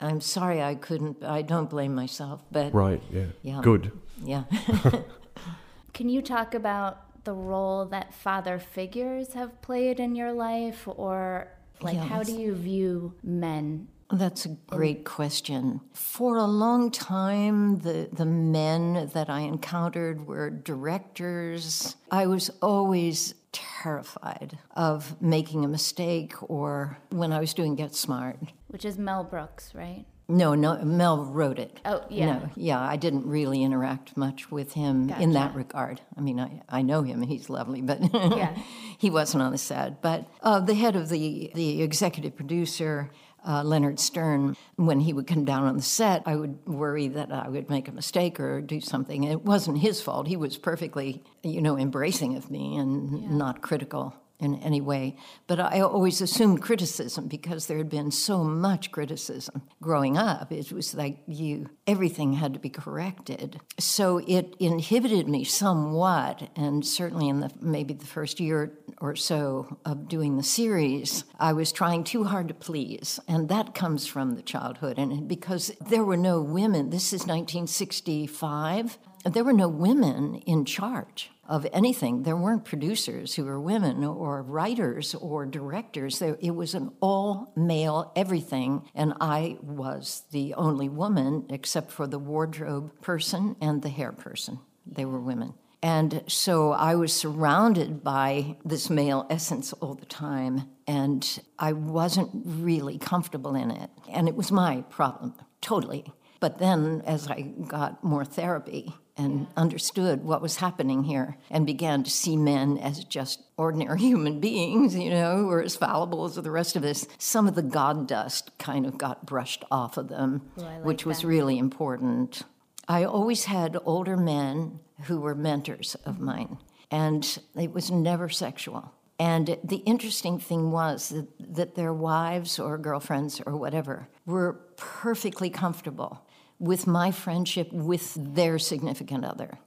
I'm 0.01 0.19
sorry 0.19 0.61
I 0.61 0.75
couldn't. 0.75 1.23
I 1.23 1.41
don't 1.41 1.69
blame 1.69 1.95
myself, 1.95 2.43
but 2.51 2.73
right. 2.73 3.01
Yeah. 3.11 3.25
Yeah. 3.41 3.61
Good. 3.63 3.91
Yeah. 4.23 4.43
Can 5.93 6.09
you 6.09 6.21
talk 6.21 6.53
about 6.53 7.12
the 7.23 7.33
role 7.33 7.85
that 7.85 8.13
father 8.13 8.59
figures 8.59 9.33
have 9.33 9.61
played 9.61 9.99
in 9.99 10.15
your 10.15 10.31
life 10.33 10.87
or 10.87 11.47
like 11.81 11.95
yes. 11.95 12.07
how 12.07 12.23
do 12.23 12.33
you 12.33 12.53
view 12.55 13.13
men 13.23 13.87
that's 14.11 14.45
a 14.45 14.49
great 14.67 15.05
question. 15.05 15.81
For 15.93 16.37
a 16.37 16.43
long 16.43 16.91
time, 16.91 17.79
the, 17.79 18.09
the 18.11 18.25
men 18.25 19.09
that 19.13 19.27
I 19.27 19.39
encountered 19.39 20.27
were 20.27 20.51
directors. 20.51 21.95
I 22.11 22.27
was 22.27 22.51
always 22.61 23.33
terrified 23.51 24.59
of 24.75 25.19
making 25.19 25.65
a 25.65 25.67
mistake 25.67 26.33
or 26.41 26.97
when 27.09 27.31
I 27.31 27.39
was 27.39 27.53
doing 27.55 27.75
Get 27.75 27.95
Smart. 27.95 28.37
Which 28.67 28.85
is 28.85 28.99
Mel 28.99 29.23
Brooks, 29.23 29.73
right? 29.73 30.05
No, 30.27 30.55
no, 30.55 30.77
Mel 30.83 31.25
wrote 31.25 31.59
it. 31.59 31.79
Oh, 31.83 32.03
yeah. 32.09 32.25
No, 32.25 32.49
yeah, 32.55 32.79
I 32.79 32.95
didn't 32.95 33.27
really 33.27 33.61
interact 33.61 34.15
much 34.15 34.49
with 34.49 34.73
him 34.73 35.07
gotcha. 35.07 35.21
in 35.21 35.33
that 35.33 35.53
regard. 35.53 36.01
I 36.17 36.21
mean, 36.21 36.39
I, 36.39 36.61
I 36.69 36.81
know 36.81 37.01
him 37.01 37.21
and 37.21 37.29
he's 37.29 37.49
lovely, 37.49 37.81
but 37.81 37.99
yeah. 38.13 38.57
he 38.97 39.09
wasn't 39.09 39.43
on 39.43 39.51
the 39.51 39.57
set. 39.57 40.01
But 40.01 40.27
uh, 40.41 40.61
the 40.61 40.75
head 40.75 40.95
of 40.95 41.09
the, 41.09 41.51
the 41.53 41.81
executive 41.81 42.37
producer, 42.37 43.11
uh, 43.45 43.63
Leonard 43.63 43.99
Stern, 43.99 44.55
when 44.77 45.01
he 45.01 45.11
would 45.11 45.27
come 45.27 45.43
down 45.43 45.63
on 45.63 45.75
the 45.75 45.83
set, 45.83 46.23
I 46.25 46.37
would 46.37 46.65
worry 46.65 47.09
that 47.09 47.31
I 47.31 47.49
would 47.49 47.69
make 47.69 47.89
a 47.89 47.91
mistake 47.91 48.39
or 48.39 48.61
do 48.61 48.79
something. 48.79 49.25
It 49.25 49.43
wasn't 49.43 49.79
his 49.79 50.01
fault. 50.01 50.27
He 50.27 50.37
was 50.37 50.57
perfectly, 50.57 51.21
you 51.43 51.61
know, 51.61 51.77
embracing 51.77 52.37
of 52.37 52.49
me 52.49 52.77
and 52.77 53.23
yeah. 53.23 53.29
not 53.29 53.61
critical 53.61 54.15
in 54.43 54.55
any 54.55 54.81
way. 54.81 55.15
But 55.47 55.59
I 55.59 55.79
always 55.79 56.21
assumed 56.21 56.61
criticism 56.61 57.27
because 57.27 57.67
there 57.67 57.77
had 57.77 57.89
been 57.89 58.11
so 58.11 58.43
much 58.43 58.91
criticism 58.91 59.63
growing 59.81 60.17
up. 60.17 60.51
It 60.51 60.71
was 60.71 60.93
like 60.93 61.17
you, 61.27 61.69
everything 61.87 62.33
had 62.33 62.53
to 62.53 62.59
be 62.59 62.69
corrected. 62.69 63.59
So 63.79 64.21
it 64.27 64.55
inhibited 64.59 65.27
me 65.27 65.43
somewhat, 65.43 66.49
and 66.55 66.85
certainly 66.85 67.29
in 67.29 67.39
the 67.39 67.51
maybe 67.61 67.93
the 67.93 68.05
first 68.05 68.39
year 68.39 68.73
or 68.99 69.15
so 69.15 69.77
of 69.85 70.07
doing 70.07 70.37
the 70.37 70.43
series, 70.43 71.23
I 71.39 71.53
was 71.53 71.71
trying 71.71 72.03
too 72.03 72.25
hard 72.25 72.47
to 72.49 72.53
please, 72.53 73.19
and 73.27 73.49
that 73.49 73.73
comes 73.73 74.05
from 74.05 74.35
the 74.35 74.41
childhood. 74.41 74.97
And 74.97 75.27
because 75.27 75.71
there 75.89 76.03
were 76.03 76.17
no 76.17 76.41
women, 76.41 76.89
this 76.89 77.13
is 77.13 77.21
1965, 77.21 78.97
there 79.25 79.43
were 79.43 79.53
no 79.53 79.67
women 79.67 80.35
in 80.45 80.65
charge 80.65 81.32
of 81.47 81.67
anything. 81.73 82.23
There 82.23 82.37
weren't 82.37 82.65
producers 82.65 83.35
who 83.35 83.45
were 83.45 83.59
women 83.59 84.03
or 84.03 84.41
writers 84.41 85.13
or 85.15 85.45
directors. 85.45 86.19
There, 86.19 86.37
it 86.39 86.51
was 86.51 86.73
an 86.73 86.91
all 87.01 87.51
male 87.55 88.11
everything, 88.15 88.83
and 88.95 89.13
I 89.19 89.57
was 89.61 90.23
the 90.31 90.53
only 90.53 90.89
woman 90.89 91.45
except 91.49 91.91
for 91.91 92.07
the 92.07 92.19
wardrobe 92.19 93.01
person 93.01 93.55
and 93.59 93.81
the 93.81 93.89
hair 93.89 94.11
person. 94.11 94.59
They 94.85 95.05
were 95.05 95.19
women. 95.19 95.53
And 95.81 96.23
so 96.27 96.71
I 96.71 96.95
was 96.95 97.11
surrounded 97.11 98.05
by 98.05 98.55
this 98.63 98.89
male 98.89 99.27
essence 99.29 99.73
all 99.73 99.95
the 99.95 100.05
time, 100.05 100.69
and 100.87 101.41
I 101.59 101.73
wasn't 101.73 102.31
really 102.45 102.97
comfortable 102.97 103.53
in 103.55 103.69
it. 103.69 103.89
And 104.09 104.29
it 104.29 104.35
was 104.35 104.49
my 104.49 104.83
problem, 104.89 105.33
totally. 105.59 106.05
But 106.39 106.57
then, 106.57 107.03
as 107.05 107.27
I 107.27 107.41
got 107.41 108.01
more 108.01 108.23
therapy 108.23 108.93
and 109.17 109.47
understood 109.55 110.23
what 110.23 110.41
was 110.41 110.57
happening 110.57 111.03
here 111.03 111.37
and 111.49 111.65
began 111.65 112.03
to 112.03 112.09
see 112.09 112.35
men 112.35 112.77
as 112.77 113.03
just 113.03 113.43
ordinary 113.57 113.99
human 113.99 114.39
beings, 114.39 114.95
you 114.95 115.09
know, 115.09 115.37
who 115.37 115.47
were 115.47 115.61
as 115.61 115.75
fallible 115.75 116.25
as 116.25 116.35
the 116.35 116.51
rest 116.51 116.75
of 116.75 116.83
us, 116.83 117.05
some 117.17 117.47
of 117.47 117.55
the 117.55 117.61
god 117.61 118.07
dust 118.07 118.51
kind 118.57 118.85
of 118.85 118.97
got 118.97 119.25
brushed 119.25 119.63
off 119.69 119.97
of 119.97 120.07
them, 120.07 120.49
like 120.55 120.83
which 120.83 121.05
was 121.05 121.21
that. 121.21 121.27
really 121.27 121.57
important. 121.57 122.43
I 122.87 123.03
always 123.05 123.45
had 123.45 123.77
older 123.85 124.17
men 124.17 124.79
who 125.03 125.19
were 125.19 125.35
mentors 125.35 125.95
of 126.05 126.15
mm-hmm. 126.15 126.25
mine, 126.25 126.57
and 126.91 127.39
it 127.55 127.71
was 127.71 127.91
never 127.91 128.29
sexual. 128.29 128.93
And 129.19 129.57
the 129.63 129.77
interesting 129.77 130.39
thing 130.39 130.71
was 130.71 131.09
that, 131.09 131.27
that 131.55 131.75
their 131.75 131.93
wives 131.93 132.59
or 132.59 132.77
girlfriends 132.77 133.41
or 133.45 133.55
whatever 133.55 134.09
were 134.25 134.53
perfectly 134.75 135.49
comfortable 135.49 136.22
with 136.63 136.87
my 136.87 137.11
friendship 137.11 137.71
with 137.73 138.17
their 138.35 138.57
significant 138.57 139.25
other. 139.25 139.59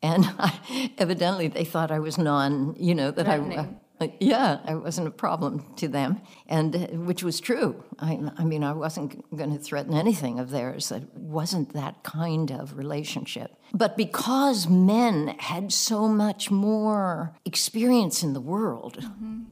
And 0.00 0.24
I, 0.38 0.92
evidently 0.96 1.48
they 1.48 1.64
thought 1.64 1.90
I 1.90 1.98
was 1.98 2.16
non, 2.16 2.76
you 2.78 2.94
know, 2.94 3.10
that 3.10 3.28
I, 3.28 3.38
uh, 4.00 4.06
yeah, 4.20 4.60
I 4.64 4.76
wasn't 4.76 5.08
a 5.08 5.10
problem 5.10 5.74
to 5.76 5.88
them, 5.88 6.20
and 6.46 6.76
uh, 6.76 6.78
which 7.08 7.24
was 7.24 7.40
true. 7.40 7.82
I, 7.98 8.20
I 8.36 8.44
mean, 8.44 8.62
I 8.62 8.72
wasn't 8.72 9.28
going 9.36 9.52
to 9.52 9.58
threaten 9.58 9.94
anything 9.94 10.38
of 10.38 10.50
theirs. 10.50 10.92
It 10.92 11.12
wasn't 11.14 11.72
that 11.72 12.04
kind 12.04 12.52
of 12.52 12.76
relationship. 12.76 13.56
But 13.74 13.96
because 13.96 14.68
men 14.68 15.34
had 15.38 15.72
so 15.72 16.06
much 16.06 16.48
more 16.48 17.34
experience 17.44 18.22
in 18.22 18.34
the 18.34 18.40
world, 18.40 19.04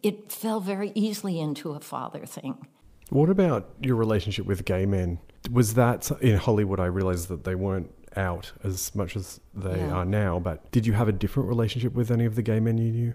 it 0.05 0.30
fell 0.30 0.61
very 0.61 0.93
easily 0.95 1.41
into 1.41 1.72
a 1.72 1.80
father 1.80 2.24
thing. 2.24 2.68
What 3.11 3.30
about 3.30 3.70
your 3.80 3.97
relationship 3.97 4.47
with 4.47 4.64
gay 4.64 4.87
men? 4.87 5.18
Was 5.51 5.74
that 5.74 6.11
in 6.20 6.36
Hollywood? 6.38 6.80
I 6.80 6.86
realized 6.86 7.28
that 7.28 7.44
they 7.44 7.55
weren't 7.55 7.90
out 8.16 8.53
as 8.64 8.94
much 8.94 9.14
as 9.16 9.40
they 9.55 9.78
Yeah. 9.78 9.92
are 9.92 10.05
now, 10.05 10.38
but 10.38 10.70
did 10.72 10.86
you 10.86 10.94
have 10.94 11.09
a 11.09 11.12
different 11.12 11.49
relationship 11.49 11.92
with 11.94 12.11
any 12.11 12.24
of 12.24 12.34
the 12.34 12.42
gay 12.42 12.61
men 12.61 12.78
you 12.78 12.90
knew? 12.92 13.14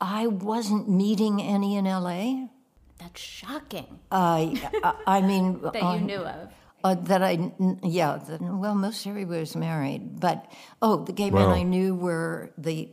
I 0.00 0.26
wasn't 0.26 0.88
meeting 0.88 1.42
any 1.42 1.76
in 1.76 1.84
LA. 1.86 2.48
That's 2.98 3.20
shocking 3.20 3.98
I, 4.10 4.70
I, 4.82 5.18
I 5.18 5.20
mean, 5.20 5.60
that 5.72 5.82
uh, 5.82 5.94
you 5.94 6.00
knew 6.00 6.18
of. 6.20 6.50
Uh, 6.84 6.94
that 6.94 7.22
I, 7.22 7.52
yeah, 7.82 8.18
that, 8.28 8.40
well, 8.40 8.74
most 8.74 9.06
everybody 9.06 9.40
was 9.40 9.54
married. 9.56 10.20
But, 10.20 10.50
oh, 10.80 11.04
the 11.04 11.12
gay 11.12 11.30
men 11.30 11.48
I 11.48 11.62
knew 11.62 11.94
were 11.94 12.50
the, 12.56 12.88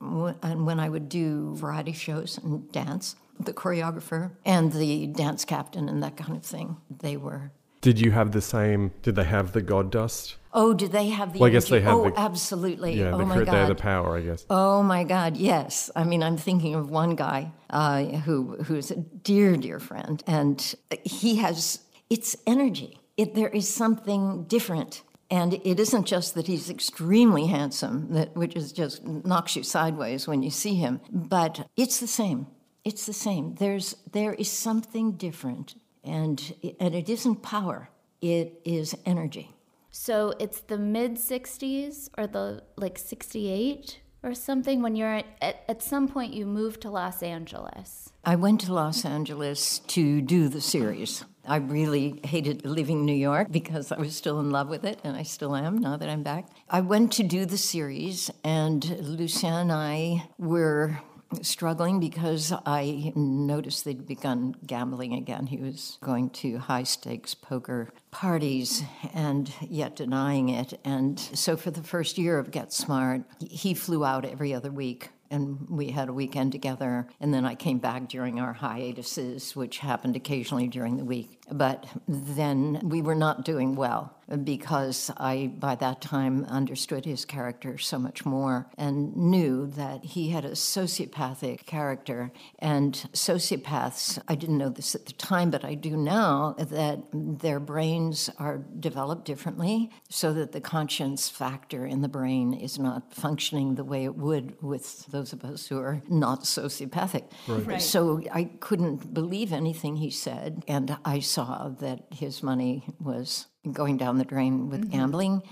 and 0.00 0.66
when 0.66 0.80
I 0.80 0.88
would 0.88 1.08
do 1.08 1.54
variety 1.54 1.92
shows 1.92 2.38
and 2.38 2.70
dance, 2.72 3.14
the 3.38 3.52
choreographer 3.52 4.32
and 4.44 4.72
the 4.72 5.06
dance 5.06 5.44
captain 5.44 5.88
and 5.88 6.02
that 6.02 6.16
kind 6.16 6.36
of 6.36 6.42
thing, 6.44 6.76
they 6.90 7.16
were. 7.16 7.52
Did 7.82 8.00
you 8.00 8.12
have 8.12 8.32
the 8.32 8.40
same? 8.40 8.92
Did 9.02 9.16
they 9.16 9.24
have 9.24 9.52
the 9.52 9.60
god 9.60 9.90
dust? 9.90 10.36
Oh, 10.54 10.72
did 10.72 10.92
they 10.92 11.08
have 11.08 11.32
the 11.32 11.38
Well, 11.40 11.48
I 11.48 11.50
guess 11.52 11.70
energy? 11.70 11.80
they 11.84 11.90
have 11.90 11.98
Oh, 11.98 12.10
the- 12.10 12.18
absolutely. 12.20 12.94
Yeah, 12.98 13.10
oh, 13.12 13.18
the, 13.18 13.26
my 13.26 13.36
cre- 13.38 13.44
they 13.44 13.50
have 13.50 13.68
the 13.68 13.74
power, 13.74 14.16
I 14.16 14.20
guess. 14.20 14.46
Oh 14.48 14.82
my 14.82 15.02
God, 15.02 15.36
yes. 15.36 15.90
I 15.96 16.04
mean, 16.04 16.22
I'm 16.22 16.36
thinking 16.36 16.74
of 16.74 16.90
one 16.90 17.16
guy 17.16 17.52
uh, 17.70 18.04
who 18.04 18.56
who's 18.64 18.90
a 18.90 18.96
dear, 18.96 19.56
dear 19.56 19.78
friend, 19.80 20.22
and 20.26 20.74
he 21.04 21.36
has 21.36 21.80
it's 22.08 22.36
energy. 22.46 22.98
It, 23.16 23.34
there 23.34 23.48
is 23.48 23.68
something 23.68 24.44
different, 24.44 25.02
and 25.30 25.54
it 25.54 25.80
isn't 25.80 26.06
just 26.06 26.34
that 26.34 26.46
he's 26.46 26.70
extremely 26.70 27.46
handsome, 27.46 28.12
that 28.12 28.36
which 28.36 28.54
is 28.54 28.72
just 28.72 29.04
knocks 29.04 29.56
you 29.56 29.62
sideways 29.62 30.28
when 30.28 30.42
you 30.42 30.50
see 30.50 30.74
him, 30.74 31.00
but 31.10 31.66
it's 31.76 31.98
the 31.98 32.06
same. 32.06 32.46
It's 32.84 33.06
the 33.06 33.12
same. 33.12 33.54
There's 33.56 33.96
there 34.12 34.34
is 34.34 34.50
something 34.50 35.12
different, 35.12 35.74
and 36.04 36.54
and 36.80 36.94
it 36.94 37.08
isn't 37.08 37.42
power. 37.42 37.88
It 38.20 38.60
is 38.64 38.96
energy. 39.04 39.54
So 39.90 40.32
it's 40.38 40.60
the 40.60 40.78
mid 40.78 41.16
60s 41.16 42.08
or 42.16 42.26
the 42.26 42.62
like 42.76 42.98
68 42.98 44.00
or 44.22 44.34
something 44.34 44.82
when 44.82 44.96
you're 44.96 45.14
at, 45.14 45.26
at, 45.40 45.64
at 45.68 45.82
some 45.82 46.08
point 46.08 46.32
you 46.32 46.46
moved 46.46 46.80
to 46.82 46.90
Los 46.90 47.22
Angeles. 47.22 48.10
I 48.24 48.36
went 48.36 48.60
to 48.62 48.72
Los 48.72 49.04
Angeles 49.04 49.80
to 49.80 50.20
do 50.22 50.48
the 50.48 50.60
series. 50.60 51.24
I 51.46 51.56
really 51.56 52.20
hated 52.24 52.64
leaving 52.64 53.04
New 53.04 53.14
York 53.14 53.50
because 53.50 53.90
I 53.90 53.98
was 53.98 54.14
still 54.14 54.38
in 54.38 54.50
love 54.50 54.68
with 54.68 54.84
it, 54.84 55.00
and 55.02 55.16
I 55.16 55.24
still 55.24 55.56
am 55.56 55.78
now 55.78 55.96
that 55.96 56.08
I'm 56.08 56.22
back. 56.22 56.46
I 56.70 56.82
went 56.82 57.12
to 57.14 57.24
do 57.24 57.44
the 57.46 57.58
series, 57.58 58.30
and 58.44 58.84
Lucien 59.00 59.52
and 59.52 59.72
I 59.72 60.28
were 60.38 61.00
struggling 61.42 62.00
because 62.00 62.52
I 62.66 63.12
noticed 63.14 63.84
they'd 63.84 64.06
begun 64.06 64.54
gambling 64.66 65.14
again. 65.14 65.46
He 65.46 65.58
was 65.58 65.98
going 66.02 66.30
to 66.30 66.58
high 66.58 66.82
stakes 66.82 67.34
poker 67.34 67.90
parties 68.10 68.82
and 69.14 69.52
yet 69.68 69.96
denying 69.96 70.48
it. 70.48 70.78
And 70.84 71.18
so 71.18 71.56
for 71.56 71.70
the 71.70 71.82
first 71.82 72.18
year 72.18 72.38
of 72.38 72.50
Get 72.50 72.72
Smart, 72.72 73.22
he 73.40 73.74
flew 73.74 74.04
out 74.04 74.24
every 74.24 74.52
other 74.52 74.70
week 74.70 75.10
and 75.32 75.66
we 75.70 75.90
had 75.90 76.10
a 76.10 76.12
weekend 76.12 76.52
together. 76.52 77.08
And 77.18 77.32
then 77.32 77.46
I 77.46 77.54
came 77.54 77.78
back 77.78 78.08
during 78.08 78.38
our 78.38 78.52
hiatuses, 78.52 79.56
which 79.56 79.78
happened 79.78 80.14
occasionally 80.14 80.68
during 80.68 80.98
the 80.98 81.04
week. 81.04 81.40
But 81.50 81.86
then 82.06 82.80
we 82.82 83.02
were 83.02 83.14
not 83.14 83.44
doing 83.44 83.74
well 83.74 84.16
because 84.44 85.10
I, 85.18 85.52
by 85.58 85.74
that 85.74 86.00
time, 86.00 86.44
understood 86.46 87.04
his 87.04 87.26
character 87.26 87.76
so 87.76 87.98
much 87.98 88.24
more 88.24 88.70
and 88.78 89.14
knew 89.14 89.66
that 89.66 90.04
he 90.04 90.30
had 90.30 90.46
a 90.46 90.52
sociopathic 90.52 91.66
character. 91.66 92.32
And 92.60 92.94
sociopaths, 93.12 94.22
I 94.28 94.34
didn't 94.34 94.56
know 94.56 94.70
this 94.70 94.94
at 94.94 95.04
the 95.04 95.12
time, 95.12 95.50
but 95.50 95.64
I 95.64 95.74
do 95.74 95.96
now, 95.96 96.54
that 96.58 97.00
their 97.12 97.60
brains 97.60 98.30
are 98.38 98.58
developed 98.78 99.26
differently 99.26 99.90
so 100.08 100.32
that 100.32 100.52
the 100.52 100.60
conscience 100.62 101.28
factor 101.28 101.84
in 101.84 102.00
the 102.00 102.08
brain 102.08 102.54
is 102.54 102.78
not 102.78 103.12
functioning 103.12 103.74
the 103.74 103.84
way 103.84 104.04
it 104.04 104.16
would 104.16 104.56
with 104.62 105.04
those 105.06 105.34
of 105.34 105.44
us 105.44 105.66
who 105.66 105.78
are 105.78 106.00
not 106.08 106.44
sociopathic. 106.44 107.24
Right. 107.46 107.82
So 107.82 108.22
I 108.32 108.44
couldn't 108.60 109.12
believe 109.12 109.52
anything 109.52 109.96
he 109.96 110.10
said, 110.10 110.64
and 110.68 110.96
I 111.04 111.20
saw 111.32 111.68
that 111.80 112.04
his 112.10 112.42
money 112.42 112.84
was 113.00 113.46
going 113.72 113.96
down 113.96 114.18
the 114.18 114.24
drain 114.24 114.68
with 114.68 114.90
gambling. 114.90 115.42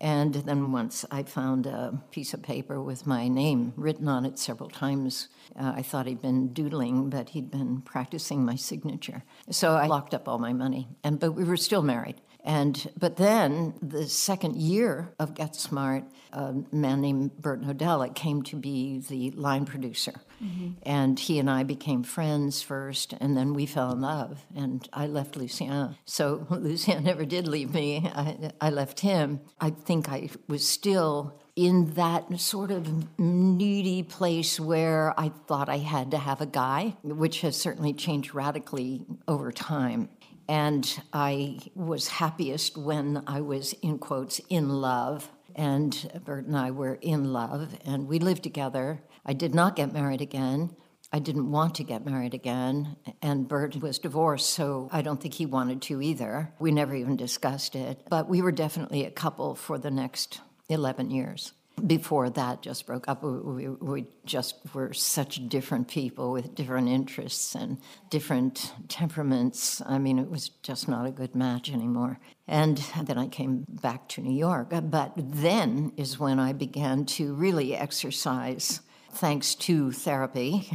And 0.00 0.32
then 0.34 0.70
once 0.70 1.04
I 1.10 1.24
found 1.24 1.66
a 1.66 2.00
piece 2.10 2.32
of 2.32 2.42
paper 2.42 2.80
with 2.80 3.06
my 3.06 3.26
name 3.26 3.72
written 3.76 4.08
on 4.08 4.24
it 4.24 4.38
several 4.38 4.70
times, 4.70 5.28
uh, 5.58 5.72
I 5.74 5.82
thought 5.82 6.06
he'd 6.06 6.22
been 6.22 6.52
doodling, 6.52 7.10
but 7.10 7.30
he'd 7.30 7.50
been 7.50 7.80
practicing 7.82 8.44
my 8.44 8.54
signature. 8.54 9.24
So 9.50 9.74
I 9.74 9.86
locked 9.86 10.14
up 10.14 10.28
all 10.28 10.38
my 10.38 10.52
money, 10.52 10.88
and 11.02 11.18
but 11.18 11.32
we 11.32 11.42
were 11.42 11.56
still 11.56 11.82
married. 11.82 12.20
And 12.48 12.90
but 12.98 13.16
then 13.16 13.74
the 13.82 14.08
second 14.08 14.56
year 14.56 15.12
of 15.18 15.34
Get 15.34 15.54
Smart, 15.54 16.04
a 16.32 16.54
man 16.72 17.02
named 17.02 17.36
Burt 17.36 17.60
Nodella 17.60 18.14
came 18.14 18.42
to 18.44 18.56
be 18.56 19.00
the 19.00 19.32
line 19.32 19.66
producer, 19.66 20.14
mm-hmm. 20.42 20.70
and 20.82 21.20
he 21.20 21.38
and 21.38 21.50
I 21.50 21.64
became 21.64 22.02
friends 22.02 22.62
first, 22.62 23.12
and 23.20 23.36
then 23.36 23.52
we 23.52 23.66
fell 23.66 23.92
in 23.92 24.00
love. 24.00 24.46
And 24.56 24.88
I 24.94 25.08
left 25.08 25.36
Lucien, 25.36 25.94
so 26.06 26.46
Lucien 26.50 27.04
never 27.04 27.26
did 27.26 27.46
leave 27.46 27.74
me. 27.74 28.10
I, 28.14 28.52
I 28.62 28.70
left 28.70 29.00
him. 29.00 29.40
I 29.60 29.68
think 29.68 30.08
I 30.08 30.30
was 30.48 30.66
still 30.66 31.38
in 31.54 31.92
that 31.94 32.40
sort 32.40 32.70
of 32.70 33.18
needy 33.18 34.02
place 34.04 34.58
where 34.58 35.12
I 35.20 35.32
thought 35.48 35.68
I 35.68 35.78
had 35.78 36.12
to 36.12 36.16
have 36.16 36.40
a 36.40 36.46
guy, 36.46 36.96
which 37.02 37.42
has 37.42 37.56
certainly 37.58 37.92
changed 37.92 38.34
radically 38.34 39.04
over 39.26 39.52
time. 39.52 40.08
And 40.48 41.02
I 41.12 41.58
was 41.74 42.08
happiest 42.08 42.78
when 42.78 43.22
I 43.26 43.42
was, 43.42 43.74
in 43.82 43.98
quotes, 43.98 44.40
in 44.48 44.68
love. 44.68 45.30
And 45.54 46.22
Burt 46.24 46.46
and 46.46 46.56
I 46.56 46.70
were 46.70 46.94
in 46.94 47.32
love, 47.32 47.76
and 47.84 48.06
we 48.06 48.18
lived 48.18 48.44
together. 48.44 49.02
I 49.26 49.32
did 49.32 49.54
not 49.54 49.76
get 49.76 49.92
married 49.92 50.20
again. 50.20 50.76
I 51.12 51.18
didn't 51.18 51.50
want 51.50 51.74
to 51.76 51.84
get 51.84 52.04
married 52.04 52.34
again. 52.34 52.96
And 53.22 53.48
Burt 53.48 53.76
was 53.76 53.98
divorced, 53.98 54.50
so 54.50 54.88
I 54.92 55.02
don't 55.02 55.20
think 55.20 55.34
he 55.34 55.46
wanted 55.46 55.82
to 55.82 56.00
either. 56.00 56.52
We 56.58 56.70
never 56.70 56.94
even 56.94 57.16
discussed 57.16 57.74
it. 57.74 58.06
But 58.08 58.28
we 58.28 58.40
were 58.42 58.52
definitely 58.52 59.04
a 59.04 59.10
couple 59.10 59.54
for 59.54 59.78
the 59.78 59.90
next 59.90 60.40
11 60.68 61.10
years. 61.10 61.52
Before 61.86 62.30
that 62.30 62.62
just 62.62 62.86
broke 62.86 63.08
up, 63.08 63.22
we, 63.22 63.68
we, 63.68 64.06
just 64.24 64.56
were 64.74 64.92
such 64.92 65.48
different 65.48 65.88
people 65.88 66.32
with 66.32 66.54
different 66.54 66.88
interests 66.88 67.54
and 67.54 67.78
different 68.10 68.74
temperaments. 68.88 69.80
I 69.86 69.98
mean, 69.98 70.18
it 70.18 70.28
was 70.28 70.50
just 70.62 70.86
not 70.86 71.06
a 71.06 71.10
good 71.10 71.34
match 71.34 71.72
anymore. 71.72 72.20
And 72.46 72.76
then 73.02 73.16
I 73.16 73.28
came 73.28 73.64
back 73.68 74.08
to 74.10 74.20
New 74.20 74.36
York. 74.36 74.68
But 74.70 75.12
then 75.16 75.92
is 75.96 76.18
when 76.18 76.38
I 76.38 76.52
began 76.52 77.06
to 77.06 77.32
really 77.34 77.74
exercise, 77.74 78.80
thanks 79.12 79.54
to 79.56 79.92
therapy. 79.92 80.70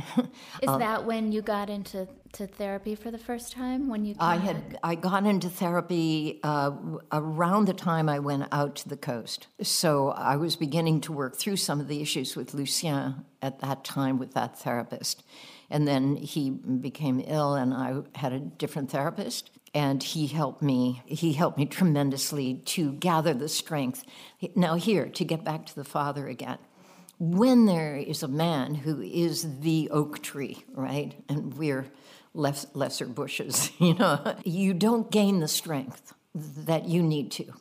Is 0.61 0.77
that 0.77 1.05
when 1.05 1.31
you 1.31 1.41
got 1.41 1.69
into 1.69 2.07
to 2.33 2.47
therapy 2.47 2.95
for 2.95 3.11
the 3.11 3.17
first 3.17 3.51
time? 3.53 3.87
When 3.87 4.05
you 4.05 4.15
I 4.19 4.37
had 4.37 4.71
back? 4.71 4.79
I 4.83 4.95
got 4.95 5.25
into 5.25 5.49
therapy 5.49 6.39
uh, 6.43 6.71
around 7.11 7.65
the 7.65 7.73
time 7.73 8.09
I 8.09 8.19
went 8.19 8.47
out 8.51 8.75
to 8.77 8.89
the 8.89 8.97
coast. 8.97 9.47
So 9.61 10.09
I 10.09 10.35
was 10.37 10.55
beginning 10.55 11.01
to 11.01 11.11
work 11.13 11.35
through 11.37 11.57
some 11.57 11.79
of 11.79 11.87
the 11.87 12.01
issues 12.01 12.35
with 12.35 12.53
Lucien 12.53 13.25
at 13.41 13.59
that 13.59 13.83
time 13.83 14.17
with 14.17 14.33
that 14.33 14.57
therapist. 14.59 15.23
And 15.69 15.87
then 15.87 16.15
he 16.15 16.49
became 16.49 17.23
ill, 17.25 17.55
and 17.55 17.73
I 17.73 18.01
had 18.15 18.33
a 18.33 18.39
different 18.39 18.91
therapist. 18.91 19.49
and 19.73 20.03
he 20.03 20.27
helped 20.27 20.61
me 20.61 21.01
he 21.05 21.33
helped 21.33 21.57
me 21.57 21.65
tremendously 21.65 22.55
to 22.65 22.93
gather 22.93 23.33
the 23.33 23.49
strength 23.49 24.03
now 24.55 24.75
here 24.75 25.07
to 25.07 25.25
get 25.25 25.43
back 25.43 25.65
to 25.65 25.75
the 25.75 25.83
father 25.83 26.27
again 26.27 26.59
when 27.19 27.65
there 27.65 27.95
is 27.95 28.23
a 28.23 28.27
man 28.27 28.75
who 28.75 29.01
is 29.01 29.59
the 29.59 29.89
oak 29.91 30.21
tree 30.21 30.63
right? 30.73 31.13
And 31.29 31.53
we're 31.53 31.85
less, 32.33 32.65
lesser 32.73 33.05
bushes 33.05 33.71
you 33.79 33.93
know? 33.95 34.35
You 34.43 34.73
don't 34.73 35.09
gain 35.11 35.39
the 35.39 35.47
strength 35.47 36.13
that 36.35 36.85
you 36.85 37.03
need 37.03 37.31
to 37.33 37.53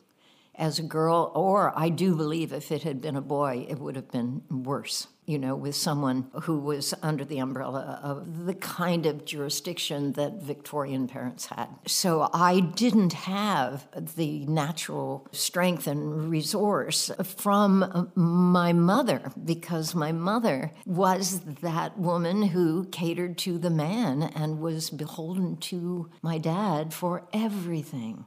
as 0.63 0.79
a 0.79 0.83
girl 0.83 1.31
or 1.35 1.77
i 1.77 1.89
do 1.89 2.15
believe 2.15 2.53
if 2.53 2.71
it 2.71 2.83
had 2.83 3.01
been 3.01 3.17
a 3.17 3.21
boy 3.21 3.65
it 3.69 3.77
would 3.77 3.95
have 3.97 4.09
been 4.11 4.41
worse 4.49 5.07
you 5.25 5.39
know, 5.39 5.55
with 5.55 5.75
someone 5.75 6.27
who 6.41 6.59
was 6.59 6.93
under 7.01 7.23
the 7.23 7.39
umbrella 7.39 7.99
of 8.03 8.45
the 8.45 8.53
kind 8.53 9.05
of 9.05 9.25
jurisdiction 9.25 10.13
that 10.13 10.41
Victorian 10.41 11.07
parents 11.07 11.45
had. 11.45 11.67
So 11.87 12.29
I 12.33 12.59
didn't 12.59 13.13
have 13.13 13.87
the 14.15 14.45
natural 14.45 15.27
strength 15.31 15.87
and 15.87 16.29
resource 16.29 17.09
from 17.23 18.11
my 18.15 18.73
mother 18.73 19.31
because 19.43 19.95
my 19.95 20.11
mother 20.11 20.71
was 20.85 21.39
that 21.61 21.97
woman 21.97 22.43
who 22.43 22.85
catered 22.85 23.37
to 23.39 23.57
the 23.57 23.69
man 23.69 24.23
and 24.23 24.59
was 24.59 24.89
beholden 24.89 25.57
to 25.57 26.09
my 26.21 26.37
dad 26.37 26.93
for 26.93 27.27
everything. 27.31 28.25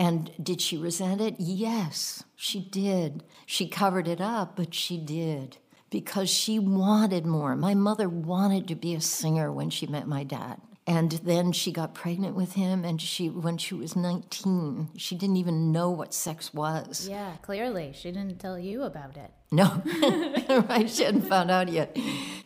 And 0.00 0.30
did 0.42 0.62
she 0.62 0.78
resent 0.78 1.20
it? 1.20 1.34
Yes, 1.38 2.24
she 2.34 2.58
did. 2.58 3.22
She 3.44 3.68
covered 3.68 4.08
it 4.08 4.18
up, 4.18 4.56
but 4.56 4.72
she 4.72 4.96
did 4.96 5.58
because 5.90 6.30
she 6.30 6.58
wanted 6.58 7.26
more. 7.26 7.54
My 7.54 7.74
mother 7.74 8.08
wanted 8.08 8.66
to 8.68 8.74
be 8.74 8.94
a 8.94 9.00
singer 9.02 9.52
when 9.52 9.68
she 9.68 9.86
met 9.86 10.08
my 10.08 10.24
dad. 10.24 10.58
And 10.86 11.12
then 11.12 11.52
she 11.52 11.70
got 11.70 11.94
pregnant 11.94 12.34
with 12.34 12.54
him, 12.54 12.82
and 12.82 13.00
she, 13.00 13.28
when 13.28 13.58
she 13.58 13.74
was 13.74 13.94
19, 13.94 14.88
she 14.96 15.14
didn't 15.16 15.36
even 15.36 15.70
know 15.70 15.90
what 15.90 16.14
sex 16.14 16.54
was. 16.54 17.06
Yeah, 17.06 17.36
clearly. 17.42 17.92
She 17.94 18.10
didn't 18.10 18.38
tell 18.38 18.58
you 18.58 18.84
about 18.84 19.18
it. 19.18 19.30
No, 19.52 19.82
right? 20.68 20.88
She 20.88 21.04
hadn't 21.04 21.28
found 21.28 21.50
out 21.50 21.68
yet. 21.68 21.96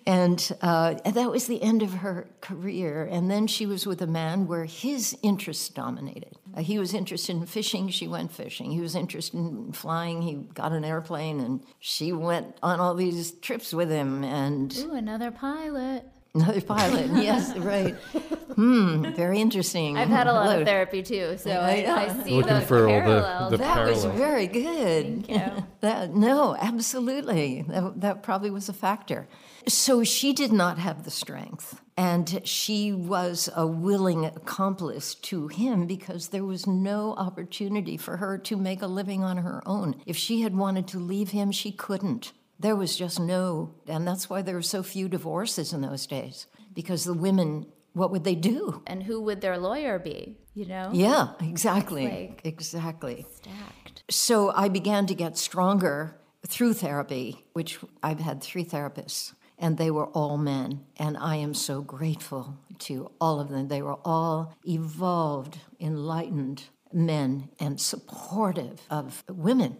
And 0.06 0.50
uh, 0.60 0.94
that 1.04 1.30
was 1.30 1.46
the 1.46 1.62
end 1.62 1.82
of 1.82 1.94
her 1.94 2.28
career. 2.40 3.08
And 3.10 3.30
then 3.30 3.46
she 3.46 3.64
was 3.64 3.86
with 3.86 4.02
a 4.02 4.06
man 4.06 4.48
where 4.48 4.64
his 4.64 5.16
interests 5.22 5.68
dominated. 5.68 6.36
Uh, 6.56 6.60
he 6.60 6.78
was 6.78 6.94
interested 6.94 7.34
in 7.36 7.46
fishing, 7.46 7.88
she 7.88 8.06
went 8.06 8.32
fishing. 8.32 8.70
He 8.70 8.80
was 8.80 8.94
interested 8.94 9.38
in 9.38 9.72
flying, 9.72 10.22
he 10.22 10.34
got 10.34 10.72
an 10.72 10.84
airplane, 10.84 11.40
and 11.40 11.60
she 11.80 12.12
went 12.12 12.56
on 12.62 12.80
all 12.80 12.94
these 12.94 13.32
trips 13.32 13.72
with 13.72 13.90
him. 13.90 14.22
And 14.24 14.74
Ooh, 14.78 14.92
another 14.94 15.30
pilot. 15.30 16.04
Another 16.36 16.60
pilot, 16.60 17.10
yes, 17.22 17.56
right. 17.58 17.94
Hmm, 18.56 19.12
very 19.14 19.40
interesting. 19.40 19.96
I've 19.96 20.08
had 20.08 20.26
a 20.26 20.32
lot 20.32 20.46
Hello. 20.46 20.60
of 20.60 20.66
therapy 20.66 21.00
too, 21.02 21.36
so 21.38 21.50
I, 21.52 21.84
I 21.86 22.24
see 22.24 22.30
Looking 22.32 22.54
the 22.54 22.60
for 22.62 22.86
parallels. 22.88 23.24
all 23.24 23.50
the, 23.50 23.56
the 23.56 23.62
that 23.62 23.74
parallels. 23.74 24.06
was 24.06 24.14
very 24.16 24.46
good. 24.48 25.24
Thank 25.26 25.28
you. 25.30 25.64
that, 25.80 26.12
no, 26.12 26.56
absolutely. 26.58 27.64
That, 27.68 28.00
that 28.00 28.22
probably 28.24 28.50
was 28.50 28.68
a 28.68 28.72
factor. 28.72 29.28
So 29.66 30.04
she 30.04 30.32
did 30.32 30.52
not 30.52 30.78
have 30.78 31.04
the 31.04 31.10
strength, 31.10 31.80
and 31.96 32.40
she 32.44 32.92
was 32.92 33.48
a 33.56 33.66
willing 33.66 34.26
accomplice 34.26 35.14
to 35.16 35.48
him 35.48 35.86
because 35.86 36.28
there 36.28 36.44
was 36.44 36.66
no 36.66 37.14
opportunity 37.14 37.96
for 37.96 38.18
her 38.18 38.36
to 38.38 38.56
make 38.56 38.82
a 38.82 38.86
living 38.86 39.24
on 39.24 39.38
her 39.38 39.62
own. 39.64 39.96
If 40.04 40.16
she 40.16 40.42
had 40.42 40.54
wanted 40.54 40.86
to 40.88 40.98
leave 40.98 41.30
him, 41.30 41.50
she 41.50 41.72
couldn't. 41.72 42.32
There 42.58 42.76
was 42.76 42.96
just 42.96 43.18
no, 43.18 43.74
and 43.86 44.06
that's 44.06 44.28
why 44.30 44.42
there 44.42 44.54
were 44.54 44.62
so 44.62 44.82
few 44.82 45.08
divorces 45.08 45.72
in 45.72 45.80
those 45.80 46.06
days, 46.06 46.46
because 46.74 47.04
the 47.04 47.14
women, 47.14 47.66
what 47.94 48.10
would 48.10 48.24
they 48.24 48.34
do? 48.34 48.82
And 48.86 49.02
who 49.02 49.20
would 49.22 49.40
their 49.40 49.58
lawyer 49.58 49.98
be, 49.98 50.36
you 50.54 50.66
know? 50.66 50.90
Yeah, 50.92 51.28
exactly. 51.40 52.04
Like 52.04 52.40
exactly. 52.44 53.26
Stacked. 53.34 54.04
So 54.10 54.50
I 54.50 54.68
began 54.68 55.06
to 55.06 55.14
get 55.14 55.38
stronger 55.38 56.20
through 56.46 56.74
therapy, 56.74 57.44
which 57.54 57.78
I've 58.02 58.20
had 58.20 58.42
three 58.42 58.64
therapists, 58.64 59.32
and 59.64 59.78
they 59.78 59.90
were 59.90 60.08
all 60.08 60.36
men. 60.36 60.84
And 60.98 61.16
I 61.16 61.36
am 61.36 61.54
so 61.54 61.80
grateful 61.80 62.58
to 62.80 63.10
all 63.20 63.40
of 63.40 63.48
them. 63.48 63.68
They 63.68 63.80
were 63.80 63.98
all 64.04 64.54
evolved, 64.68 65.58
enlightened 65.80 66.64
men 66.92 67.48
and 67.58 67.80
supportive 67.80 68.82
of 68.90 69.24
women 69.28 69.78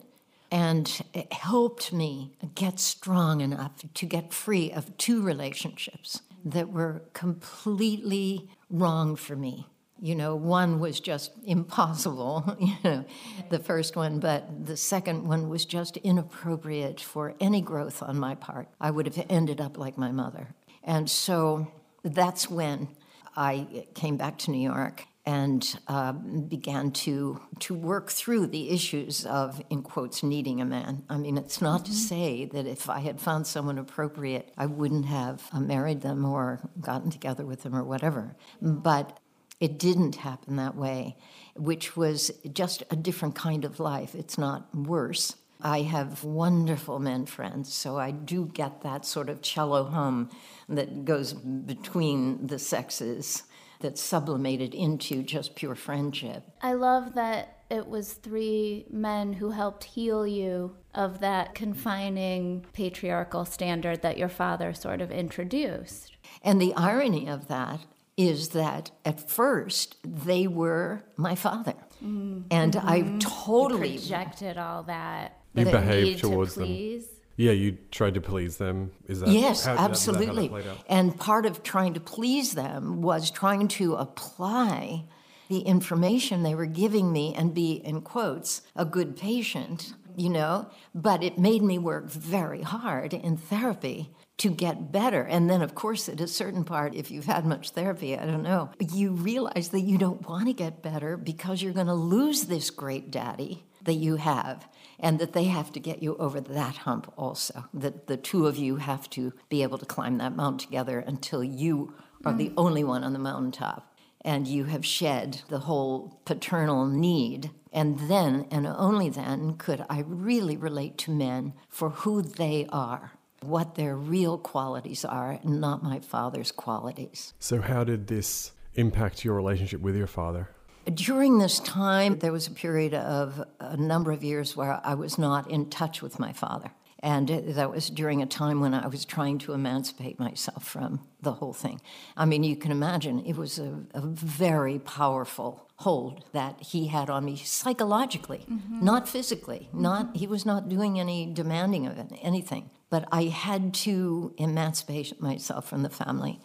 and 0.55 1.03
it 1.13 1.33
helped 1.33 1.93
me 1.93 2.33
get 2.55 2.79
strong 2.79 3.41
enough 3.41 3.73
to 3.93 4.07
get 4.07 4.33
free 4.33 4.71
of 4.71 4.97
two 4.97 5.21
relationships 5.21 6.23
that 6.45 6.71
were 6.71 7.03
completely 7.13 8.49
wrong 8.71 9.17
for 9.17 9.35
me. 9.35 9.67
You 10.01 10.15
know, 10.15 10.35
one 10.35 10.81
was 10.81 11.01
just 11.01 11.33
impossible, 11.45 12.57
you 12.61 12.75
know, 12.83 13.05
the 13.51 13.59
first 13.59 13.97
one, 13.97 14.21
but 14.21 14.67
the 14.67 14.77
second 14.77 15.27
one 15.27 15.49
was 15.49 15.65
just 15.65 15.97
inappropriate 15.99 17.01
for 17.01 17.35
any 17.41 17.61
growth 17.61 18.03
on 18.03 18.19
my 18.19 18.35
part. 18.35 18.69
I 18.81 18.91
would 18.91 19.07
have 19.07 19.27
ended 19.29 19.61
up 19.61 19.79
like 19.79 19.97
my 19.97 20.11
mother. 20.11 20.55
And 20.83 21.09
so 21.09 21.69
that's 22.03 22.51
when 22.51 22.89
I 23.37 23.87
came 23.95 24.17
back 24.17 24.39
to 24.39 24.51
New 24.51 24.63
York 24.63 25.07
and 25.27 25.79
uh, 25.89 26.13
began 26.13 26.91
to 26.91 27.41
to 27.59 27.75
work 27.75 28.11
through 28.11 28.47
the 28.47 28.71
issues 28.71 29.25
of 29.25 29.63
in 29.71 29.83
quotes 29.83 30.23
needing 30.23 30.61
a 30.61 30.65
man. 30.65 31.03
I 31.09 31.17
mean, 31.17 31.39
it's 31.39 31.63
not 31.63 31.83
mm-hmm. 31.83 31.93
to 31.93 31.99
say 31.99 32.45
that 32.47 32.67
if 32.67 32.91
I 32.91 33.01
had 33.01 33.21
found 33.21 33.47
someone 33.47 33.79
appropriate, 33.79 34.53
I 34.59 34.67
wouldn't 34.67 35.07
have 35.07 35.43
uh, 35.53 35.61
married 35.61 36.03
them 36.03 36.25
or 36.25 36.61
gotten 36.79 37.11
together 37.11 37.47
with 37.47 37.63
them 37.63 37.75
or 37.75 37.85
whatever. 37.85 38.37
But 38.61 39.19
it 39.61 39.79
didn't 39.79 40.17
happen 40.17 40.57
that 40.57 40.77
way, 40.77 41.17
which 41.57 41.97
was 41.97 42.31
just 42.53 42.83
a 42.91 42.97
different 42.97 43.35
kind 43.35 43.65
of 43.65 43.81
life. 43.81 44.15
It's 44.15 44.39
not 44.39 44.75
worse. 44.75 45.37
I 45.61 45.83
have 45.83 46.25
wonderful 46.25 46.99
men 46.99 47.25
friends, 47.27 47.73
so 47.73 47.97
I 47.97 48.11
do 48.11 48.47
get 48.53 48.83
that 48.83 49.07
sort 49.07 49.31
of 49.31 49.41
cello 49.41 49.85
hum 49.85 50.29
that 50.69 51.05
goes 51.05 51.33
between 51.33 52.47
the 52.47 52.59
sexes 52.59 53.45
that 53.81 53.99
sublimated 53.99 54.75
into 54.75 55.23
just 55.23 55.55
pure 55.55 55.75
friendship. 55.75 56.45
I 56.61 56.75
love 56.75 57.15
that 57.15 57.65
it 57.71 57.87
was 57.87 58.13
three 58.13 58.87
men 58.91 59.33
who 59.35 59.51
helped 59.51 59.85
heal 59.85 60.27
you 60.27 60.77
of 60.95 61.21
that 61.21 61.55
confining 61.55 62.65
patriarchal 62.73 63.45
standard 63.45 64.03
that 64.03 64.19
your 64.19 64.29
father 64.29 64.75
sort 64.75 65.01
of 65.01 65.11
introduced. 65.11 66.17
And 66.43 66.61
the 66.61 66.75
irony 66.75 67.27
of 67.29 67.49
that 67.49 67.81
is 68.17 68.51
that 68.51 68.91
at 69.05 69.29
first 69.29 69.97
they 70.05 70.47
were 70.47 71.03
my 71.17 71.35
father. 71.35 71.75
Mm-hmm. 72.05 72.43
And 72.51 72.77
I 72.77 73.17
totally 73.19 73.93
you 73.93 73.99
projected 73.99 74.57
all 74.57 74.85
that. 74.85 75.39
You 75.55 75.65
behaved 75.65 76.21
towards 76.21 76.55
to 76.55 76.61
them. 76.61 77.01
Yeah, 77.37 77.53
you 77.53 77.79
tried 77.91 78.15
to 78.15 78.21
please 78.21 78.59
them. 78.59 78.93
Is 79.09 79.21
that 79.21 79.29
yes, 79.29 79.65
how, 79.65 79.77
absolutely? 79.77 80.49
That 80.49 80.77
and 80.89 81.19
part 81.19 81.47
of 81.47 81.65
trying 81.65 81.95
to 81.95 82.01
please 82.01 82.53
them 82.53 83.03
was 83.03 83.31
trying 83.31 83.67
to 83.69 83.95
apply 83.95 85.05
the 85.49 85.61
information 85.61 86.43
they 86.43 86.55
were 86.55 86.67
giving 86.67 87.13
me 87.13 87.35
and 87.37 87.53
be, 87.53 87.73
in 87.73 88.03
quotes, 88.03 88.63
a 88.77 88.85
good 88.85 89.17
patient. 89.17 89.95
You 90.17 90.31
know, 90.31 90.71
but 90.95 91.25
it 91.25 91.39
made 91.41 91.61
me 91.61 91.77
work 91.77 92.09
very 92.09 92.63
hard 92.63 93.13
in 93.13 93.37
therapy 93.37 94.15
to 94.39 94.51
get 94.51 94.91
better. 94.91 95.23
And 95.23 95.49
then, 95.49 95.63
of 95.63 95.75
course, 95.75 96.09
at 96.09 96.21
a 96.21 96.27
certain 96.27 96.65
part, 96.65 96.95
if 96.95 97.11
you've 97.11 97.27
had 97.27 97.47
much 97.47 97.71
therapy, 97.71 98.19
I 98.19 98.27
don't 98.27 98.43
know, 98.43 98.71
you 98.81 99.13
realize 99.13 99.69
that 99.69 99.81
you 99.81 99.99
don't 99.99 100.27
want 100.29 100.47
to 100.47 100.53
get 100.53 100.83
better 100.83 101.17
because 101.17 101.63
you're 101.63 101.73
going 101.73 101.87
to 101.87 101.95
lose 101.95 102.45
this 102.45 102.71
great 102.71 103.11
daddy 103.11 103.65
that 103.85 103.95
you 103.95 104.17
have 104.17 104.69
and 104.99 105.19
that 105.19 105.35
they 105.35 105.45
have 105.45 105.71
to 105.73 105.81
get 105.81 106.03
you 106.03 106.17
over 106.17 106.41
that 106.41 106.77
hump 106.79 107.13
also. 107.17 107.65
That 107.75 108.07
the 108.07 108.17
two 108.17 108.47
of 108.47 108.57
you 108.57 108.77
have 108.77 109.09
to 109.11 109.33
be 109.49 109.63
able 109.63 109.79
to 109.79 109.87
climb 109.87 110.19
that 110.19 110.35
mountain 110.35 110.59
together 110.59 110.99
until 110.99 111.45
you 111.45 111.95
are 112.25 112.33
mm. 112.33 112.39
the 112.39 112.53
only 112.57 112.83
one 112.83 113.05
on 113.05 113.13
the 113.13 113.19
mountaintop 113.19 113.95
and 114.25 114.49
you 114.49 114.65
have 114.65 114.87
shed 114.87 115.43
the 115.49 115.61
whole 115.61 116.21
paternal 116.25 116.87
need. 116.87 117.51
And 117.73 117.99
then, 118.09 118.47
and 118.51 118.67
only 118.67 119.11
then, 119.11 119.55
could 119.59 119.85
I 119.91 120.03
really 120.07 120.57
relate 120.57 120.97
to 120.99 121.11
men 121.11 121.53
for 121.69 121.91
who 121.91 122.23
they 122.23 122.67
are, 122.71 123.13
what 123.47 123.75
their 123.75 123.97
real 123.97 124.39
qualities 124.39 125.05
are, 125.05 125.41
not 125.45 125.83
my 125.83 126.01
father's 126.01 126.53
qualities. 126.53 127.35
So, 127.39 127.61
how 127.61 127.85
did 127.85 128.07
this 128.07 128.53
impact 128.75 129.25
your 129.25 129.35
relationship 129.35 129.81
with 129.81 129.97
your 129.97 130.07
father? 130.07 130.49
During 130.93 131.39
this 131.39 131.61
time, 131.61 132.19
there 132.19 132.33
was 132.33 132.47
a 132.47 132.51
period 132.51 132.95
of 132.95 133.43
a 133.59 133.77
number 133.77 134.13
of 134.13 134.23
years 134.23 134.55
where 134.55 134.81
I 134.85 134.95
was 134.95 135.19
not 135.19 135.51
in 135.51 135.71
touch 135.71 136.03
with 136.03 136.19
my 136.19 136.33
father. 136.33 136.73
And 137.05 137.29
that 137.29 137.71
was 137.71 137.91
during 137.91 138.23
a 138.23 138.27
time 138.27 138.61
when 138.61 138.73
I 138.73 138.87
was 138.87 139.05
trying 139.05 139.37
to 139.41 139.53
emancipate 139.53 140.19
myself 140.19 140.65
from 140.65 141.07
the 141.21 141.33
whole 141.33 141.53
thing. 141.53 141.83
I 142.17 142.25
mean, 142.25 142.43
you 142.43 142.57
can 142.57 142.71
imagine 142.71 143.23
it 143.27 143.37
was 143.37 143.59
a, 143.59 143.85
a 143.93 144.01
very 144.01 144.79
powerful 144.79 145.69
hold 145.77 146.25
that 146.33 146.63
he 146.63 146.87
had 146.87 147.11
on 147.11 147.27
me 147.27 147.37
psychologically, 147.37 148.47
mm-hmm. 148.51 148.83
not 148.83 149.07
physically. 149.07 149.69
Mm-hmm. 149.69 149.83
Not 149.83 150.17
he 150.17 150.27
was 150.27 150.47
not 150.47 150.71
doing 150.71 150.99
any 150.99 151.31
demanding 151.31 151.87
of 151.87 151.99
it, 151.99 152.11
anything. 152.23 152.71
But 152.95 153.09
I 153.11 153.25
had 153.25 153.75
to 153.87 154.33
emancipate 154.39 155.21
myself 155.21 155.69
from 155.69 155.83
the 155.83 155.91
family 155.91 156.39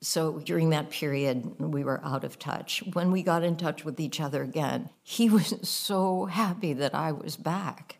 So 0.00 0.38
during 0.38 0.70
that 0.70 0.90
period, 0.90 1.36
we 1.58 1.82
were 1.82 2.00
out 2.04 2.22
of 2.22 2.38
touch. 2.38 2.84
When 2.92 3.10
we 3.10 3.24
got 3.24 3.42
in 3.42 3.56
touch 3.56 3.84
with 3.84 3.98
each 3.98 4.20
other 4.20 4.44
again, 4.44 4.88
he 5.02 5.28
was 5.38 5.48
so 5.68 6.26
happy 6.26 6.74
that 6.74 6.94
I 6.94 7.10
was 7.10 7.34
back. 7.36 7.98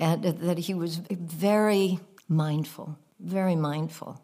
And 0.00 0.24
that 0.24 0.58
he 0.58 0.74
was 0.74 0.96
very 0.96 2.00
mindful, 2.28 2.98
very 3.20 3.54
mindful. 3.54 4.20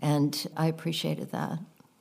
And 0.00 0.32
I 0.56 0.68
appreciated 0.68 1.30
that. 1.32 1.58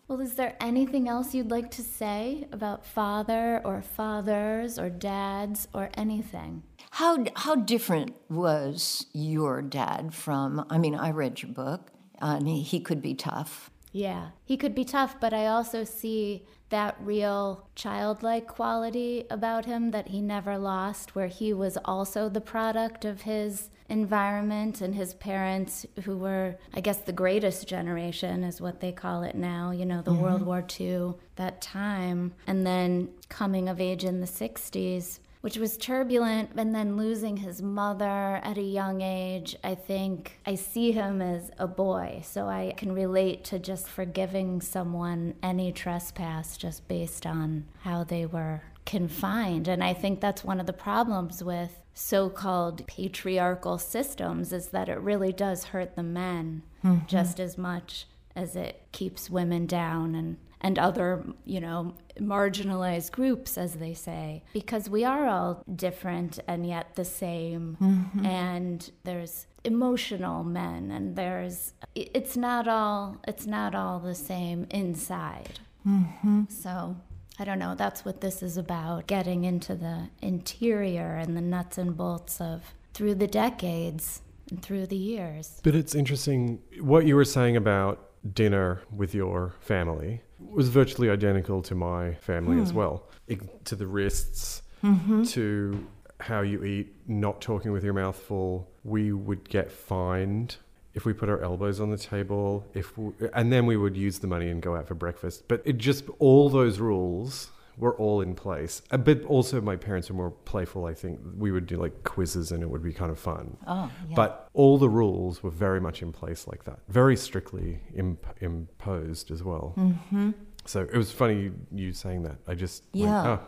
Well, 0.07 0.21
is 0.21 0.35
there 0.35 0.55
anything 0.61 1.09
else 1.09 1.33
you'd 1.35 1.51
like 1.51 1.71
to 1.71 1.81
say 1.81 2.47
about 2.53 2.85
father 2.85 3.61
or 3.65 3.81
fathers 3.81 4.79
or 4.79 4.89
dads 4.89 5.67
or 5.73 5.89
anything? 5.95 6.63
How, 6.91 7.23
how 7.35 7.55
different 7.55 8.15
was 8.29 9.07
your 9.13 9.61
dad 9.61 10.13
from? 10.13 10.65
I 10.69 10.77
mean, 10.77 10.93
I 10.93 11.11
read 11.11 11.41
your 11.41 11.51
book, 11.51 11.91
and 12.19 12.47
he, 12.47 12.61
he 12.61 12.79
could 12.81 13.01
be 13.01 13.13
tough. 13.13 13.71
Yeah, 13.93 14.29
he 14.45 14.57
could 14.57 14.75
be 14.75 14.85
tough, 14.85 15.19
but 15.19 15.33
I 15.33 15.47
also 15.47 15.83
see 15.83 16.45
that 16.69 16.95
real 17.01 17.67
childlike 17.75 18.47
quality 18.47 19.25
about 19.29 19.65
him 19.65 19.91
that 19.91 20.09
he 20.09 20.21
never 20.21 20.57
lost, 20.57 21.15
where 21.15 21.27
he 21.27 21.53
was 21.53 21.77
also 21.83 22.27
the 22.27 22.41
product 22.41 23.03
of 23.05 23.21
his 23.21 23.69
environment 23.89 24.81
and 24.81 24.95
his 24.95 25.13
parents, 25.13 25.85
who 26.03 26.17
were, 26.17 26.57
I 26.73 26.81
guess, 26.81 26.99
the 26.99 27.11
greatest 27.13 27.67
generation, 27.67 28.43
is 28.43 28.61
what 28.61 28.81
they 28.81 28.91
call 28.91 29.23
it 29.23 29.35
now, 29.35 29.71
you 29.71 29.85
know, 29.85 30.01
the 30.01 30.11
mm-hmm. 30.11 30.21
World 30.21 30.43
War 30.43 30.65
II, 30.79 31.13
that 31.37 31.61
time, 31.61 32.33
and 32.47 32.65
then 32.65 33.09
coming 33.29 33.67
of 33.67 33.81
age 33.81 34.03
in 34.03 34.19
the 34.19 34.27
60s 34.27 35.19
which 35.41 35.57
was 35.57 35.77
turbulent, 35.77 36.51
and 36.55 36.73
then 36.73 36.97
losing 36.97 37.37
his 37.37 37.61
mother 37.61 38.39
at 38.43 38.57
a 38.57 38.63
young 38.63 39.01
age. 39.01 39.55
I 39.63 39.75
think 39.75 40.39
I 40.45 40.55
see 40.55 40.91
him 40.91 41.21
as 41.21 41.51
a 41.57 41.67
boy, 41.67 42.21
so 42.23 42.47
I 42.47 42.73
can 42.77 42.93
relate 42.93 43.43
to 43.45 43.59
just 43.59 43.87
forgiving 43.87 44.61
someone 44.61 45.33
any 45.41 45.71
trespass 45.71 46.57
just 46.57 46.87
based 46.87 47.25
on 47.25 47.65
how 47.81 48.03
they 48.03 48.25
were 48.25 48.61
confined. 48.85 49.67
And 49.67 49.83
I 49.83 49.93
think 49.93 50.21
that's 50.21 50.43
one 50.43 50.59
of 50.59 50.67
the 50.67 50.73
problems 50.73 51.43
with 51.43 51.81
so 51.93 52.29
called 52.29 52.85
patriarchal 52.87 53.77
systems 53.77 54.53
is 54.53 54.67
that 54.67 54.89
it 54.89 54.99
really 54.99 55.33
does 55.33 55.65
hurt 55.65 55.95
the 55.95 56.03
men 56.03 56.63
mm-hmm. 56.83 57.05
just 57.05 57.39
as 57.39 57.57
much 57.57 58.07
as 58.35 58.55
it 58.55 58.81
keeps 58.91 59.29
women 59.29 59.65
down 59.65 60.15
and 60.15 60.37
and 60.61 60.77
other, 60.79 61.25
you 61.43 61.59
know, 61.59 61.93
marginalized 62.19 63.11
groups, 63.11 63.57
as 63.57 63.75
they 63.75 63.93
say, 63.93 64.43
because 64.53 64.89
we 64.89 65.03
are 65.03 65.27
all 65.27 65.63
different 65.75 66.39
and 66.47 66.65
yet 66.65 66.95
the 66.95 67.05
same. 67.05 67.77
Mm-hmm. 67.81 68.25
And 68.25 68.91
there's 69.03 69.47
emotional 69.63 70.43
men, 70.43 70.91
and 70.91 71.15
there's 71.15 71.73
it's 71.95 72.37
not 72.37 72.67
all 72.67 73.17
it's 73.27 73.45
not 73.45 73.75
all 73.75 73.99
the 73.99 74.15
same 74.15 74.67
inside. 74.69 75.59
Mm-hmm. 75.87 76.43
So 76.49 76.95
I 77.39 77.43
don't 77.43 77.59
know. 77.59 77.75
That's 77.75 78.05
what 78.05 78.21
this 78.21 78.43
is 78.43 78.57
about: 78.57 79.07
getting 79.07 79.43
into 79.43 79.75
the 79.75 80.09
interior 80.21 81.15
and 81.15 81.35
the 81.35 81.41
nuts 81.41 81.77
and 81.77 81.97
bolts 81.97 82.39
of 82.39 82.75
through 82.93 83.15
the 83.15 83.27
decades 83.27 84.21
and 84.49 84.61
through 84.61 84.85
the 84.85 84.97
years. 84.97 85.59
But 85.63 85.75
it's 85.75 85.95
interesting 85.95 86.59
what 86.79 87.05
you 87.07 87.15
were 87.15 87.25
saying 87.25 87.55
about 87.55 88.09
dinner 88.33 88.81
with 88.95 89.15
your 89.15 89.55
family 89.61 90.21
was 90.49 90.69
virtually 90.69 91.09
identical 91.09 91.61
to 91.63 91.75
my 91.75 92.13
family 92.15 92.57
hmm. 92.57 92.63
as 92.63 92.73
well. 92.73 93.07
It, 93.27 93.65
to 93.65 93.75
the 93.75 93.87
wrists, 93.87 94.61
mm-hmm. 94.83 95.23
to 95.23 95.87
how 96.19 96.41
you 96.41 96.63
eat, 96.63 96.93
not 97.07 97.41
talking 97.41 97.71
with 97.71 97.83
your 97.83 97.93
mouth 97.93 98.15
full. 98.15 98.69
We 98.83 99.11
would 99.11 99.49
get 99.49 99.71
fined 99.71 100.57
if 100.93 101.05
we 101.05 101.13
put 101.13 101.29
our 101.29 101.41
elbows 101.41 101.79
on 101.79 101.89
the 101.89 101.97
table. 101.97 102.65
If 102.73 102.97
we, 102.97 103.13
and 103.33 103.51
then 103.51 103.65
we 103.65 103.77
would 103.77 103.95
use 103.95 104.19
the 104.19 104.27
money 104.27 104.49
and 104.49 104.61
go 104.61 104.75
out 104.75 104.87
for 104.87 104.95
breakfast. 104.95 105.47
But 105.47 105.61
it 105.65 105.77
just 105.77 106.05
all 106.19 106.49
those 106.49 106.79
rules 106.79 107.51
were 107.81 107.97
all 107.97 108.21
in 108.21 108.35
place. 108.35 108.83
Uh, 108.91 108.97
but 108.97 109.25
also, 109.25 109.59
my 109.59 109.75
parents 109.75 110.09
were 110.09 110.15
more 110.15 110.31
playful. 110.31 110.85
I 110.85 110.93
think 110.93 111.19
we 111.35 111.51
would 111.51 111.65
do 111.65 111.75
like 111.75 112.03
quizzes, 112.03 112.51
and 112.53 112.63
it 112.63 112.69
would 112.69 112.83
be 112.83 112.93
kind 112.93 113.11
of 113.11 113.19
fun. 113.19 113.57
Oh, 113.67 113.91
yeah. 114.07 114.15
But 114.15 114.47
all 114.53 114.77
the 114.77 114.87
rules 114.87 115.43
were 115.43 115.49
very 115.49 115.81
much 115.81 116.01
in 116.01 116.13
place 116.13 116.47
like 116.47 116.63
that, 116.65 116.79
very 116.87 117.17
strictly 117.17 117.81
imp- 117.95 118.37
imposed 118.39 119.31
as 119.31 119.43
well. 119.43 119.73
Mm-hmm. 119.77 120.31
So 120.65 120.81
it 120.81 120.95
was 120.95 121.11
funny 121.11 121.51
you 121.73 121.91
saying 121.91 122.23
that. 122.23 122.37
I 122.47 122.53
just 122.53 122.83
yeah. 122.93 123.27
Went, 123.27 123.41
oh, 123.41 123.45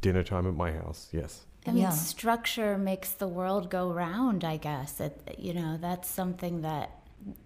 dinner 0.00 0.24
time 0.24 0.46
at 0.48 0.54
my 0.54 0.72
house. 0.72 1.08
Yes. 1.12 1.44
I 1.66 1.72
mean, 1.72 1.82
yeah. 1.82 1.90
structure 1.90 2.78
makes 2.78 3.10
the 3.10 3.28
world 3.28 3.70
go 3.70 3.92
round. 3.92 4.42
I 4.42 4.56
guess 4.56 5.00
it, 5.00 5.36
you 5.38 5.52
know 5.52 5.76
that's 5.80 6.08
something 6.08 6.62
that 6.62 6.90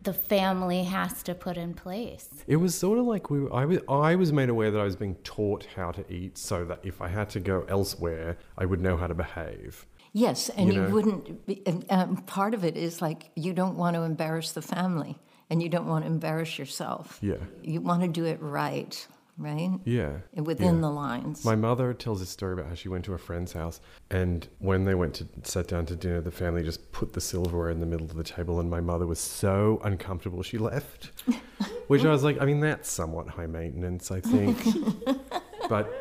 the 0.02 0.12
family 0.12 0.84
has 0.84 1.22
to 1.24 1.34
put 1.34 1.56
in 1.56 1.74
place. 1.74 2.28
It 2.46 2.56
was 2.56 2.74
sort 2.74 2.98
of 2.98 3.06
like 3.06 3.30
we. 3.30 3.48
I 3.50 3.64
was. 3.64 3.78
I 3.88 4.14
was 4.14 4.32
made 4.32 4.48
aware 4.48 4.70
that 4.70 4.80
I 4.80 4.84
was 4.84 4.96
being 4.96 5.16
taught 5.16 5.66
how 5.76 5.90
to 5.92 6.12
eat, 6.12 6.36
so 6.36 6.64
that 6.64 6.80
if 6.82 7.00
I 7.00 7.08
had 7.08 7.30
to 7.30 7.40
go 7.40 7.64
elsewhere, 7.68 8.38
I 8.58 8.66
would 8.66 8.80
know 8.80 8.96
how 8.96 9.06
to 9.06 9.14
behave. 9.14 9.86
Yes, 10.12 10.48
and 10.50 10.72
you, 10.72 10.80
know? 10.80 10.88
you 10.88 10.94
wouldn't. 10.94 11.46
Be, 11.46 11.62
um, 11.88 12.16
part 12.18 12.54
of 12.54 12.64
it 12.64 12.76
is 12.76 13.00
like 13.00 13.30
you 13.36 13.52
don't 13.52 13.76
want 13.76 13.94
to 13.96 14.02
embarrass 14.02 14.52
the 14.52 14.62
family, 14.62 15.18
and 15.48 15.62
you 15.62 15.68
don't 15.68 15.86
want 15.86 16.04
to 16.04 16.10
embarrass 16.10 16.58
yourself. 16.58 17.18
Yeah, 17.22 17.36
you 17.62 17.80
want 17.80 18.02
to 18.02 18.08
do 18.08 18.24
it 18.24 18.40
right 18.42 19.06
right? 19.40 19.70
Yeah. 19.84 20.18
Within 20.34 20.76
yeah. 20.76 20.80
the 20.82 20.90
lines. 20.90 21.44
My 21.44 21.56
mother 21.56 21.94
tells 21.94 22.20
a 22.20 22.26
story 22.26 22.52
about 22.52 22.66
how 22.66 22.74
she 22.74 22.88
went 22.88 23.04
to 23.06 23.14
a 23.14 23.18
friend's 23.18 23.52
house, 23.52 23.80
and 24.10 24.46
when 24.58 24.84
they 24.84 24.94
went 24.94 25.14
to 25.14 25.28
sat 25.42 25.68
down 25.68 25.86
to 25.86 25.96
dinner, 25.96 26.20
the 26.20 26.30
family 26.30 26.62
just 26.62 26.92
put 26.92 27.14
the 27.14 27.20
silverware 27.20 27.70
in 27.70 27.80
the 27.80 27.86
middle 27.86 28.06
of 28.06 28.14
the 28.14 28.24
table, 28.24 28.60
and 28.60 28.70
my 28.70 28.80
mother 28.80 29.06
was 29.06 29.18
so 29.18 29.80
uncomfortable 29.84 30.42
she 30.42 30.58
left. 30.58 31.10
Which 31.88 32.04
I 32.04 32.10
was 32.10 32.22
like, 32.22 32.40
I 32.40 32.44
mean, 32.44 32.60
that's 32.60 32.88
somewhat 32.90 33.28
high 33.28 33.46
maintenance, 33.46 34.12
I 34.12 34.20
think. 34.20 34.58
but, 35.68 35.92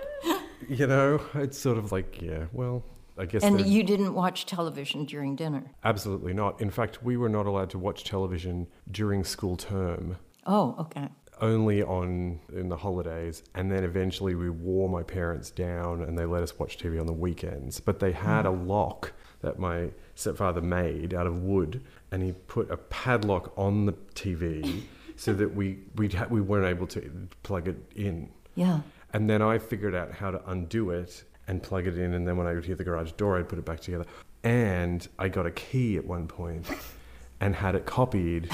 you 0.68 0.86
know, 0.86 1.20
it's 1.34 1.58
sort 1.58 1.80
of 1.80 1.92
like, 1.92 2.22
yeah, 2.22 2.46
well, 2.52 2.84
I 3.18 3.26
guess. 3.26 3.44
And 3.44 3.66
you 3.66 3.82
didn't 3.82 4.14
watch 4.14 4.46
television 4.46 5.06
during 5.06 5.36
dinner? 5.36 5.72
Absolutely 5.84 6.34
not. 6.34 6.62
In 6.62 6.70
fact, 6.70 7.02
we 7.02 7.18
were 7.18 7.30
not 7.30 7.48
allowed 7.48 7.72
to 7.72 7.80
watch 7.80 8.04
television 8.04 8.68
during 8.92 9.24
school 9.24 9.58
term. 9.58 10.18
Oh, 10.46 10.76
okay 10.80 11.10
only 11.42 11.84
on 11.84 12.40
in 12.54 12.70
the 12.70 12.78
holidays 12.78 13.44
and 13.56 13.72
then 13.72 13.84
eventually 13.84 14.36
we 14.36 14.50
wore 14.50 14.90
my 14.90 15.04
parents 15.04 15.52
down 15.52 16.02
and 16.02 16.18
they 16.18 16.26
let 16.26 16.44
us 16.44 16.58
watch 16.58 16.78
TV 16.78 17.00
on 17.00 17.06
the 17.06 17.14
weekends. 17.14 17.80
But 17.80 18.00
they 18.00 18.12
had 18.12 18.46
a 18.46 18.52
lock 18.52 19.14
that 19.42 19.60
my 19.60 19.90
stepfather 20.16 20.62
made 20.62 21.14
out 21.14 21.28
of 21.28 21.44
wood 21.44 21.82
and 22.12 22.22
he 22.22 22.34
put 22.34 22.70
a 22.72 22.78
padlock 22.78 23.54
on 23.58 23.86
the 23.86 23.94
TV 24.14 24.84
so 25.16 25.34
that 25.34 25.54
we 25.54 25.80
we 25.96 26.08
ha- 26.10 26.28
we 26.30 26.42
weren't 26.42 26.68
able 26.68 26.88
to 26.88 27.28
plug 27.44 27.68
it 27.68 27.78
in. 27.96 28.30
Yeah. 28.56 28.82
And 29.14 29.30
then 29.30 29.42
I 29.42 29.58
figured 29.58 29.96
out 29.96 30.12
how 30.12 30.32
to 30.32 30.50
undo 30.50 30.92
it 30.92 31.24
and 31.48 31.64
plug 31.64 31.88
it 31.88 31.98
in 31.98 32.14
and 32.14 32.28
then 32.28 32.38
when 32.38 32.48
I 32.48 32.54
would 32.54 32.66
hear 32.66 32.76
the 32.76 32.84
garage 32.84 33.14
door 33.14 33.38
I'd 33.38 33.50
put 33.50 33.60
it 33.60 33.66
back 33.66 33.80
together. 33.80 34.06
And 34.44 35.08
I 35.18 35.28
got 35.28 35.46
a 35.46 35.52
key 35.52 35.98
at 35.98 36.06
one 36.06 36.28
point 36.28 36.68
and 37.42 37.56
had 37.56 37.76
it 37.76 37.86
copied 37.86 38.50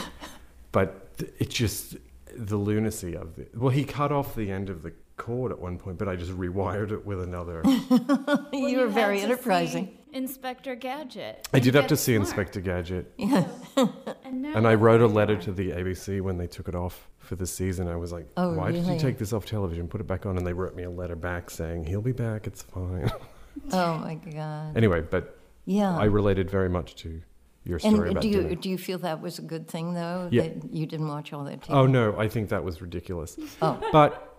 but 0.71 1.07
it 1.39 1.49
just 1.49 1.95
the 2.35 2.57
lunacy 2.57 3.15
of 3.15 3.37
it. 3.39 3.51
Well, 3.55 3.69
he 3.69 3.83
cut 3.83 4.11
off 4.11 4.35
the 4.35 4.51
end 4.51 4.69
of 4.69 4.83
the 4.83 4.93
cord 5.17 5.51
at 5.51 5.59
one 5.59 5.77
point, 5.77 5.97
but 5.97 6.07
I 6.07 6.15
just 6.15 6.31
rewired 6.31 6.91
it 6.91 7.05
with 7.05 7.21
another. 7.21 7.61
well, 7.89 8.49
you, 8.51 8.67
you 8.67 8.79
were 8.79 8.87
very 8.87 9.21
enterprising. 9.21 9.97
Inspector 10.11 10.73
Gadget. 10.75 11.47
I 11.53 11.59
did 11.59 11.75
have 11.75 11.87
to 11.87 11.97
see 11.97 12.13
smart. 12.13 12.27
Inspector 12.27 12.61
Gadget. 12.61 13.11
Yeah. 13.17 13.45
and, 14.23 14.45
and, 14.45 14.65
I 14.65 14.75
wrote 14.75 15.01
a 15.01 15.07
letter 15.07 15.35
to 15.35 15.51
the 15.51 15.71
ABC 15.71 16.21
when 16.21 16.37
they 16.37 16.47
took 16.47 16.69
it 16.69 16.75
off 16.75 17.09
for 17.19 17.35
the 17.35 17.45
season. 17.45 17.89
I 17.89 17.97
was 17.97 18.13
like, 18.13 18.27
oh, 18.37 18.53
why 18.53 18.67
really? 18.67 18.79
did 18.79 18.93
you 18.93 18.99
take 18.99 19.17
this 19.17 19.33
off 19.33 19.45
television? 19.45 19.89
Put 19.89 19.99
it 19.99 20.07
back 20.07 20.25
on. 20.25 20.37
And 20.37 20.47
they 20.47 20.53
wrote 20.53 20.73
me 20.73 20.83
a 20.83 20.89
letter 20.89 21.17
back 21.17 21.49
saying, 21.49 21.83
he'll 21.83 22.01
be 22.01 22.13
back. 22.13 22.47
It's 22.47 22.61
fine. 22.61 23.11
oh, 23.73 23.97
my 23.97 24.15
God. 24.15 24.77
Anyway, 24.77 25.01
but 25.01 25.37
yeah, 25.65 25.97
I 25.97 26.05
related 26.05 26.49
very 26.49 26.69
much 26.69 26.95
to 26.97 27.21
your 27.65 27.79
story 27.79 27.93
and 27.95 28.11
about 28.11 28.21
do 28.21 28.29
you 28.29 28.41
dinner. 28.43 28.55
do 28.55 28.69
you 28.69 28.77
feel 28.77 28.99
that 28.99 29.21
was 29.21 29.39
a 29.39 29.41
good 29.41 29.67
thing 29.67 29.93
though 29.93 30.29
yeah. 30.31 30.43
that 30.43 30.73
you 30.73 30.85
didn't 30.85 31.07
watch 31.07 31.33
all 31.33 31.43
that 31.43 31.65
oh, 31.69 31.73
TV? 31.73 31.75
Oh 31.75 31.85
no, 31.87 32.17
I 32.17 32.27
think 32.27 32.49
that 32.49 32.63
was 32.63 32.81
ridiculous. 32.81 33.37
oh, 33.61 33.79
but 33.91 34.37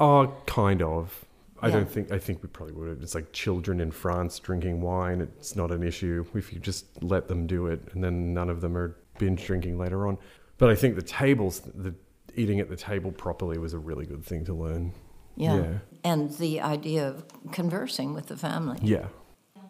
oh, 0.00 0.34
kind 0.46 0.82
of. 0.82 1.24
I 1.62 1.68
yeah. 1.68 1.76
don't 1.76 1.90
think 1.90 2.12
I 2.12 2.18
think 2.18 2.42
we 2.42 2.48
probably 2.50 2.74
would 2.74 2.88
have. 2.88 3.02
It's 3.02 3.14
like 3.14 3.32
children 3.32 3.80
in 3.80 3.90
France 3.90 4.38
drinking 4.38 4.82
wine. 4.82 5.22
It's 5.22 5.56
not 5.56 5.72
an 5.72 5.82
issue 5.82 6.24
if 6.34 6.52
you 6.52 6.58
just 6.58 7.02
let 7.02 7.28
them 7.28 7.46
do 7.46 7.66
it, 7.68 7.80
and 7.92 8.04
then 8.04 8.34
none 8.34 8.50
of 8.50 8.60
them 8.60 8.76
are 8.76 8.96
binge 9.18 9.44
drinking 9.46 9.78
later 9.78 10.06
on. 10.06 10.18
But 10.58 10.68
I 10.68 10.74
think 10.74 10.96
the 10.96 11.02
tables, 11.02 11.60
the 11.60 11.94
eating 12.34 12.60
at 12.60 12.68
the 12.68 12.76
table 12.76 13.10
properly, 13.10 13.56
was 13.56 13.72
a 13.72 13.78
really 13.78 14.04
good 14.04 14.22
thing 14.22 14.44
to 14.44 14.54
learn. 14.54 14.92
Yeah. 15.34 15.56
yeah. 15.56 15.78
And 16.04 16.30
the 16.32 16.60
idea 16.60 17.08
of 17.08 17.24
conversing 17.52 18.12
with 18.12 18.26
the 18.26 18.36
family. 18.36 18.78
Yeah. 18.82 19.06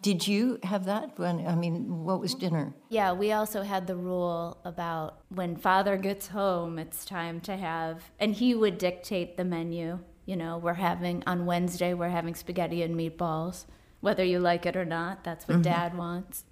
Did 0.07 0.25
you 0.25 0.57
have 0.63 0.85
that? 0.85 1.19
When 1.19 1.45
I 1.45 1.53
mean, 1.53 2.05
what 2.05 2.21
was 2.21 2.33
dinner? 2.33 2.73
Yeah, 2.87 3.11
we 3.11 3.33
also 3.33 3.61
had 3.61 3.87
the 3.87 3.97
rule 3.97 4.57
about 4.63 5.19
when 5.27 5.57
father 5.57 5.97
gets 5.97 6.29
home, 6.29 6.79
it's 6.79 7.03
time 7.03 7.41
to 7.41 7.57
have, 7.57 8.09
and 8.17 8.33
he 8.33 8.55
would 8.55 8.77
dictate 8.77 9.35
the 9.35 9.43
menu. 9.43 9.99
You 10.25 10.37
know, 10.37 10.59
we're 10.59 10.75
having 10.75 11.25
on 11.27 11.45
Wednesday, 11.45 11.93
we're 11.93 12.07
having 12.07 12.35
spaghetti 12.35 12.83
and 12.83 12.95
meatballs, 12.95 13.65
whether 13.99 14.23
you 14.23 14.39
like 14.39 14.65
it 14.65 14.77
or 14.77 14.85
not. 14.85 15.25
That's 15.25 15.45
what 15.45 15.55
mm-hmm. 15.55 15.73
dad 15.73 15.97
wants. 15.97 16.45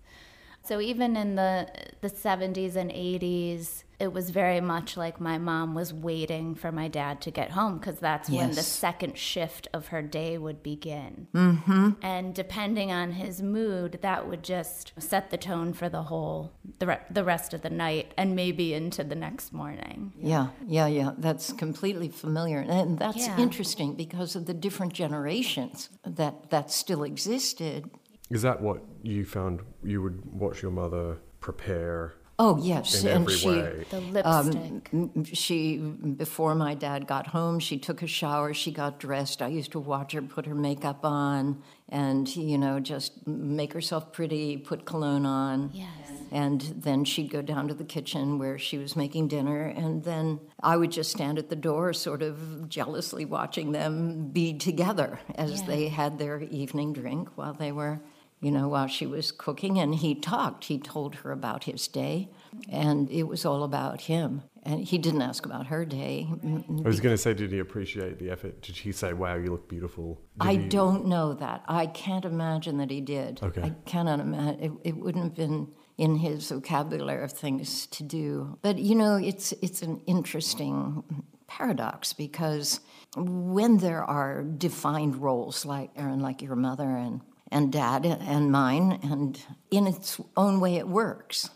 So 0.61 0.81
even 0.81 1.15
in 1.15 1.35
the 1.35 1.69
the 2.01 2.09
70s 2.09 2.75
and 2.75 2.91
80s, 2.91 3.84
it 3.99 4.11
was 4.13 4.29
very 4.29 4.61
much 4.61 4.97
like 4.97 5.19
my 5.21 5.37
mom 5.37 5.73
was 5.73 5.93
waiting 5.93 6.55
for 6.55 6.71
my 6.71 6.87
dad 6.87 7.21
to 7.21 7.31
get 7.31 7.51
home 7.51 7.77
because 7.77 7.99
that's 7.99 8.29
when 8.29 8.51
the 8.51 8.63
second 8.63 9.17
shift 9.17 9.67
of 9.73 9.87
her 9.87 10.01
day 10.01 10.37
would 10.37 10.61
begin. 10.61 11.27
Mm-hmm. 11.33 11.91
And 12.01 12.33
depending 12.33 12.91
on 12.91 13.13
his 13.13 13.41
mood, 13.41 13.99
that 14.01 14.27
would 14.27 14.43
just 14.43 14.93
set 14.97 15.29
the 15.29 15.37
tone 15.37 15.73
for 15.73 15.89
the 15.89 16.03
whole, 16.03 16.51
the, 16.79 16.87
re- 16.87 16.99
the 17.09 17.23
rest 17.23 17.53
of 17.53 17.61
the 17.61 17.69
night 17.69 18.13
and 18.17 18.35
maybe 18.35 18.73
into 18.73 19.03
the 19.03 19.15
next 19.15 19.53
morning. 19.53 20.13
Yeah, 20.21 20.47
yeah, 20.67 20.87
yeah. 20.87 21.11
That's 21.17 21.53
completely 21.53 22.09
familiar. 22.09 22.59
And 22.59 22.99
that's 22.99 23.27
Yeah. 23.27 23.37
interesting 23.39 23.95
because 23.95 24.35
of 24.35 24.45
the 24.45 24.53
different 24.53 24.93
generations 24.93 25.89
that 26.05 26.49
that 26.49 26.71
still 26.71 27.03
existed. 27.03 27.89
Is 28.29 28.41
that 28.41 28.61
what 28.61 28.81
you 29.03 29.23
found 29.25 29.61
you 29.83 30.01
would 30.01 30.25
watch 30.33 30.61
your 30.61 30.71
mother 30.71 31.17
prepare 31.39 32.15
Oh, 32.37 32.57
yes. 32.61 33.01
in 33.01 33.07
and 33.07 33.21
every 33.21 33.33
she, 33.33 33.47
way? 33.47 33.85
The 33.89 34.01
lipstick. 34.01 34.89
Um, 34.93 35.23
she 35.23 35.77
before 35.77 36.53
my 36.55 36.73
dad 36.73 37.07
got 37.07 37.27
home 37.27 37.59
she 37.59 37.77
took 37.77 38.01
a 38.01 38.07
shower 38.07 38.53
she 38.53 38.71
got 38.71 38.99
dressed 38.99 39.41
i 39.41 39.47
used 39.47 39.71
to 39.71 39.79
watch 39.79 40.11
her 40.13 40.21
put 40.21 40.45
her 40.45 40.55
makeup 40.55 41.03
on 41.05 41.61
and 41.89 42.33
you 42.35 42.57
know 42.57 42.79
just 42.79 43.25
make 43.27 43.73
herself 43.73 44.11
pretty 44.11 44.57
put 44.57 44.85
cologne 44.85 45.25
on 45.25 45.69
yes. 45.73 45.87
and 46.31 46.61
then 46.77 47.05
she'd 47.05 47.29
go 47.29 47.41
down 47.41 47.67
to 47.67 47.73
the 47.73 47.83
kitchen 47.83 48.37
where 48.37 48.57
she 48.59 48.77
was 48.77 48.95
making 48.95 49.27
dinner 49.27 49.65
and 49.67 50.03
then 50.03 50.39
i 50.61 50.75
would 50.75 50.91
just 50.91 51.11
stand 51.11 51.37
at 51.37 51.49
the 51.49 51.55
door 51.55 51.93
sort 51.93 52.21
of 52.21 52.67
jealously 52.69 53.25
watching 53.25 53.71
them 53.71 54.27
be 54.29 54.57
together 54.57 55.19
as 55.35 55.61
Yeah. 55.61 55.67
they 55.67 55.87
had 55.87 56.17
their 56.19 56.41
evening 56.41 56.93
drink 56.93 57.29
while 57.35 57.53
they 57.53 57.71
were 57.71 57.99
you 58.41 58.51
know, 58.51 58.67
while 58.67 58.87
she 58.87 59.05
was 59.05 59.31
cooking, 59.31 59.79
and 59.79 59.95
he 59.95 60.13
talked. 60.15 60.65
He 60.65 60.77
told 60.77 61.15
her 61.15 61.31
about 61.31 61.63
his 61.63 61.87
day, 61.87 62.29
and 62.69 63.09
it 63.09 63.23
was 63.23 63.45
all 63.45 63.63
about 63.63 64.01
him. 64.01 64.43
And 64.63 64.83
he 64.83 64.97
didn't 64.97 65.21
ask 65.21 65.45
about 65.45 65.67
her 65.67 65.85
day. 65.85 66.27
I 66.43 66.87
was 66.87 66.99
going 66.99 67.13
to 67.13 67.17
say, 67.17 67.35
did 67.35 67.51
he 67.51 67.59
appreciate 67.59 68.17
the 68.17 68.31
effort? 68.31 68.61
Did 68.61 68.77
he 68.77 68.91
say, 68.91 69.13
"Wow, 69.13 69.35
you 69.35 69.51
look 69.51 69.69
beautiful"? 69.69 70.21
Did 70.39 70.47
I 70.47 70.55
he- 70.55 70.69
don't 70.69 71.05
know 71.05 71.33
that. 71.35 71.63
I 71.67 71.85
can't 71.85 72.25
imagine 72.25 72.77
that 72.77 72.89
he 72.89 72.99
did. 73.01 73.41
Okay. 73.43 73.61
I 73.61 73.69
cannot 73.85 74.19
imagine. 74.19 74.59
It, 74.61 74.89
it 74.89 74.97
wouldn't 74.97 75.23
have 75.23 75.35
been 75.35 75.71
in 75.97 76.17
his 76.17 76.49
vocabulary 76.49 77.23
of 77.23 77.31
things 77.31 77.87
to 77.87 78.03
do. 78.03 78.57
But 78.61 78.79
you 78.79 78.95
know, 78.95 79.15
it's 79.15 79.53
it's 79.61 79.81
an 79.81 80.01
interesting 80.07 81.03
paradox 81.47 82.11
because 82.13 82.79
when 83.15 83.77
there 83.77 84.03
are 84.03 84.43
defined 84.43 85.17
roles 85.21 85.65
like 85.65 85.91
Erin, 85.95 86.19
like 86.19 86.41
your 86.41 86.55
mother 86.55 86.89
and 86.89 87.21
and 87.55 87.71
dad 87.71 88.05
and 88.05 88.51
mine, 88.51 88.99
and 89.01 89.41
in 89.71 89.87
its 89.87 90.19
own 90.35 90.59
way 90.59 90.75
it 90.75 90.85
works. 90.87 91.49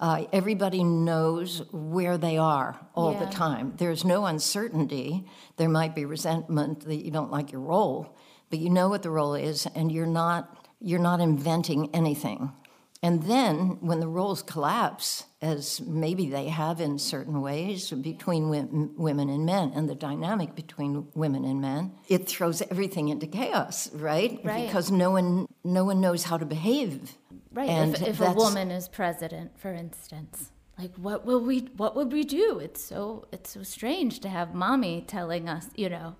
Uh, 0.00 0.24
everybody 0.32 0.82
knows 0.82 1.62
where 1.70 2.18
they 2.18 2.36
are 2.36 2.80
all 2.96 3.14
the 3.14 3.26
time. 3.26 3.72
There's 3.76 4.04
no 4.04 4.26
uncertainty. 4.26 5.24
There 5.56 5.68
might 5.68 5.94
be 5.94 6.04
resentment 6.04 6.80
that 6.80 7.04
you 7.04 7.12
don't 7.12 7.30
like 7.30 7.52
your 7.52 7.60
role, 7.60 8.18
but 8.50 8.58
you 8.58 8.70
know 8.70 8.88
what 8.88 9.02
the 9.02 9.10
role 9.10 9.34
is, 9.36 9.66
and 9.76 9.92
you're 9.92 10.04
not 10.22 10.42
you're 10.80 11.06
not 11.10 11.20
inventing 11.20 11.94
anything. 11.94 12.52
And 13.06 13.22
then 13.22 13.78
when 13.82 14.00
the 14.00 14.08
roles 14.08 14.42
collapse, 14.42 15.26
as 15.40 15.80
maybe 15.80 16.28
they 16.28 16.48
have 16.48 16.80
in 16.80 16.98
certain 16.98 17.40
ways 17.40 17.92
between 17.92 18.48
wo- 18.48 18.90
women 18.96 19.28
and 19.28 19.46
men, 19.46 19.70
and 19.76 19.88
the 19.88 19.94
dynamic 19.94 20.56
between 20.56 21.06
women 21.14 21.44
and 21.44 21.60
men, 21.60 21.92
it 22.08 22.26
throws 22.26 22.62
everything 22.62 23.08
into 23.08 23.28
chaos, 23.28 23.92
right? 23.92 24.40
Right. 24.42 24.66
Because 24.66 24.90
no 24.90 25.12
one 25.12 25.46
no 25.62 25.84
one 25.84 26.00
knows 26.00 26.24
how 26.24 26.36
to 26.36 26.44
behave. 26.44 27.16
Right. 27.52 27.68
And 27.68 27.94
if 27.94 28.08
if 28.08 28.20
a 28.20 28.32
woman 28.32 28.72
is 28.72 28.88
president, 28.88 29.56
for 29.56 29.72
instance, 29.72 30.50
like 30.76 30.96
what 30.96 31.24
will 31.24 31.40
we 31.40 31.60
what 31.76 31.94
would 31.94 32.12
we 32.12 32.24
do? 32.24 32.58
It's 32.58 32.82
so 32.82 33.28
it's 33.30 33.50
so 33.50 33.62
strange 33.62 34.18
to 34.20 34.28
have 34.28 34.52
mommy 34.52 35.04
telling 35.06 35.48
us, 35.48 35.68
you 35.76 35.88
know, 35.90 36.16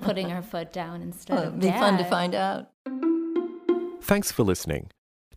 putting 0.00 0.30
her 0.30 0.40
foot 0.52 0.72
down 0.72 1.02
instead 1.02 1.34
Well, 1.34 1.48
of 1.48 1.58
it'd 1.58 1.60
be 1.60 1.78
fun 1.78 1.98
to 1.98 2.04
find 2.04 2.34
out. 2.34 2.70
Thanks 4.00 4.32
for 4.32 4.42
listening. 4.42 4.88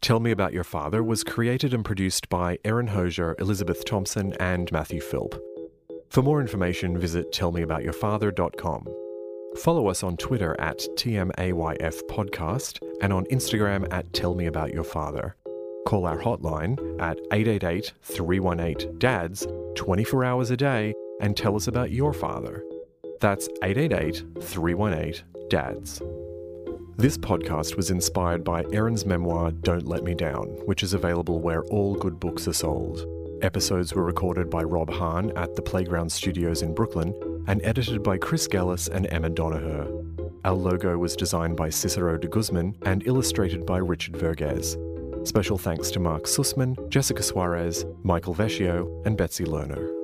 Tell 0.03 0.19
Me 0.19 0.31
About 0.31 0.51
Your 0.51 0.65
Father 0.65 1.01
was 1.01 1.23
created 1.23 1.73
and 1.73 1.85
produced 1.85 2.27
by 2.27 2.59
Erin 2.65 2.87
Hosier, 2.87 3.37
Elizabeth 3.39 3.85
Thompson, 3.85 4.33
and 4.33 4.69
Matthew 4.69 4.99
Philp. 4.99 5.41
For 6.09 6.21
more 6.21 6.41
information, 6.41 6.97
visit 6.97 7.31
tellmeaboutyourfather.com. 7.31 8.85
Follow 9.59 9.87
us 9.87 10.03
on 10.03 10.17
Twitter 10.17 10.59
at 10.59 10.79
TMAYF 10.97 12.01
Podcast 12.09 12.79
and 13.01 13.13
on 13.13 13.23
Instagram 13.31 13.87
at 13.93 14.11
Tell 14.11 14.35
Me 14.35 14.47
About 14.47 14.73
Your 14.73 14.83
Father. 14.83 15.37
Call 15.87 16.05
our 16.05 16.19
hotline 16.19 16.77
at 17.01 17.17
888 17.31 17.93
318 18.01 18.99
DADS 18.99 19.47
24 19.75 20.25
hours 20.25 20.51
a 20.51 20.57
day 20.57 20.93
and 21.21 21.37
tell 21.37 21.55
us 21.55 21.67
about 21.67 21.91
your 21.91 22.11
father. 22.11 22.61
That's 23.21 23.47
888 23.63 24.25
318 24.41 25.23
DADS. 25.49 26.01
This 26.95 27.17
podcast 27.17 27.75
was 27.75 27.89
inspired 27.89 28.43
by 28.43 28.63
Erin's 28.71 29.03
memoir 29.03 29.49
Don't 29.49 29.87
Let 29.87 30.03
Me 30.03 30.13
Down, 30.13 30.45
which 30.65 30.83
is 30.83 30.93
available 30.93 31.39
where 31.39 31.63
all 31.63 31.95
good 31.95 32.19
books 32.19 32.47
are 32.47 32.53
sold. 32.53 33.07
Episodes 33.41 33.95
were 33.95 34.03
recorded 34.03 34.47
by 34.47 34.61
Rob 34.61 34.91
Hahn 34.91 35.35
at 35.35 35.55
the 35.55 35.61
Playground 35.63 36.11
Studios 36.11 36.61
in 36.61 36.75
Brooklyn 36.75 37.11
and 37.47 37.61
edited 37.63 38.03
by 38.03 38.19
Chris 38.19 38.47
Gellis 38.47 38.89
and 38.89 39.07
Emma 39.11 39.31
Donaher. 39.31 39.89
Our 40.45 40.53
logo 40.53 40.95
was 40.99 41.15
designed 41.15 41.57
by 41.57 41.69
Cicero 41.71 42.15
de 42.15 42.27
Guzman 42.27 42.75
and 42.83 43.05
illustrated 43.07 43.65
by 43.65 43.79
Richard 43.79 44.15
Verges. 44.15 44.77
Special 45.27 45.57
thanks 45.57 45.89
to 45.91 45.99
Mark 45.99 46.25
Sussman, 46.25 46.77
Jessica 46.89 47.23
Suarez, 47.23 47.85
Michael 48.03 48.35
Vecchio, 48.35 49.03
and 49.07 49.17
Betsy 49.17 49.45
Lerner. 49.45 50.02